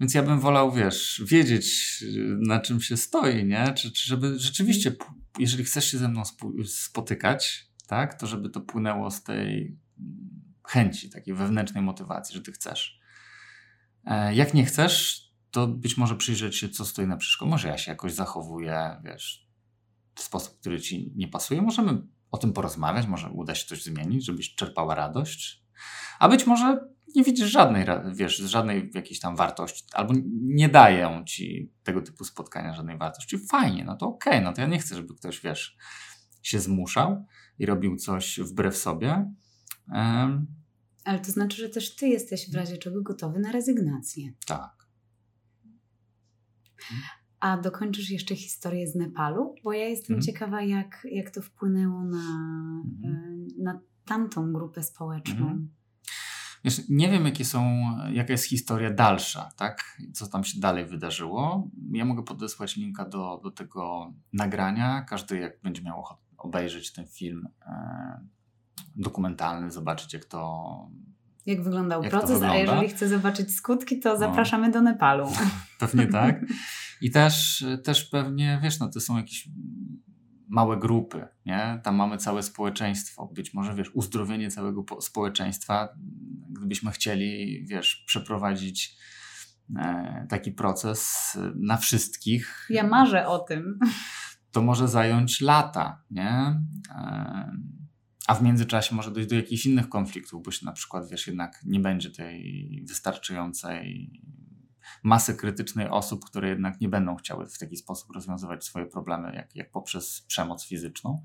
Więc 0.00 0.14
ja 0.14 0.22
bym 0.22 0.40
wolał, 0.40 0.72
wiesz, 0.72 1.22
wiedzieć, 1.26 1.98
na 2.38 2.60
czym 2.60 2.80
się 2.80 2.96
stoi, 2.96 3.44
nie? 3.44 3.74
Czy, 3.76 3.92
czy 3.92 4.08
żeby 4.08 4.38
rzeczywiście, 4.38 4.92
jeżeli 5.38 5.64
chcesz 5.64 5.90
się 5.90 5.98
ze 5.98 6.08
mną 6.08 6.22
spotykać, 6.66 7.68
tak, 7.86 8.20
to 8.20 8.26
żeby 8.26 8.50
to 8.50 8.60
płynęło 8.60 9.10
z 9.10 9.22
tej 9.22 9.78
chęci, 10.68 11.10
takiej 11.10 11.34
wewnętrznej 11.34 11.82
motywacji, 11.82 12.34
że 12.34 12.42
ty 12.42 12.52
chcesz. 12.52 13.00
E, 14.04 14.34
jak 14.34 14.54
nie 14.54 14.64
chcesz, 14.64 15.28
to 15.50 15.66
być 15.66 15.96
może 15.96 16.16
przyjrzeć 16.16 16.56
się, 16.56 16.68
co 16.68 16.84
stoi 16.84 17.06
na 17.06 17.16
przeszkodzie. 17.16 17.50
Może 17.50 17.68
ja 17.68 17.78
się 17.78 17.90
jakoś 17.90 18.12
zachowuję, 18.12 19.00
wiesz, 19.04 19.48
w 20.14 20.22
sposób, 20.22 20.60
który 20.60 20.80
ci 20.80 21.12
nie 21.16 21.28
pasuje. 21.28 21.62
Możemy 21.62 22.02
o 22.30 22.38
tym 22.38 22.52
porozmawiać, 22.52 23.06
może 23.06 23.30
uda 23.30 23.54
się 23.54 23.66
coś 23.66 23.82
zmienić, 23.82 24.24
żebyś 24.24 24.54
czerpała 24.54 24.94
radość. 24.94 25.64
A 26.18 26.28
być 26.28 26.46
może 26.46 26.88
nie 27.14 27.24
widzisz 27.24 27.50
żadnej, 27.50 27.86
wiesz, 28.14 28.36
żadnej 28.36 28.90
jakiejś 28.94 29.20
tam 29.20 29.36
wartości, 29.36 29.84
albo 29.92 30.14
nie 30.42 30.68
dają 30.68 31.24
ci 31.24 31.72
tego 31.82 32.02
typu 32.02 32.24
spotkania 32.24 32.74
żadnej 32.74 32.98
wartości. 32.98 33.38
Fajnie, 33.38 33.84
no 33.84 33.96
to 33.96 34.06
okej, 34.06 34.32
okay, 34.32 34.44
no 34.44 34.52
to 34.52 34.60
ja 34.60 34.66
nie 34.66 34.78
chcę, 34.78 34.94
żeby 34.94 35.14
ktoś, 35.14 35.40
wiesz, 35.40 35.76
się 36.42 36.60
zmuszał 36.60 37.26
i 37.58 37.66
robił 37.66 37.96
coś 37.96 38.40
wbrew 38.40 38.76
sobie. 38.76 39.32
Um, 39.92 40.46
Ale 41.04 41.18
to 41.18 41.32
znaczy, 41.32 41.56
że 41.56 41.68
też 41.68 41.96
ty 41.96 42.08
jesteś 42.08 42.50
w 42.50 42.54
razie 42.54 42.78
czego 42.78 43.02
gotowy 43.02 43.38
na 43.38 43.52
rezygnację. 43.52 44.32
Tak. 44.46 44.88
A 47.40 47.56
dokończysz 47.56 48.10
jeszcze 48.10 48.36
historię 48.36 48.86
z 48.86 48.94
Nepalu? 48.94 49.54
Bo 49.64 49.72
ja 49.72 49.88
jestem 49.88 50.06
hmm. 50.06 50.22
ciekawa, 50.22 50.62
jak, 50.62 51.06
jak 51.10 51.30
to 51.30 51.42
wpłynęło 51.42 52.04
na, 52.04 52.22
hmm. 53.02 53.46
na 53.58 53.80
tamtą 54.04 54.52
grupę 54.52 54.82
społeczną. 54.82 55.46
Hmm. 55.46 55.77
Wiesz, 56.64 56.82
nie 56.88 57.10
wiem, 57.10 57.24
jakie 57.24 57.44
są, 57.44 57.80
jaka 58.12 58.32
jest 58.32 58.44
historia 58.44 58.90
dalsza, 58.90 59.50
tak? 59.56 59.98
Co 60.12 60.26
tam 60.26 60.44
się 60.44 60.60
dalej 60.60 60.86
wydarzyło. 60.86 61.68
Ja 61.92 62.04
mogę 62.04 62.22
podesłać 62.22 62.76
linka 62.76 63.04
do, 63.04 63.40
do 63.42 63.50
tego 63.50 64.12
nagrania. 64.32 65.02
Każdy, 65.02 65.38
jak 65.38 65.60
będzie 65.62 65.82
miał 65.82 66.00
ochotę 66.00 66.28
obejrzeć 66.38 66.92
ten 66.92 67.06
film 67.06 67.48
e, 67.66 68.20
dokumentalny, 68.96 69.70
zobaczyć, 69.70 70.14
jak 70.14 70.24
to. 70.24 70.90
Jak 71.46 71.62
wyglądał 71.62 72.02
jak 72.02 72.10
proces, 72.10 72.30
wygląda. 72.30 72.54
a 72.54 72.56
jeżeli 72.56 72.88
chce 72.88 73.08
zobaczyć 73.08 73.54
skutki, 73.54 74.00
to 74.00 74.12
no. 74.12 74.18
zapraszamy 74.18 74.66
no. 74.66 74.72
do 74.72 74.82
Nepalu. 74.82 75.26
Pewnie 75.80 76.06
tak. 76.06 76.44
I 77.00 77.10
też, 77.10 77.64
też 77.84 78.04
pewnie, 78.04 78.60
wiesz, 78.62 78.78
no 78.80 78.88
to 78.88 79.00
są 79.00 79.16
jakieś 79.16 79.48
małe 80.48 80.76
grupy, 80.76 81.28
nie? 81.46 81.80
Tam 81.82 81.96
mamy 81.96 82.18
całe 82.18 82.42
społeczeństwo. 82.42 83.30
Być 83.34 83.54
może, 83.54 83.74
wiesz, 83.74 83.90
uzdrowienie 83.94 84.50
całego 84.50 84.84
społeczeństwa, 85.00 85.88
gdybyśmy 86.48 86.90
chcieli, 86.90 87.64
wiesz, 87.66 88.04
przeprowadzić 88.06 88.96
e, 89.76 90.26
taki 90.28 90.52
proces 90.52 91.32
na 91.56 91.76
wszystkich. 91.76 92.66
Ja 92.70 92.86
marzę 92.86 93.26
o 93.26 93.38
tym. 93.38 93.78
To 94.52 94.62
może 94.62 94.88
zająć 94.88 95.40
lata, 95.40 96.02
nie? 96.10 96.60
E, 96.90 97.52
a 98.26 98.34
w 98.34 98.42
międzyczasie 98.42 98.94
może 98.94 99.10
dojść 99.10 99.28
do 99.28 99.36
jakichś 99.36 99.66
innych 99.66 99.88
konfliktów, 99.88 100.42
bo 100.42 100.50
się 100.50 100.66
na 100.66 100.72
przykład, 100.72 101.10
wiesz, 101.10 101.26
jednak 101.26 101.60
nie 101.66 101.80
będzie 101.80 102.10
tej 102.10 102.84
wystarczającej 102.88 104.10
masy 105.02 105.34
krytycznej 105.34 105.88
osób, 105.88 106.24
które 106.24 106.48
jednak 106.48 106.80
nie 106.80 106.88
będą 106.88 107.16
chciały 107.16 107.46
w 107.46 107.58
taki 107.58 107.76
sposób 107.76 108.10
rozwiązywać 108.14 108.64
swoje 108.64 108.86
problemy, 108.86 109.34
jak, 109.34 109.56
jak 109.56 109.70
poprzez 109.70 110.22
przemoc 110.28 110.66
fizyczną. 110.66 111.24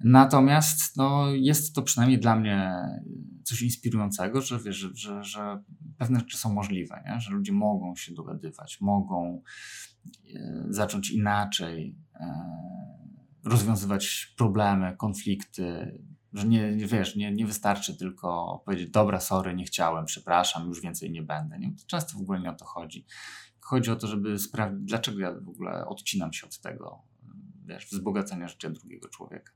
Natomiast 0.00 0.96
no, 0.96 1.26
jest 1.34 1.74
to 1.74 1.82
przynajmniej 1.82 2.20
dla 2.20 2.36
mnie 2.36 2.72
coś 3.44 3.62
inspirującego, 3.62 4.40
że, 4.40 4.58
wiesz, 4.60 4.76
że, 4.76 4.94
że, 4.94 5.24
że 5.24 5.62
pewne 5.98 6.20
rzeczy 6.20 6.38
są 6.38 6.52
możliwe, 6.52 7.02
nie? 7.06 7.20
że 7.20 7.30
ludzie 7.30 7.52
mogą 7.52 7.96
się 7.96 8.14
dogadywać, 8.14 8.80
mogą 8.80 9.42
e, 10.34 10.64
zacząć 10.68 11.10
inaczej 11.10 11.96
e, 12.14 12.26
rozwiązywać 13.44 14.34
problemy, 14.36 14.96
konflikty, 14.96 15.98
że 16.34 16.46
nie, 16.48 16.76
wiesz, 16.76 17.16
nie, 17.16 17.32
nie 17.32 17.46
wystarczy 17.46 17.96
tylko 17.96 18.62
powiedzieć, 18.64 18.90
dobra, 18.90 19.20
sorry, 19.20 19.54
nie 19.54 19.64
chciałem, 19.64 20.04
przepraszam, 20.04 20.68
już 20.68 20.80
więcej 20.80 21.10
nie 21.10 21.22
będę. 21.22 21.58
Nie? 21.58 21.74
Często 21.86 22.18
w 22.18 22.20
ogóle 22.20 22.40
nie 22.40 22.50
o 22.50 22.54
to 22.54 22.64
chodzi. 22.64 23.06
Chodzi 23.60 23.90
o 23.90 23.96
to, 23.96 24.06
żeby 24.06 24.38
sprawdzić, 24.38 24.84
dlaczego 24.84 25.20
ja 25.20 25.32
w 25.40 25.48
ogóle 25.48 25.86
odcinam 25.86 26.32
się 26.32 26.46
od 26.46 26.60
tego, 26.60 27.02
wiesz, 27.64 27.86
wzbogacenia 27.86 28.48
życia 28.48 28.70
drugiego 28.70 29.08
człowieka. 29.08 29.52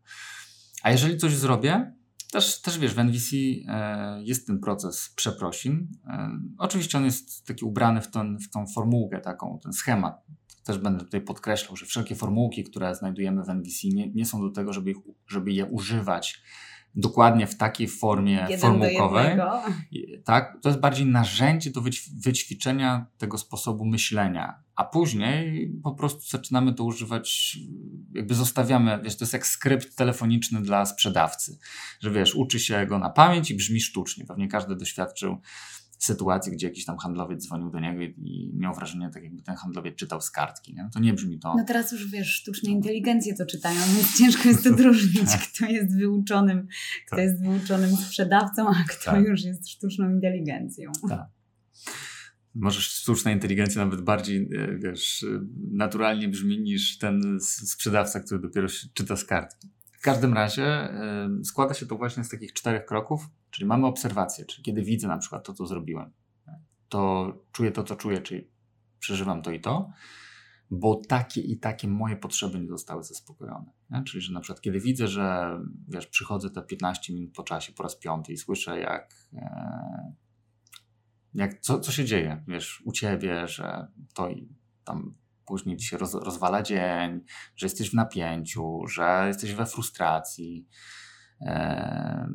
A 0.82 0.90
jeżeli 0.90 1.16
coś 1.16 1.36
zrobię, 1.36 1.92
też, 2.32 2.60
też 2.60 2.78
wiesz, 2.78 2.94
w 2.94 2.98
NVC 2.98 3.36
e, 3.68 4.22
jest 4.22 4.46
ten 4.46 4.60
proces 4.60 5.12
przeprosin. 5.16 5.88
E, 6.06 6.40
oczywiście 6.58 6.98
on 6.98 7.04
jest 7.04 7.46
taki 7.46 7.64
ubrany 7.64 8.00
w, 8.00 8.10
ten, 8.10 8.38
w 8.38 8.50
tą 8.50 8.66
formułkę 8.66 9.20
taką, 9.20 9.58
ten 9.62 9.72
schemat. 9.72 10.26
Też 10.64 10.78
będę 10.78 11.04
tutaj 11.04 11.20
podkreślał, 11.20 11.76
że 11.76 11.86
wszelkie 11.86 12.14
formułki, 12.14 12.64
które 12.64 12.94
znajdujemy 12.94 13.44
w 13.44 13.48
NVC 13.48 13.88
nie, 13.88 14.10
nie 14.10 14.26
są 14.26 14.40
do 14.40 14.50
tego, 14.50 14.72
żeby, 14.72 14.90
ich, 14.90 14.96
żeby 15.28 15.52
je 15.52 15.66
używać 15.66 16.42
dokładnie 16.94 17.46
w 17.46 17.56
takiej 17.56 17.88
formie 17.88 18.46
Jeden 18.48 18.58
formułkowej. 18.58 19.38
Tak, 20.24 20.58
to 20.62 20.68
jest 20.68 20.80
bardziej 20.80 21.06
narzędzie 21.06 21.70
do 21.70 21.82
wyćwiczenia 22.24 23.06
tego 23.18 23.38
sposobu 23.38 23.84
myślenia, 23.84 24.62
a 24.76 24.84
później 24.84 25.72
po 25.84 25.94
prostu 25.94 26.20
zaczynamy 26.20 26.74
to 26.74 26.84
używać, 26.84 27.58
jakby 28.14 28.34
zostawiamy, 28.34 29.00
wiesz, 29.04 29.16
to 29.16 29.24
jest 29.24 29.32
jak 29.32 29.46
skrypt 29.46 29.96
telefoniczny 29.96 30.62
dla 30.62 30.86
sprzedawcy, 30.86 31.58
że 32.00 32.10
wiesz, 32.10 32.34
uczy 32.34 32.60
się 32.60 32.86
go 32.86 32.98
na 32.98 33.10
pamięć 33.10 33.50
i 33.50 33.54
brzmi 33.54 33.80
sztucznie. 33.80 34.24
Pewnie 34.24 34.48
każdy 34.48 34.76
doświadczył 34.76 35.38
sytuacji, 35.98 36.52
gdzie 36.52 36.66
jakiś 36.66 36.84
tam 36.84 36.98
handlowiec 36.98 37.44
dzwonił 37.44 37.70
do 37.70 37.80
niego 37.80 38.02
i 38.02 38.52
miał 38.54 38.74
wrażenie, 38.74 39.10
tak 39.14 39.22
jakby 39.22 39.42
ten 39.42 39.54
handlowiec 39.54 39.96
czytał 39.96 40.20
z 40.20 40.30
kartki. 40.30 40.74
Nie? 40.74 40.82
No 40.82 40.90
to 40.94 41.00
nie 41.00 41.12
brzmi 41.12 41.38
to. 41.38 41.54
No 41.56 41.64
teraz 41.64 41.92
już 41.92 42.10
wiesz, 42.10 42.28
sztuczne 42.28 42.70
inteligencje 42.70 43.34
to 43.34 43.46
czytają, 43.46 43.80
więc 43.96 44.18
ciężko 44.18 44.48
jest 44.48 44.66
odróżnić, 44.72 45.30
kto 45.54 45.66
jest 45.66 45.98
wyuczonym, 45.98 46.68
kto 47.06 47.16
tak. 47.16 47.24
jest 47.24 47.42
wyuczonym 47.42 47.96
sprzedawcą, 47.96 48.68
a 48.68 48.84
kto 48.88 49.10
tak. 49.10 49.24
już 49.24 49.44
jest 49.44 49.68
sztuczną 49.68 50.10
inteligencją. 50.10 50.92
Tak. 51.08 51.26
Może 52.54 52.80
sztuczna 52.80 53.32
inteligencja 53.32 53.84
nawet 53.84 54.00
bardziej, 54.00 54.48
e, 54.56 54.78
wiesz, 54.78 55.26
naturalnie 55.72 56.28
brzmi 56.28 56.60
niż 56.60 56.98
ten 56.98 57.38
sprzedawca, 57.40 58.20
który 58.20 58.40
dopiero 58.40 58.68
czyta 58.94 59.16
z 59.16 59.24
kartki. 59.24 59.68
W 59.98 60.02
każdym 60.02 60.34
razie 60.34 60.90
y, 61.40 61.44
składa 61.44 61.74
się 61.74 61.86
to 61.86 61.96
właśnie 61.96 62.24
z 62.24 62.28
takich 62.28 62.52
czterech 62.52 62.84
kroków, 62.84 63.28
czyli 63.50 63.66
mamy 63.66 63.86
obserwację, 63.86 64.44
czyli 64.44 64.62
kiedy 64.62 64.82
widzę 64.82 65.08
na 65.08 65.18
przykład 65.18 65.46
to, 65.46 65.52
co 65.52 65.66
zrobiłem, 65.66 66.12
to 66.88 67.32
czuję 67.52 67.72
to, 67.72 67.84
co 67.84 67.96
czuję, 67.96 68.22
czyli 68.22 68.50
przeżywam 68.98 69.42
to 69.42 69.50
i 69.50 69.60
to, 69.60 69.90
bo 70.70 71.00
takie 71.08 71.40
i 71.40 71.58
takie 71.58 71.88
moje 71.88 72.16
potrzeby 72.16 72.60
nie 72.60 72.68
zostały 72.68 73.02
zaspokojone. 73.02 73.72
Nie? 73.90 74.02
Czyli, 74.04 74.22
że 74.22 74.32
na 74.32 74.40
przykład 74.40 74.60
kiedy 74.60 74.80
widzę, 74.80 75.08
że 75.08 75.58
wiesz, 75.88 76.06
przychodzę 76.06 76.50
te 76.50 76.62
15 76.62 77.12
minut 77.12 77.34
po 77.34 77.42
czasie 77.42 77.72
po 77.72 77.82
raz 77.82 77.96
piąty 77.96 78.32
i 78.32 78.36
słyszę, 78.36 78.80
jak, 78.80 79.14
e, 79.32 80.12
jak 81.34 81.60
co, 81.60 81.80
co 81.80 81.92
się 81.92 82.04
dzieje, 82.04 82.44
wiesz, 82.48 82.82
u 82.84 82.92
ciebie, 82.92 83.48
że 83.48 83.86
to 84.14 84.28
i 84.28 84.48
tam 84.84 85.14
później 85.46 85.76
ci 85.76 85.86
się 85.86 85.98
roz, 85.98 86.14
rozwala 86.14 86.62
dzień, 86.62 87.20
że 87.56 87.66
jesteś 87.66 87.90
w 87.90 87.94
napięciu, 87.94 88.86
że 88.86 89.24
jesteś 89.26 89.54
we 89.54 89.66
frustracji, 89.66 90.66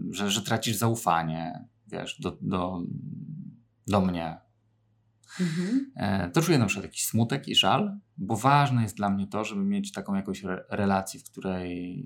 że, 0.10 0.32
że 0.32 0.42
tracisz 0.42 0.76
zaufanie, 0.76 1.68
wiesz, 1.88 2.20
do, 2.22 2.38
do, 2.42 2.82
do 3.88 4.02
mnie. 4.02 4.38
Mhm. 5.40 5.92
E, 5.96 6.30
to 6.30 6.42
czuję 6.42 6.60
na 6.60 6.66
przykład 6.66 6.86
jakiś 6.86 7.06
smutek 7.06 7.48
i 7.48 7.56
żal, 7.56 8.00
bo 8.18 8.36
ważne 8.36 8.84
jest 8.84 8.98
dla 8.98 9.10
mnie 9.10 9.28
to, 9.28 9.44
żeby 9.46 9.64
mieć 9.64 9.92
taką 9.92 10.16
jakąś 10.16 10.44
re 10.44 10.66
relację, 10.70 11.20
w 11.20 11.24
której 11.24 12.06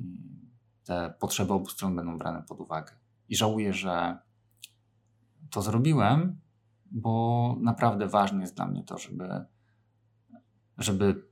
te 0.84 1.14
potrzeby 1.20 1.54
obu 1.54 1.70
stron 1.70 1.95
będą 1.95 2.18
brane 2.18 2.43
pod 2.43 2.60
uwagę. 2.60 2.91
I 3.30 3.36
żałuję, 3.36 3.74
że 3.74 4.18
to 5.50 5.62
zrobiłem, 5.62 6.39
bo 6.91 7.58
naprawdę 7.62 8.08
ważne 8.08 8.41
jest 8.41 8.56
dla 8.56 8.68
mnie 8.68 8.84
to, 8.84 8.98
żeby 8.98 9.45
żeby 10.78 11.24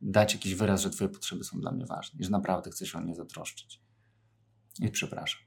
dać 0.00 0.34
jakiś 0.34 0.54
wyraz, 0.54 0.80
że 0.80 0.90
Twoje 0.90 1.10
potrzeby 1.10 1.44
są 1.44 1.60
dla 1.60 1.72
mnie 1.72 1.86
ważne 1.86 2.20
i 2.20 2.24
że 2.24 2.30
naprawdę 2.30 2.70
chcesz 2.70 2.92
się 2.92 2.98
o 2.98 3.00
nie 3.00 3.14
zatroszczyć. 3.14 3.85
I 4.80 4.90
przepraszam. 4.90 5.40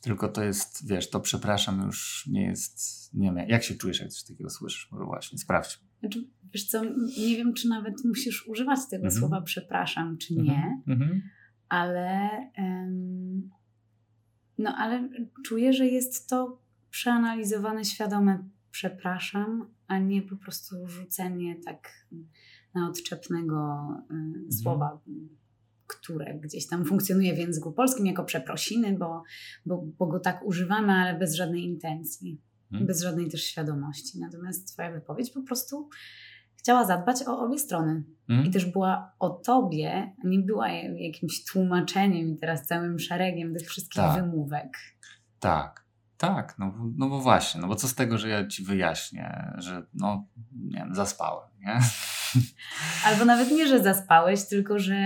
Tylko 0.00 0.28
to 0.28 0.42
jest, 0.42 0.88
wiesz, 0.88 1.10
to 1.10 1.20
przepraszam 1.20 1.82
już 1.86 2.28
nie 2.32 2.42
jest, 2.42 3.10
nie 3.14 3.32
wiem, 3.32 3.48
jak 3.48 3.62
się 3.62 3.74
czujesz, 3.74 4.00
jak 4.00 4.08
coś 4.08 4.24
takiego 4.24 4.50
słyszysz? 4.50 4.88
Może 4.92 5.04
właśnie, 5.04 5.38
sprawdź. 5.38 5.80
Znaczy, 6.00 6.28
wiesz 6.52 6.64
co, 6.64 6.84
nie 7.18 7.36
wiem, 7.36 7.54
czy 7.54 7.68
nawet 7.68 8.04
musisz 8.04 8.48
używać 8.48 8.80
tego 8.90 9.04
mhm. 9.04 9.20
słowa 9.20 9.40
przepraszam, 9.40 10.18
czy 10.18 10.34
nie, 10.34 10.74
mhm. 10.78 10.82
mhm. 10.86 11.22
ale 11.68 12.30
no, 14.58 14.74
ale 14.76 15.08
czuję, 15.44 15.72
że 15.72 15.86
jest 15.86 16.28
to 16.28 16.62
przeanalizowane, 16.90 17.84
świadome 17.84 18.48
przepraszam, 18.70 19.70
a 19.86 19.98
nie 19.98 20.22
po 20.22 20.36
prostu 20.36 20.88
rzucenie 20.88 21.56
tak 21.64 22.06
na 22.74 22.88
odczepnego 22.88 23.88
y, 24.48 24.52
słowa, 24.52 25.00
które 26.00 26.34
gdzieś 26.34 26.66
tam 26.66 26.84
funkcjonuje 26.84 27.34
w 27.34 27.38
języku 27.38 27.72
polskim 27.72 28.06
jako 28.06 28.24
przeprosiny, 28.24 28.96
bo, 28.98 29.22
bo, 29.66 29.84
bo 29.98 30.06
go 30.06 30.20
tak 30.20 30.42
używamy, 30.44 30.92
ale 30.92 31.18
bez 31.18 31.34
żadnej 31.34 31.64
intencji, 31.64 32.40
mhm. 32.72 32.86
bez 32.86 33.02
żadnej 33.02 33.28
też 33.30 33.44
świadomości. 33.44 34.20
Natomiast 34.20 34.72
Twoja 34.72 34.90
wypowiedź 34.90 35.30
po 35.30 35.42
prostu 35.42 35.88
chciała 36.56 36.86
zadbać 36.86 37.22
o 37.26 37.38
obie 37.38 37.58
strony. 37.58 38.04
Mhm. 38.28 38.48
I 38.48 38.50
też 38.50 38.66
była 38.66 39.12
o 39.18 39.30
tobie, 39.30 40.12
nie 40.24 40.38
była 40.38 40.68
jakimś 40.68 41.44
tłumaczeniem 41.44 42.28
i 42.28 42.36
teraz 42.36 42.66
całym 42.66 42.98
szeregiem 42.98 43.54
tych 43.54 43.68
wszystkich 43.68 44.02
tak. 44.02 44.22
wymówek. 44.22 44.78
Tak. 45.40 45.82
Tak, 46.16 46.54
no, 46.58 46.74
no 46.96 47.08
bo 47.08 47.20
właśnie, 47.20 47.60
no 47.60 47.68
bo 47.68 47.74
co 47.74 47.88
z 47.88 47.94
tego, 47.94 48.18
że 48.18 48.28
ja 48.28 48.46
ci 48.46 48.64
wyjaśnię, 48.64 49.52
że 49.58 49.86
no, 49.94 50.26
nie 50.52 50.78
wiem, 50.78 50.94
zaspałem, 50.94 51.48
nie? 51.60 51.80
Albo 53.06 53.24
nawet 53.24 53.50
nie, 53.50 53.68
że 53.68 53.82
zaspałeś, 53.82 54.44
tylko 54.44 54.78
że 54.78 54.96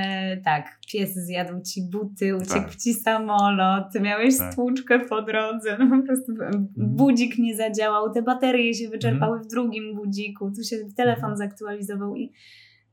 tak, 0.44 0.80
pies 0.92 1.14
zjadł 1.14 1.62
ci 1.62 1.82
buty, 1.90 2.36
uciekł 2.36 2.68
tak. 2.68 2.76
ci 2.76 2.94
samolot, 2.94 3.94
miałeś 4.00 4.38
tak. 4.38 4.52
stłuczkę 4.52 5.00
po 5.00 5.22
drodze, 5.22 5.76
no 5.78 6.00
po 6.00 6.06
prostu 6.06 6.32
mhm. 6.32 6.68
budzik 6.76 7.38
nie 7.38 7.56
zadziałał, 7.56 8.12
te 8.12 8.22
baterie 8.22 8.74
się 8.74 8.88
wyczerpały 8.88 9.32
mhm. 9.32 9.44
w 9.44 9.50
drugim 9.50 9.94
budziku, 9.94 10.50
tu 10.50 10.62
się 10.62 10.76
telefon 10.96 11.30
mhm. 11.30 11.36
zaktualizował 11.36 12.16
i 12.16 12.32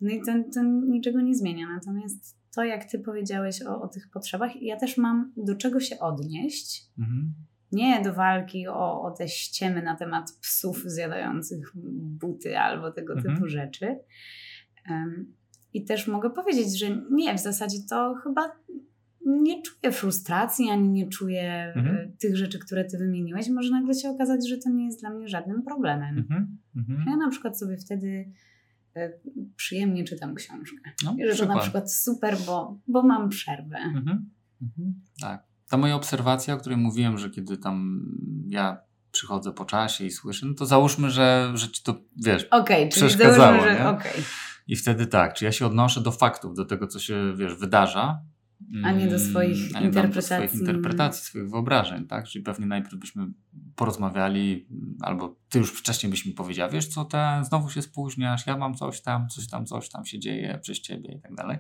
no 0.01 0.09
i 0.11 0.21
to, 0.21 0.31
to 0.53 0.63
niczego 0.63 1.21
nie 1.21 1.35
zmienia. 1.35 1.67
Natomiast 1.75 2.37
to, 2.55 2.63
jak 2.63 2.85
ty 2.85 2.99
powiedziałeś 2.99 3.61
o, 3.61 3.81
o 3.81 3.87
tych 3.87 4.09
potrzebach, 4.09 4.61
ja 4.61 4.77
też 4.77 4.97
mam 4.97 5.33
do 5.37 5.55
czego 5.55 5.79
się 5.79 5.99
odnieść. 5.99 6.83
Mhm 6.99 7.33
nie 7.73 8.01
do 8.01 8.13
walki 8.13 8.67
o, 8.67 9.01
o 9.01 9.11
te 9.11 9.27
ściemy 9.27 9.81
na 9.81 9.95
temat 9.95 10.31
psów 10.41 10.83
zjadających 10.85 11.71
buty 12.21 12.59
albo 12.59 12.91
tego 12.91 13.13
mhm. 13.13 13.35
typu 13.35 13.47
rzeczy. 13.47 13.99
Um, 14.89 15.33
I 15.73 15.85
też 15.85 16.07
mogę 16.07 16.29
powiedzieć, 16.29 16.79
że 16.79 17.01
nie, 17.11 17.35
w 17.35 17.39
zasadzie 17.39 17.77
to 17.89 18.15
chyba 18.23 18.51
nie 19.25 19.61
czuję 19.61 19.91
frustracji, 19.91 20.69
ani 20.69 20.89
nie 20.89 21.07
czuję 21.07 21.73
mhm. 21.75 21.95
E, 21.95 22.11
tych 22.19 22.37
rzeczy, 22.37 22.59
które 22.59 22.85
ty 22.85 22.97
wymieniłeś. 22.97 23.49
Może 23.49 23.71
nagle 23.71 23.93
się 23.93 24.09
okazać, 24.09 24.49
że 24.49 24.57
to 24.57 24.69
nie 24.69 24.85
jest 24.85 24.99
dla 24.99 25.09
mnie 25.09 25.27
żadnym 25.27 25.63
problemem. 25.63 26.17
Mhm. 26.17 26.57
mhm. 26.75 27.03
Ja 27.07 27.17
na 27.17 27.29
przykład 27.29 27.59
sobie 27.59 27.77
wtedy 27.77 28.31
e, 28.95 29.11
przyjemnie 29.55 30.03
czytam 30.03 30.35
książkę. 30.35 30.91
No, 31.05 31.15
że 31.31 31.47
to 31.47 31.53
na 31.53 31.59
przykład 31.59 31.93
super, 31.93 32.37
bo, 32.45 32.79
bo 32.87 33.03
mam 33.03 33.29
przerwę. 33.29 33.77
Mhm. 33.77 34.29
Mhm. 34.61 34.93
Tak 35.21 35.52
ta 35.73 35.77
moja 35.77 35.95
obserwacja, 35.95 36.53
o 36.53 36.57
której 36.57 36.77
mówiłem, 36.77 37.17
że 37.17 37.29
kiedy 37.29 37.57
tam 37.57 38.05
ja 38.47 38.77
przychodzę 39.11 39.53
po 39.53 39.65
czasie 39.65 40.05
i 40.05 40.11
słyszę, 40.11 40.45
no 40.45 40.53
to 40.53 40.65
załóżmy, 40.65 41.11
że, 41.11 41.51
że 41.53 41.69
ci 41.69 41.83
to, 41.83 41.95
wiesz, 42.23 42.47
okay, 42.51 42.87
przeszkadzało, 42.87 43.35
załóżmy, 43.35 43.77
że, 43.77 43.89
okay. 43.89 44.11
I 44.67 44.75
wtedy 44.75 45.07
tak, 45.07 45.33
czy 45.33 45.45
ja 45.45 45.51
się 45.51 45.65
odnoszę 45.65 46.01
do 46.01 46.11
faktów, 46.11 46.55
do 46.55 46.65
tego, 46.65 46.87
co 46.87 46.99
się, 46.99 47.33
wiesz, 47.37 47.55
wydarza, 47.55 48.21
a 48.83 48.91
nie 48.91 49.07
do 49.07 49.19
swoich 49.19 49.75
a 49.75 49.79
nie 49.79 49.85
interpretacji. 49.85 50.47
Do 50.47 50.47
swoich 50.47 50.61
interpretacji, 50.61 51.23
swoich 51.23 51.49
wyobrażeń, 51.49 52.07
tak? 52.07 52.27
Czyli 52.27 52.43
pewnie 52.43 52.65
najpierw 52.65 52.95
byśmy 52.95 53.27
porozmawiali, 53.75 54.67
albo 55.01 55.35
ty 55.49 55.59
już 55.59 55.71
wcześniej 55.71 56.09
byś 56.09 56.25
mi 56.25 56.33
powiedział, 56.33 56.69
wiesz 56.69 56.87
co, 56.87 57.05
ten, 57.05 57.45
znowu 57.45 57.69
się 57.69 57.81
spóźniasz, 57.81 58.47
ja 58.47 58.57
mam 58.57 58.75
coś 58.75 59.01
tam, 59.01 59.29
coś 59.29 59.47
tam, 59.47 59.65
coś 59.65 59.89
tam 59.89 60.05
się 60.05 60.19
dzieje 60.19 60.59
przez 60.61 60.81
ciebie 60.81 61.13
i 61.13 61.21
tak 61.21 61.35
dalej. 61.35 61.57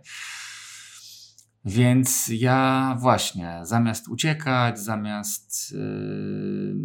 Więc 1.65 2.27
ja 2.27 2.95
właśnie, 2.99 3.59
zamiast 3.63 4.07
uciekać, 4.07 4.79
zamiast 4.79 5.71
yy, 5.71 6.75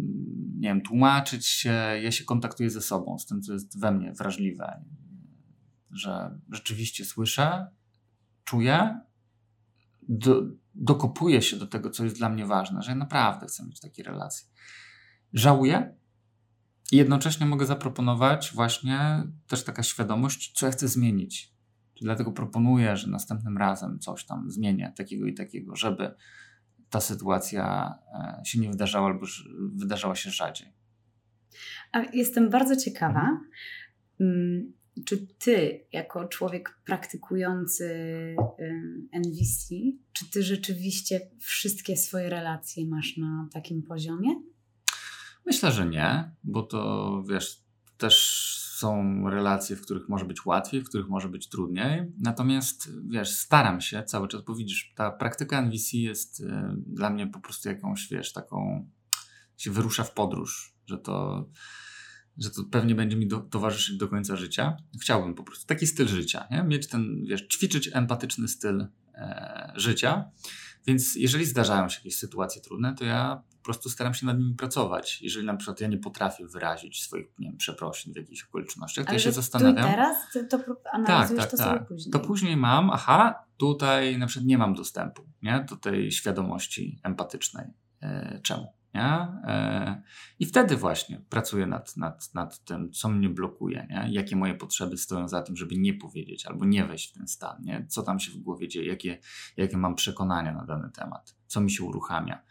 nie 0.55 0.69
wiem, 0.69 0.81
tłumaczyć 0.81 1.47
się, 1.47 1.73
ja 2.03 2.11
się 2.11 2.23
kontaktuję 2.23 2.69
ze 2.69 2.81
sobą, 2.81 3.19
z 3.19 3.25
tym, 3.25 3.41
co 3.41 3.53
jest 3.53 3.79
we 3.79 3.91
mnie 3.91 4.13
wrażliwe, 4.13 4.83
że 5.91 6.39
rzeczywiście 6.51 7.05
słyszę, 7.05 7.67
czuję, 8.43 8.99
do, 10.09 10.41
dokopuję 10.75 11.41
się 11.41 11.57
do 11.57 11.67
tego, 11.67 11.89
co 11.89 12.03
jest 12.03 12.17
dla 12.17 12.29
mnie 12.29 12.45
ważne, 12.45 12.81
że 12.81 12.91
ja 12.91 12.97
naprawdę 12.97 13.47
chcę 13.47 13.65
mieć 13.65 13.79
takie 13.79 14.03
relacje. 14.03 14.47
Żałuję 15.33 15.95
i 16.91 16.97
jednocześnie 16.97 17.45
mogę 17.45 17.65
zaproponować 17.65 18.51
właśnie 18.53 19.23
też 19.47 19.63
taka 19.63 19.83
świadomość, 19.83 20.51
co 20.55 20.65
ja 20.65 20.71
chcę 20.71 20.87
zmienić 20.87 21.58
Dlatego 22.01 22.31
proponuję, 22.31 22.97
że 22.97 23.09
następnym 23.09 23.57
razem 23.57 23.99
coś 23.99 24.25
tam 24.25 24.51
zmienię 24.51 24.93
takiego 24.97 25.25
i 25.25 25.33
takiego, 25.33 25.75
żeby 25.75 26.11
ta 26.89 26.99
sytuacja 26.99 27.95
e, 28.13 28.45
się 28.45 28.59
nie 28.59 28.69
wydarzała 28.69 29.07
albo 29.07 29.25
wydarzała 29.73 30.15
się 30.15 30.29
rzadziej. 30.29 30.73
A 31.91 32.01
jestem 32.13 32.49
bardzo 32.49 32.75
ciekawa, 32.75 33.39
mm, 34.19 34.73
czy 35.05 35.27
ty, 35.27 35.85
jako 35.91 36.27
człowiek 36.27 36.79
praktykujący 36.85 37.85
NVC, 39.11 39.75
czy 40.13 40.31
ty 40.31 40.43
rzeczywiście 40.43 41.21
wszystkie 41.39 41.97
swoje 41.97 42.29
relacje 42.29 42.85
masz 42.85 43.17
na 43.17 43.47
takim 43.53 43.83
poziomie? 43.83 44.29
Myślę, 45.45 45.71
że 45.71 45.85
nie, 45.85 46.31
bo 46.43 46.63
to 46.63 47.23
wiesz, 47.29 47.63
też 47.97 48.58
są 48.79 49.23
relacje, 49.29 49.75
w 49.75 49.81
których 49.81 50.09
może 50.09 50.25
być 50.25 50.45
łatwiej, 50.45 50.81
w 50.81 50.89
których 50.89 51.07
może 51.07 51.29
być 51.29 51.49
trudniej. 51.49 52.11
Natomiast 52.17 52.89
wiesz, 53.09 53.31
staram 53.31 53.81
się 53.81 54.03
cały 54.03 54.27
czas, 54.27 54.41
bo 54.41 54.55
widzisz, 54.55 54.93
ta 54.95 55.11
praktyka 55.11 55.61
NVC 55.61 55.97
jest 55.97 56.39
y, 56.39 56.45
dla 56.87 57.09
mnie 57.09 57.27
po 57.27 57.39
prostu 57.39 57.69
jakąś, 57.69 58.07
wiesz, 58.07 58.33
taką 58.33 58.89
się 59.57 59.71
wyrusza 59.71 60.03
w 60.03 60.13
podróż, 60.13 60.75
że 60.85 60.97
to 60.97 61.45
że 62.37 62.49
to 62.49 62.63
pewnie 62.63 62.95
będzie 62.95 63.17
mi 63.17 63.27
do, 63.27 63.39
towarzyszyć 63.39 63.97
do 63.97 64.07
końca 64.07 64.35
życia. 64.35 64.77
Chciałbym 65.01 65.35
po 65.35 65.43
prostu 65.43 65.67
taki 65.67 65.87
styl 65.87 66.07
życia, 66.07 66.47
nie? 66.51 66.63
mieć 66.63 66.87
ten, 66.87 67.25
wiesz, 67.25 67.47
ćwiczyć 67.47 67.89
empatyczny 67.93 68.47
styl 68.47 68.87
e, 69.15 69.73
życia. 69.75 70.31
Więc 70.89 71.15
jeżeli 71.15 71.45
zdarzają 71.45 71.89
się 71.89 71.97
jakieś 71.97 72.17
sytuacje 72.17 72.61
trudne, 72.61 72.95
to 72.95 73.05
ja 73.05 73.43
po 73.57 73.63
prostu 73.63 73.89
staram 73.89 74.13
się 74.13 74.25
nad 74.25 74.39
nimi 74.39 74.55
pracować. 74.55 75.21
Jeżeli 75.21 75.45
na 75.45 75.55
przykład 75.57 75.81
ja 75.81 75.87
nie 75.87 75.97
potrafię 75.97 76.47
wyrazić 76.47 77.03
swoich 77.03 77.27
nie 77.39 77.47
wiem, 77.47 77.57
przeprosin 77.57 78.13
w 78.13 78.15
jakichś 78.15 78.43
okolicznościach, 78.43 79.05
to 79.05 79.09
Ale 79.09 79.17
ja 79.17 79.23
się 79.23 79.31
zastanawiam. 79.31 79.85
Tu 79.85 79.91
teraz 79.91 80.17
to 80.49 80.57
Tak, 80.57 80.67
analizujesz 80.93 81.41
tak, 81.41 81.51
to 81.51 81.57
sobie 81.57 81.69
tak. 81.79 81.87
później. 81.87 82.11
To 82.11 82.19
później 82.19 82.57
mam, 82.57 82.89
aha, 82.89 83.45
tutaj 83.57 84.17
na 84.17 84.27
przykład 84.27 84.47
nie 84.47 84.57
mam 84.57 84.73
dostępu 84.73 85.21
nie? 85.41 85.65
do 85.69 85.75
tej 85.75 86.11
świadomości 86.11 86.99
empatycznej. 87.03 87.65
E, 88.01 88.39
czemu? 88.43 88.78
Nie? 88.93 89.03
E, 89.03 90.01
I 90.39 90.45
wtedy 90.45 90.75
właśnie 90.75 91.21
pracuję 91.29 91.67
nad, 91.67 91.97
nad, 91.97 92.33
nad 92.33 92.63
tym, 92.63 92.91
co 92.91 93.09
mnie 93.09 93.29
blokuje, 93.29 93.87
nie? 93.89 94.07
jakie 94.11 94.35
moje 94.35 94.55
potrzeby 94.55 94.97
stoją 94.97 95.27
za 95.27 95.41
tym, 95.41 95.55
żeby 95.55 95.77
nie 95.77 95.93
powiedzieć 95.93 96.45
albo 96.45 96.65
nie 96.65 96.85
wejść 96.85 97.09
w 97.09 97.13
ten 97.17 97.27
stan, 97.27 97.63
nie? 97.63 97.85
co 97.89 98.03
tam 98.03 98.19
się 98.19 98.31
w 98.31 98.37
głowie 98.37 98.67
dzieje, 98.67 98.87
jakie, 98.87 99.19
jakie 99.57 99.77
mam 99.77 99.95
przekonania 99.95 100.53
na 100.53 100.65
dany 100.65 100.91
temat, 100.91 101.35
co 101.47 101.61
mi 101.61 101.71
się 101.71 101.83
uruchamia. 101.83 102.43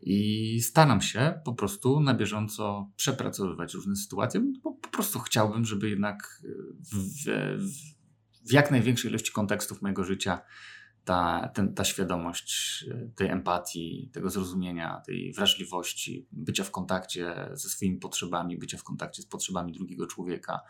I 0.00 0.60
staram 0.60 1.00
się 1.00 1.40
po 1.44 1.54
prostu 1.54 2.00
na 2.00 2.14
bieżąco 2.14 2.90
przepracowywać 2.96 3.74
różne 3.74 3.96
sytuacje, 3.96 4.40
bo 4.62 4.72
po 4.72 4.88
prostu 4.88 5.18
chciałbym, 5.18 5.64
żeby 5.64 5.90
jednak 5.90 6.42
w, 6.92 6.96
w, 6.96 7.28
w 8.48 8.52
jak 8.52 8.70
największej 8.70 9.10
ilości 9.10 9.32
kontekstów 9.32 9.82
mojego 9.82 10.04
życia 10.04 10.40
ta, 11.04 11.50
ten, 11.54 11.74
ta 11.74 11.84
świadomość 11.84 12.84
e, 12.90 13.08
tej 13.16 13.28
empatii, 13.28 14.10
tego 14.12 14.30
zrozumienia, 14.30 15.02
tej 15.06 15.32
wrażliwości, 15.32 16.26
bycia 16.32 16.64
w 16.64 16.70
kontakcie 16.70 17.34
ze 17.52 17.68
swoimi 17.68 17.96
potrzebami, 17.98 18.58
bycia 18.58 18.78
w 18.78 18.82
kontakcie 18.84 19.22
z 19.22 19.26
potrzebami 19.26 19.72
drugiego 19.72 20.06
człowieka, 20.06 20.60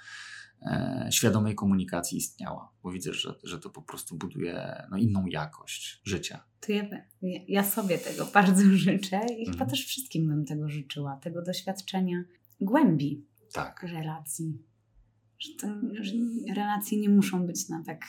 e, 0.62 1.08
świadomej 1.12 1.54
komunikacji 1.54 2.18
istniała. 2.18 2.72
Bo 2.82 2.90
widzę, 2.90 3.12
że, 3.14 3.34
że 3.44 3.58
to 3.58 3.70
po 3.70 3.82
prostu 3.82 4.16
buduje 4.16 4.82
no, 4.90 4.96
inną 4.96 5.26
jakość 5.26 6.00
życia. 6.04 6.44
To 6.60 6.72
ja, 6.72 6.84
ja 7.48 7.64
sobie 7.64 7.98
tego 7.98 8.26
bardzo 8.34 8.62
życzę 8.76 9.20
i 9.38 9.44
chyba 9.44 9.52
Mhm. 9.52 9.70
też 9.70 9.86
wszystkim 9.86 10.28
bym 10.28 10.44
tego 10.44 10.68
życzyła, 10.68 11.16
tego 11.16 11.42
doświadczenia 11.42 12.24
głębi 12.60 13.26
Tak. 13.52 13.82
relacji. 13.82 14.58
Że, 15.38 15.48
to, 15.60 15.66
że 16.00 16.12
relacje 16.54 17.00
nie 17.00 17.08
muszą 17.08 17.46
być 17.46 17.68
na 17.68 17.82
tak 17.84 18.04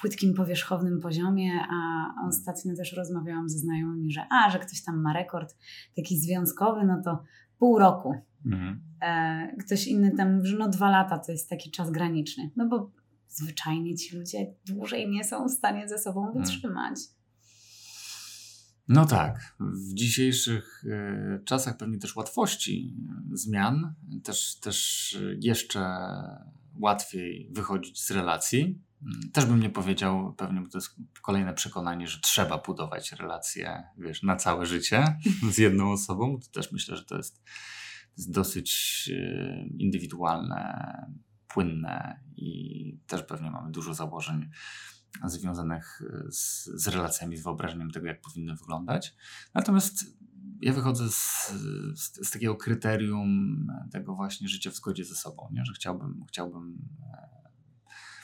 płytkim, 0.00 0.34
powierzchownym 0.34 1.00
poziomie, 1.00 1.50
a 1.70 2.06
ostatnio 2.28 2.76
też 2.76 2.92
rozmawiałam 2.92 3.48
ze 3.48 3.58
znajomymi, 3.58 4.12
że 4.12 4.26
a, 4.30 4.50
że 4.50 4.58
ktoś 4.58 4.82
tam 4.82 5.02
ma 5.02 5.12
rekord 5.12 5.56
taki 5.96 6.18
związkowy, 6.18 6.86
no 6.86 7.02
to 7.04 7.22
pół 7.58 7.78
roku. 7.78 8.14
Mhm. 8.46 8.80
E, 9.02 9.56
ktoś 9.66 9.86
inny 9.86 10.10
tam 10.16 10.36
mówi, 10.36 10.48
że 10.48 10.56
no 10.56 10.68
dwa 10.68 10.90
lata 10.90 11.18
to 11.18 11.32
jest 11.32 11.50
taki 11.50 11.70
czas 11.70 11.90
graniczny. 11.90 12.50
No 12.56 12.68
bo 12.68 12.90
zwyczajnie 13.28 13.96
ci 13.96 14.16
ludzie 14.16 14.54
dłużej 14.66 15.10
nie 15.10 15.24
są 15.24 15.48
w 15.48 15.50
stanie 15.50 15.88
ze 15.88 15.98
sobą 15.98 16.26
Mhm. 16.26 16.44
wytrzymać. 16.44 16.98
No 18.88 19.06
tak, 19.06 19.56
w 19.60 19.94
dzisiejszych 19.94 20.84
e, 20.90 21.40
czasach 21.44 21.76
pewnie 21.76 21.98
też 21.98 22.16
łatwości 22.16 22.96
e, 23.32 23.36
zmian, 23.36 23.94
też, 24.24 24.58
też 24.60 25.18
jeszcze 25.40 25.98
łatwiej 26.80 27.50
wychodzić 27.52 28.02
z 28.02 28.10
relacji. 28.10 28.82
Też 29.32 29.46
bym 29.46 29.60
nie 29.60 29.70
powiedział, 29.70 30.34
pewnie 30.34 30.60
bo 30.60 30.68
to 30.68 30.78
jest 30.78 30.96
kolejne 31.22 31.54
przekonanie, 31.54 32.08
że 32.08 32.20
trzeba 32.20 32.58
budować 32.58 33.12
relacje, 33.12 33.82
wiesz, 33.98 34.22
na 34.22 34.36
całe 34.36 34.66
życie 34.66 35.16
z 35.52 35.58
jedną 35.58 35.92
osobą. 35.92 36.38
To 36.40 36.60
też 36.60 36.72
myślę, 36.72 36.96
że 36.96 37.04
to 37.04 37.16
jest, 37.16 37.44
to 37.44 38.14
jest 38.16 38.32
dosyć 38.32 39.10
e, 39.14 39.66
indywidualne, 39.78 40.92
płynne 41.48 42.20
i 42.36 42.98
też 43.06 43.22
pewnie 43.22 43.50
mamy 43.50 43.70
dużo 43.70 43.94
założeń 43.94 44.50
związanych 45.24 46.02
z, 46.30 46.64
z 46.64 46.88
relacjami, 46.88 47.36
z 47.36 47.42
wyobrażeniem 47.42 47.90
tego, 47.90 48.06
jak 48.06 48.20
powinny 48.20 48.56
wyglądać. 48.56 49.14
Natomiast 49.54 50.04
ja 50.60 50.72
wychodzę 50.72 51.10
z, 51.10 51.48
z, 51.94 52.28
z 52.28 52.30
takiego 52.30 52.56
kryterium 52.56 53.66
tego 53.92 54.14
właśnie 54.14 54.48
życia 54.48 54.70
w 54.70 54.74
zgodzie 54.74 55.04
ze 55.04 55.14
sobą, 55.14 55.48
nie? 55.52 55.64
że 55.64 55.72
chciałbym, 55.72 56.24
chciałbym 56.28 56.88
e, 57.12 57.41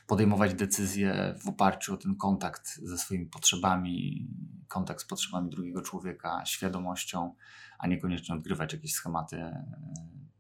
podejmować 0.09 0.55
decyzje 0.55 1.35
w 1.45 1.49
oparciu 1.49 1.95
o 1.95 1.97
ten 1.97 2.17
kontakt 2.17 2.79
ze 2.83 2.99
swoimi 2.99 3.27
potrzebami, 3.27 4.29
kontakt 4.69 5.03
z 5.03 5.05
potrzebami 5.05 5.51
drugiego 5.51 5.83
człowieka, 5.83 6.47
świadomością, 6.47 7.35
a 7.79 7.87
niekoniecznie 7.87 8.35
odgrywać 8.35 8.73
jakieś 8.73 8.93
schematy 8.93 9.37
e, 9.37 9.73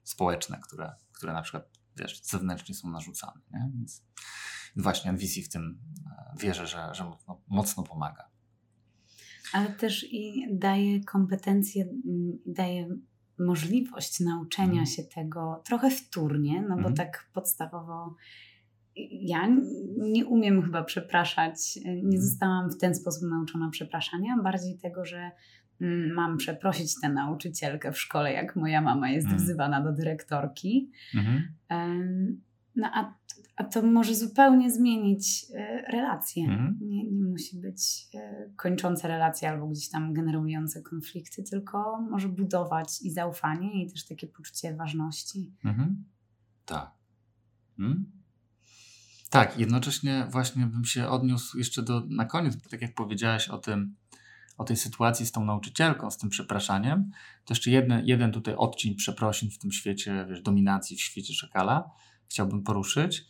społeczne, 0.03 0.61
które, 0.63 0.93
które 1.13 1.33
na 1.33 1.43
przykład 1.43 1.71
wiesz, 1.97 2.23
zewnętrznie 2.23 2.75
są 2.75 2.91
narzucane. 2.91 3.41
Nie? 3.51 3.71
Więc 3.75 4.05
właśnie 4.77 5.11
NVC 5.11 5.43
w 5.43 5.49
tym 5.49 5.79
e, 6.07 6.35
wierzę, 6.41 6.67
że, 6.67 6.89
że 6.95 7.05
mocno, 7.05 7.41
mocno 7.49 7.83
pomaga. 7.83 8.29
Ale 9.53 9.73
też 9.73 10.13
i 10.13 10.47
daje 10.53 11.05
kompetencje, 11.05 11.83
mm, 11.85 12.39
daje 12.47 12.89
możliwość 13.39 14.21
nauczenia 14.21 14.69
Mhm. 14.69 14.87
się 14.87 15.03
tego 15.05 15.63
trochę 15.65 15.91
wtórnie, 15.91 16.61
no 16.63 16.69
bo 16.69 16.89
Mhm. 16.89 16.95
tak 16.95 17.31
podstawowo 17.33 18.15
ja 19.11 19.49
nie 19.99 20.27
umiem 20.27 20.63
chyba 20.63 20.85
przepraszać, 20.85 21.77
nie 21.85 21.91
Mhm. 21.93 22.23
zostałam 22.23 22.71
w 22.71 22.79
ten 22.79 22.95
sposób 22.95 23.31
nauczona 23.31 23.71
przepraszania, 23.71 24.37
bardziej 24.43 24.79
tego, 24.79 25.05
że 25.05 25.31
mm, 25.81 26.15
mam 26.15 26.37
przeprosić 26.37 27.01
tę 27.03 27.09
nauczycielkę 27.09 27.93
w 27.93 28.01
szkole, 28.01 28.33
jak 28.33 28.57
moja 28.57 28.81
mama 28.81 29.11
jest 29.11 29.27
Mhm. 29.27 29.43
wzywana 29.45 29.81
do 29.81 29.93
dyrektorki. 29.93 30.91
Mhm. 31.15 31.43
No 32.77 32.91
a, 32.95 33.15
a 33.57 33.65
to 33.65 33.83
może 33.83 34.15
zupełnie 34.15 34.71
zmienić 34.71 35.47
e, 35.55 35.83
relacje. 35.93 36.45
Mhm. 36.45 36.79
Nie, 36.83 37.11
nie 37.11 37.25
musi 37.25 37.61
być 37.61 38.07
e, 38.15 38.51
kończące 38.57 39.09
relacje 39.09 39.51
albo 39.51 39.67
gdzieś 39.69 39.91
tam 39.91 40.13
generujące 40.13 40.83
konflikty, 40.83 41.43
tylko 41.43 42.01
może 42.11 42.29
budować 42.29 43.03
i 43.03 43.11
zaufanie, 43.11 43.85
i 43.85 43.91
też 43.91 44.07
takie 44.07 44.27
poczucie 44.27 44.75
ważności. 44.77 45.53
Mhm. 45.65 46.05
Tak. 46.65 46.91
Mhm. 47.79 48.18
Tak, 49.31 49.59
jednocześnie 49.59 50.27
właśnie 50.31 50.67
bym 50.67 50.85
się 50.85 51.09
odniósł 51.09 51.59
jeszcze 51.59 51.83
do, 51.83 52.03
na 52.09 52.25
koniec, 52.25 52.57
bo 52.57 52.71
tak 52.71 52.83
jak 52.83 52.95
powiedziałaś 52.95 53.49
o 53.49 53.59
tym, 53.59 53.97
o 54.59 54.65
tej 54.65 54.77
sytuacji 54.77 55.27
z 55.27 55.33
tą 55.33 55.45
nauczycielką, 55.45 56.11
z 56.11 56.19
tym 56.19 56.31
przepraszaniem, 56.31 57.11
to 57.45 57.55
jeszcze 57.55 57.71
jeden, 57.71 58.07
jeden 58.07 58.33
tutaj 58.33 58.55
odcień 58.55 58.95
przeprosin 58.95 59.51
w 59.51 59.59
tym 59.59 59.73
świecie, 59.73 60.27
wiesz, 60.29 60.43
dominacji 60.43 60.97
w 60.97 61.01
świecie 61.01 61.35
szakala 61.35 61.91
chciałbym 62.29 62.63
poruszyć, 62.63 63.25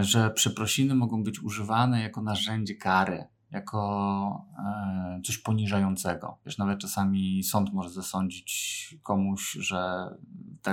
że 0.00 0.30
przeprosiny 0.30 0.94
mogą 0.94 1.22
być 1.22 1.42
używane 1.42 2.02
jako 2.02 2.22
narzędzie 2.22 2.74
kary, 2.74 3.24
jako 3.50 4.46
e, 4.58 5.20
coś 5.24 5.38
poniżającego. 5.38 6.38
Wiesz, 6.46 6.58
nawet 6.58 6.78
czasami 6.78 7.42
sąd 7.42 7.72
może 7.72 7.90
zasądzić 7.90 8.98
komuś, 9.02 9.52
że 9.52 10.08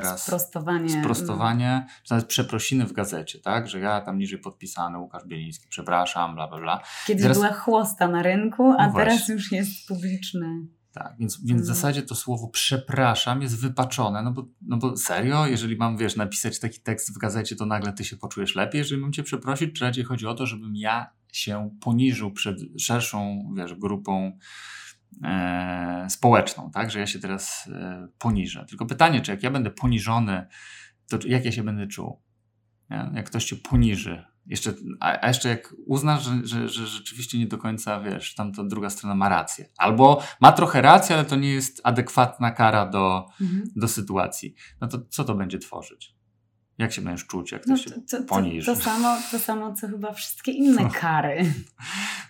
teraz 0.01 0.23
Sprostowanie. 0.23 0.89
sprostowanie, 1.01 1.85
czy 2.03 2.11
nawet 2.13 2.27
przeprosiny 2.27 2.85
w 2.85 2.93
gazecie, 2.93 3.39
tak? 3.39 3.67
Że 3.69 3.79
ja 3.79 4.01
tam 4.01 4.17
niżej 4.17 4.39
podpisany, 4.39 4.97
Łukasz 4.97 5.25
Bieliński, 5.25 5.67
przepraszam, 5.69 6.35
bla, 6.35 6.47
bla, 6.47 6.59
bla. 6.59 6.81
Kiedyś 7.07 7.21
Teraz- 7.23 7.37
była 7.37 7.53
chłosta 7.53 8.07
na 8.07 8.21
rynku, 8.23 8.73
a 8.77 8.87
No 8.87 8.93
teraz 8.93 9.27
już 9.29 9.51
jest 9.51 9.87
publiczny. 9.87 10.47
Tak, 10.93 11.15
więc, 11.19 11.37
więc 11.37 11.61
w 11.61 11.63
Mhm. 11.63 11.65
zasadzie 11.75 12.01
to 12.01 12.15
słowo 12.15 12.47
przepraszam 12.47 13.41
jest 13.41 13.59
wypaczone, 13.61 14.21
no 14.23 14.31
bo, 14.31 14.45
no 14.61 14.77
bo 14.77 14.97
serio, 14.97 15.45
jeżeli 15.47 15.75
mam, 15.77 15.97
wiesz, 15.97 16.15
napisać 16.15 16.59
taki 16.59 16.79
tekst 16.81 17.15
w 17.15 17.17
gazecie, 17.17 17.55
to 17.55 17.65
nagle 17.65 17.93
ty 17.93 18.05
się 18.05 18.17
poczujesz 18.17 18.55
lepiej, 18.55 18.79
jeżeli 18.79 19.01
mam 19.01 19.13
cię 19.13 19.23
przeprosić, 19.23 19.75
czy 19.79 19.85
raczej 19.85 20.03
chodzi 20.03 20.27
o 20.27 20.33
to, 20.33 20.45
żebym 20.45 20.75
ja 20.75 21.09
się 21.31 21.69
poniżył 21.81 22.31
przed 22.31 22.57
szerszą, 22.79 23.43
wiesz, 23.57 23.73
grupą 23.75 24.37
e, 25.23 26.07
społeczną, 26.09 26.71
tak, 26.71 26.91
że 26.91 26.99
ja 26.99 27.07
się 27.07 27.19
teraz 27.19 27.69
e, 27.73 28.07
poniżę. 28.19 28.65
Tylko 28.69 28.85
pytanie, 28.85 29.21
czy 29.21 29.31
jak 29.31 29.43
ja 29.43 29.51
będę 29.51 29.71
poniżony, 29.71 30.47
to 31.09 31.17
jak 31.25 31.45
ja 31.45 31.51
się 31.51 31.63
będę 31.63 31.87
czuł? 31.87 32.21
Nie? 32.89 33.11
Jak 33.13 33.25
ktoś 33.25 33.45
cię 33.45 33.55
poniży, 33.55 34.25
jeszcze, 34.45 34.73
a, 34.99 35.21
a 35.21 35.27
jeszcze 35.27 35.49
jak 35.49 35.73
uznasz, 35.85 36.23
że, 36.23 36.31
że, 36.43 36.69
że 36.69 36.87
rzeczywiście 36.87 37.39
nie 37.39 37.47
do 37.47 37.57
końca, 37.57 37.99
wiesz, 38.01 38.35
tam 38.35 38.53
to 38.53 38.63
druga 38.63 38.89
strona 38.89 39.15
ma 39.15 39.29
rację. 39.29 39.69
Albo 39.77 40.23
ma 40.41 40.51
trochę 40.51 40.81
rację, 40.81 41.15
ale 41.15 41.25
to 41.25 41.35
nie 41.35 41.49
jest 41.49 41.81
adekwatna 41.83 42.51
kara 42.51 42.85
do, 42.85 43.25
Mhm. 43.41 43.63
do 43.75 43.87
sytuacji. 43.87 44.55
No 44.81 44.87
to 44.87 44.97
co 45.09 45.23
to 45.23 45.35
będzie 45.35 45.59
tworzyć? 45.59 46.12
Jak 46.77 46.93
się 46.93 47.01
będziesz 47.01 47.27
czuć, 47.27 47.51
jak 47.51 47.67
No 47.67 47.77
to, 47.77 47.83
się 47.83 47.91
to, 47.91 48.23
to, 48.23 48.41
to, 48.65 48.75
samo, 48.75 49.17
to 49.31 49.39
samo, 49.39 49.73
co 49.73 49.87
chyba 49.87 50.13
wszystkie 50.13 50.51
inne 50.51 50.89
kary. 50.89 51.53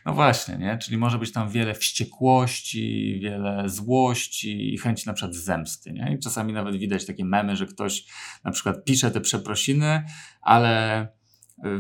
No 0.06 0.14
właśnie, 0.14 0.58
nie? 0.58 0.78
Czyli 0.78 0.98
może 0.98 1.18
być 1.20 1.32
tam 1.32 1.50
wiele 1.50 1.74
wściekłości, 1.74 3.20
wiele 3.22 3.70
złości 3.70 4.74
i 4.74 4.78
chęci 4.78 5.08
na 5.08 5.14
przykład 5.14 5.36
zemsty, 5.36 5.94
nie? 5.94 6.16
I 6.16 6.20
czasami 6.20 6.54
nawet 6.54 6.76
widać 6.76 7.06
takie 7.06 7.26
memy, 7.26 7.56
że 7.56 7.66
ktoś 7.66 8.06
na 8.44 8.52
przykład 8.52 8.84
pisze 8.84 9.12
te 9.12 9.22
przeprosiny, 9.22 10.04
ale 10.42 11.02
y, 11.04 11.08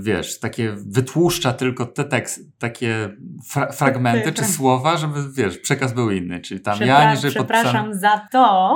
wiesz, 0.01 0.39
takie 0.39 0.76
wytłuszcza 0.88 1.53
tylko 1.53 1.86
te 1.86 2.03
tekst, 2.03 2.59
takie 2.59 3.16
fra 3.49 3.72
fragmenty 3.72 4.32
czy 4.34 4.45
słowa, 4.45 4.97
żeby, 4.97 5.32
wiesz, 5.34 5.57
przekaz 5.57 5.93
był 5.93 6.11
inny. 6.11 6.39
Czyli 6.39 6.61
tam 6.61 6.80
Przepra- 6.80 6.86
ja 6.86 7.16
niżej 7.16 7.32
przepraszam 7.32 7.93
za 7.93 8.28
to. 8.32 8.76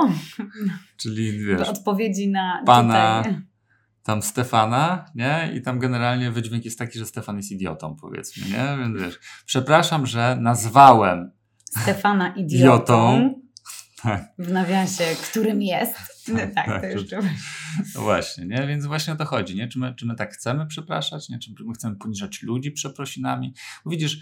czyli 0.96 1.44
wiesz, 1.44 1.68
odpowiedzi 1.68 2.28
na 2.28 2.62
Pana- 2.66 3.22
tutaj. 3.24 3.48
Tam 4.08 4.22
Stefana, 4.22 5.04
nie? 5.14 5.52
I 5.54 5.62
tam 5.62 5.78
generalnie 5.78 6.30
wydźwięk 6.30 6.64
jest 6.64 6.78
taki, 6.78 6.98
że 6.98 7.06
Stefan 7.06 7.36
jest 7.36 7.50
idiotą, 7.50 7.96
powiedzmy, 8.00 8.48
nie? 8.48 8.78
Więc 8.78 9.00
wiesz, 9.00 9.18
przepraszam, 9.46 10.06
że 10.06 10.38
nazwałem 10.40 11.30
Stefana 11.82 12.34
idiotą. 12.34 13.34
Tak. 14.02 14.24
W 14.38 14.52
nawiasie, 14.52 15.04
którym 15.30 15.62
jest. 15.62 15.94
No, 16.28 16.38
tak, 16.38 16.54
tak, 16.54 16.80
to 16.80 16.86
jeszcze. 16.86 17.20
No 17.94 18.00
właśnie, 18.00 18.46
nie? 18.46 18.66
Więc 18.66 18.86
właśnie 18.86 19.12
o 19.12 19.16
to 19.16 19.24
chodzi, 19.24 19.56
nie? 19.56 19.68
Czy 19.68 19.78
my, 19.78 19.94
czy 19.94 20.06
my 20.06 20.14
tak 20.14 20.34
chcemy 20.34 20.66
przepraszać, 20.66 21.28
nie? 21.28 21.38
Czy 21.38 21.50
my 21.66 21.74
chcemy 21.74 21.96
poniżać 21.96 22.42
ludzi 22.42 22.70
przeprosinami? 22.70 23.54
Bo 23.84 23.90
widzisz, 23.90 24.20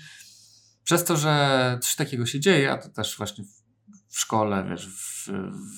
przez 0.85 1.05
to, 1.05 1.17
że 1.17 1.79
coś 1.83 1.97
takiego 1.97 2.27
się 2.27 2.41
dzieje, 2.41 2.73
a 2.73 2.79
to 2.79 2.89
też 2.89 3.17
właśnie 3.17 3.45
w 4.09 4.21
szkole, 4.21 4.67
wiesz, 4.71 4.89
w, 4.89 5.29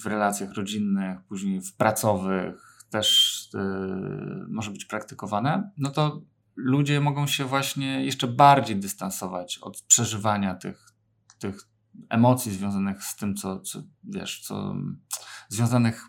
w 0.03 0.07
relacjach 0.07 0.55
rodzinnych, 0.55 1.19
później 1.29 1.61
w 1.61 1.75
pracowych 1.77 2.68
też 2.91 3.49
yy, 3.55 4.47
może 4.49 4.71
być 4.71 4.85
praktykowane, 4.85 5.71
no 5.79 5.91
to 5.91 6.23
ludzie 6.57 7.01
mogą 7.01 7.27
się 7.27 7.45
właśnie 7.45 8.05
jeszcze 8.05 8.27
bardziej 8.27 8.77
dystansować 8.77 9.59
od 9.59 9.83
przeżywania 9.83 10.55
tych, 10.55 10.93
tych 11.39 11.69
emocji 12.09 12.53
związanych 12.53 13.05
z 13.05 13.17
tym, 13.17 13.35
co, 13.35 13.61
co 13.61 13.83
wiesz, 14.05 14.41
co 14.41 14.75
związanych 15.49 16.05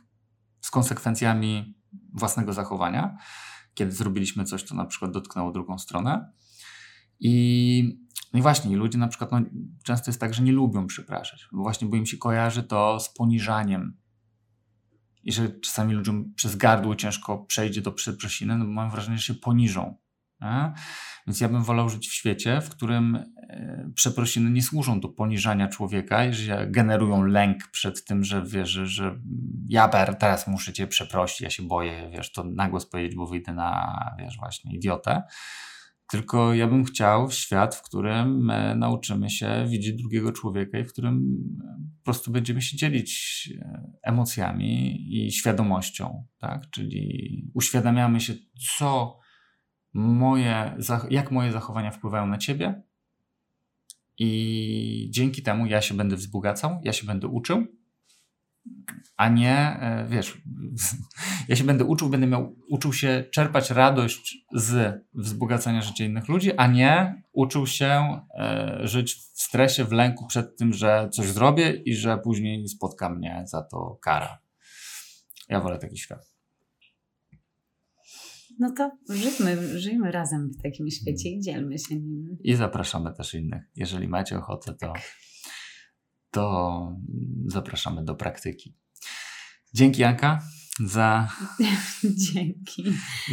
z 0.61 0.71
konsekwencjami 0.71 1.75
własnego 2.13 2.53
zachowania, 2.53 3.17
kiedy 3.73 3.91
zrobiliśmy 3.91 4.43
coś, 4.43 4.63
co 4.63 4.75
na 4.75 4.85
przykład 4.85 5.11
dotknęło 5.11 5.51
drugą 5.51 5.77
stronę. 5.77 6.31
I, 7.19 7.99
no 8.33 8.39
i 8.39 8.41
właśnie, 8.41 8.77
ludzie 8.77 8.97
na 8.97 9.07
przykład 9.07 9.31
no, 9.31 9.41
często 9.83 10.11
jest 10.11 10.19
tak, 10.19 10.33
że 10.33 10.43
nie 10.43 10.51
lubią 10.51 10.87
przepraszać, 10.87 11.47
bo 11.51 11.63
właśnie 11.63 11.87
bo 11.87 11.95
im 11.95 12.05
się 12.05 12.17
kojarzy 12.17 12.63
to 12.63 12.99
z 12.99 13.13
poniżaniem. 13.13 13.97
I 15.23 15.31
że 15.31 15.49
czasami 15.49 15.93
ludziom 15.93 16.33
przez 16.35 16.55
gardło 16.55 16.95
ciężko 16.95 17.37
przejdzie 17.37 17.81
do 17.81 17.91
przeprosiny, 17.91 18.57
no 18.57 18.65
bo 18.65 18.71
mam 18.71 18.91
wrażenie, 18.91 19.17
że 19.17 19.23
się 19.23 19.33
poniżą. 19.33 19.97
Nie? 20.41 20.73
Więc 21.27 21.41
ja 21.41 21.49
bym 21.49 21.63
wolał 21.63 21.89
żyć 21.89 22.09
w 22.09 22.13
świecie, 22.13 22.61
w 22.61 22.69
którym 22.69 23.15
e, 23.15 23.91
przeprosiny 23.95 24.49
nie 24.49 24.63
służą 24.63 24.99
do 24.99 25.09
poniżania 25.09 25.67
człowieka 25.67 26.25
i 26.25 26.33
że 26.33 26.67
generują 26.67 27.23
lęk 27.23 27.67
przed 27.71 28.05
tym, 28.05 28.23
że 28.23 28.43
wiesz, 28.45 28.69
że, 28.69 28.85
że 28.85 29.19
ja 29.67 29.87
teraz 30.19 30.47
muszę 30.47 30.73
cię 30.73 30.87
przeprosić, 30.87 31.41
ja 31.41 31.49
się 31.49 31.63
boję, 31.63 32.09
wiesz, 32.13 32.31
to 32.31 32.43
na 32.43 32.69
głos 32.69 32.89
bo 33.15 33.27
wyjdę 33.27 33.53
na, 33.53 33.99
wiesz, 34.19 34.37
właśnie 34.37 34.75
idiotę. 34.75 35.23
Tylko 36.11 36.53
ja 36.53 36.67
bym 36.67 36.85
chciał 36.85 37.31
świat, 37.31 37.75
w 37.75 37.81
którym 37.81 38.51
nauczymy 38.75 39.29
się 39.29 39.65
widzieć 39.67 39.95
drugiego 39.95 40.31
człowieka 40.31 40.79
i 40.79 40.83
w 40.83 40.91
którym 40.91 41.37
po 41.99 42.03
prostu 42.03 42.31
będziemy 42.31 42.61
się 42.61 42.77
dzielić 42.77 43.49
e, 43.61 43.91
emocjami 44.03 44.97
i 45.15 45.31
świadomością, 45.31 46.25
tak? 46.37 46.69
Czyli 46.69 47.51
uświadamiamy 47.53 48.19
się, 48.19 48.33
co 48.77 49.19
moje, 49.93 50.77
jak 51.09 51.31
moje 51.31 51.51
zachowania 51.51 51.91
wpływają 51.91 52.27
na 52.27 52.37
ciebie. 52.37 52.81
I 54.17 55.09
dzięki 55.11 55.43
temu 55.43 55.65
ja 55.65 55.81
się 55.81 55.93
będę 55.93 56.15
wzbogacał, 56.15 56.81
ja 56.83 56.93
się 56.93 57.05
będę 57.05 57.27
uczył, 57.27 57.67
a 59.17 59.29
nie, 59.29 59.57
e, 59.57 60.07
wiesz, 60.09 60.41
ja 61.49 61.55
się 61.55 61.63
będę 61.63 61.85
uczył, 61.85 62.09
będę 62.09 62.27
miał, 62.27 62.55
uczył 62.69 62.93
się 62.93 63.23
czerpać 63.33 63.69
radość 63.69 64.45
z 64.53 65.01
wzbogacania 65.13 65.81
życia 65.81 66.05
innych 66.05 66.27
ludzi, 66.27 66.51
a 66.57 66.67
nie 66.67 67.23
uczył 67.31 67.67
się 67.67 68.21
e, 68.39 68.79
żyć 68.83 69.15
w 69.15 69.41
stresie, 69.41 69.85
w 69.85 69.91
lęku 69.91 70.27
przed 70.27 70.57
tym, 70.57 70.73
że 70.73 71.09
coś 71.13 71.27
zrobię 71.27 71.71
i 71.85 71.95
że 71.95 72.17
później 72.17 72.67
spotka 72.67 73.09
mnie 73.09 73.43
za 73.45 73.63
to 73.63 73.99
kara. 74.01 74.39
Ja 75.49 75.59
wolę 75.59 75.79
taki 75.79 75.97
świat. 75.97 76.31
No 78.59 78.73
to 78.77 78.91
żyjmy, 79.09 79.79
żyjmy 79.79 80.11
razem 80.11 80.51
w 80.51 80.61
takim 80.61 80.89
świecie 80.89 81.29
i 81.29 81.39
dzielmy 81.39 81.79
się 81.79 81.95
nim. 81.95 82.37
I 82.43 82.55
zapraszamy 82.55 83.13
też 83.13 83.33
innych. 83.33 83.63
Jeżeli 83.75 84.07
macie 84.07 84.37
ochotę, 84.37 84.73
to, 84.73 84.93
tak. 84.93 85.01
To 86.31 86.95
zapraszamy 87.45 88.03
do 88.03 88.15
praktyki. 88.15 88.75
Dzięki 89.73 90.03
Anka 90.03 90.39
za. 90.85 91.27
Dzięki. 92.33 92.83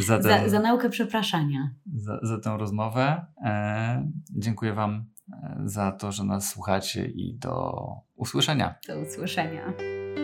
Za, 0.00 0.22
za, 0.22 0.48
za, 0.48 0.60
naukę 0.60 0.90
przepraszania. 0.90 1.70
Za, 1.94 2.18
za 2.22 2.38
tę 2.38 2.56
rozmowę. 2.58 3.26
E, 3.44 4.10
dziękuję 4.30 4.72
Wam 4.72 5.04
e, 5.32 5.62
za 5.64 5.92
to, 5.92 6.12
że 6.12 6.24
nas 6.24 6.48
słuchacie 6.48 7.06
i 7.06 7.38
do 7.38 7.74
usłyszenia. 8.16 8.74
Do 8.88 9.00
usłyszenia. 9.00 9.72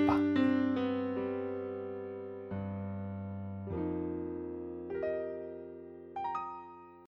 Pa. 0.07 0.32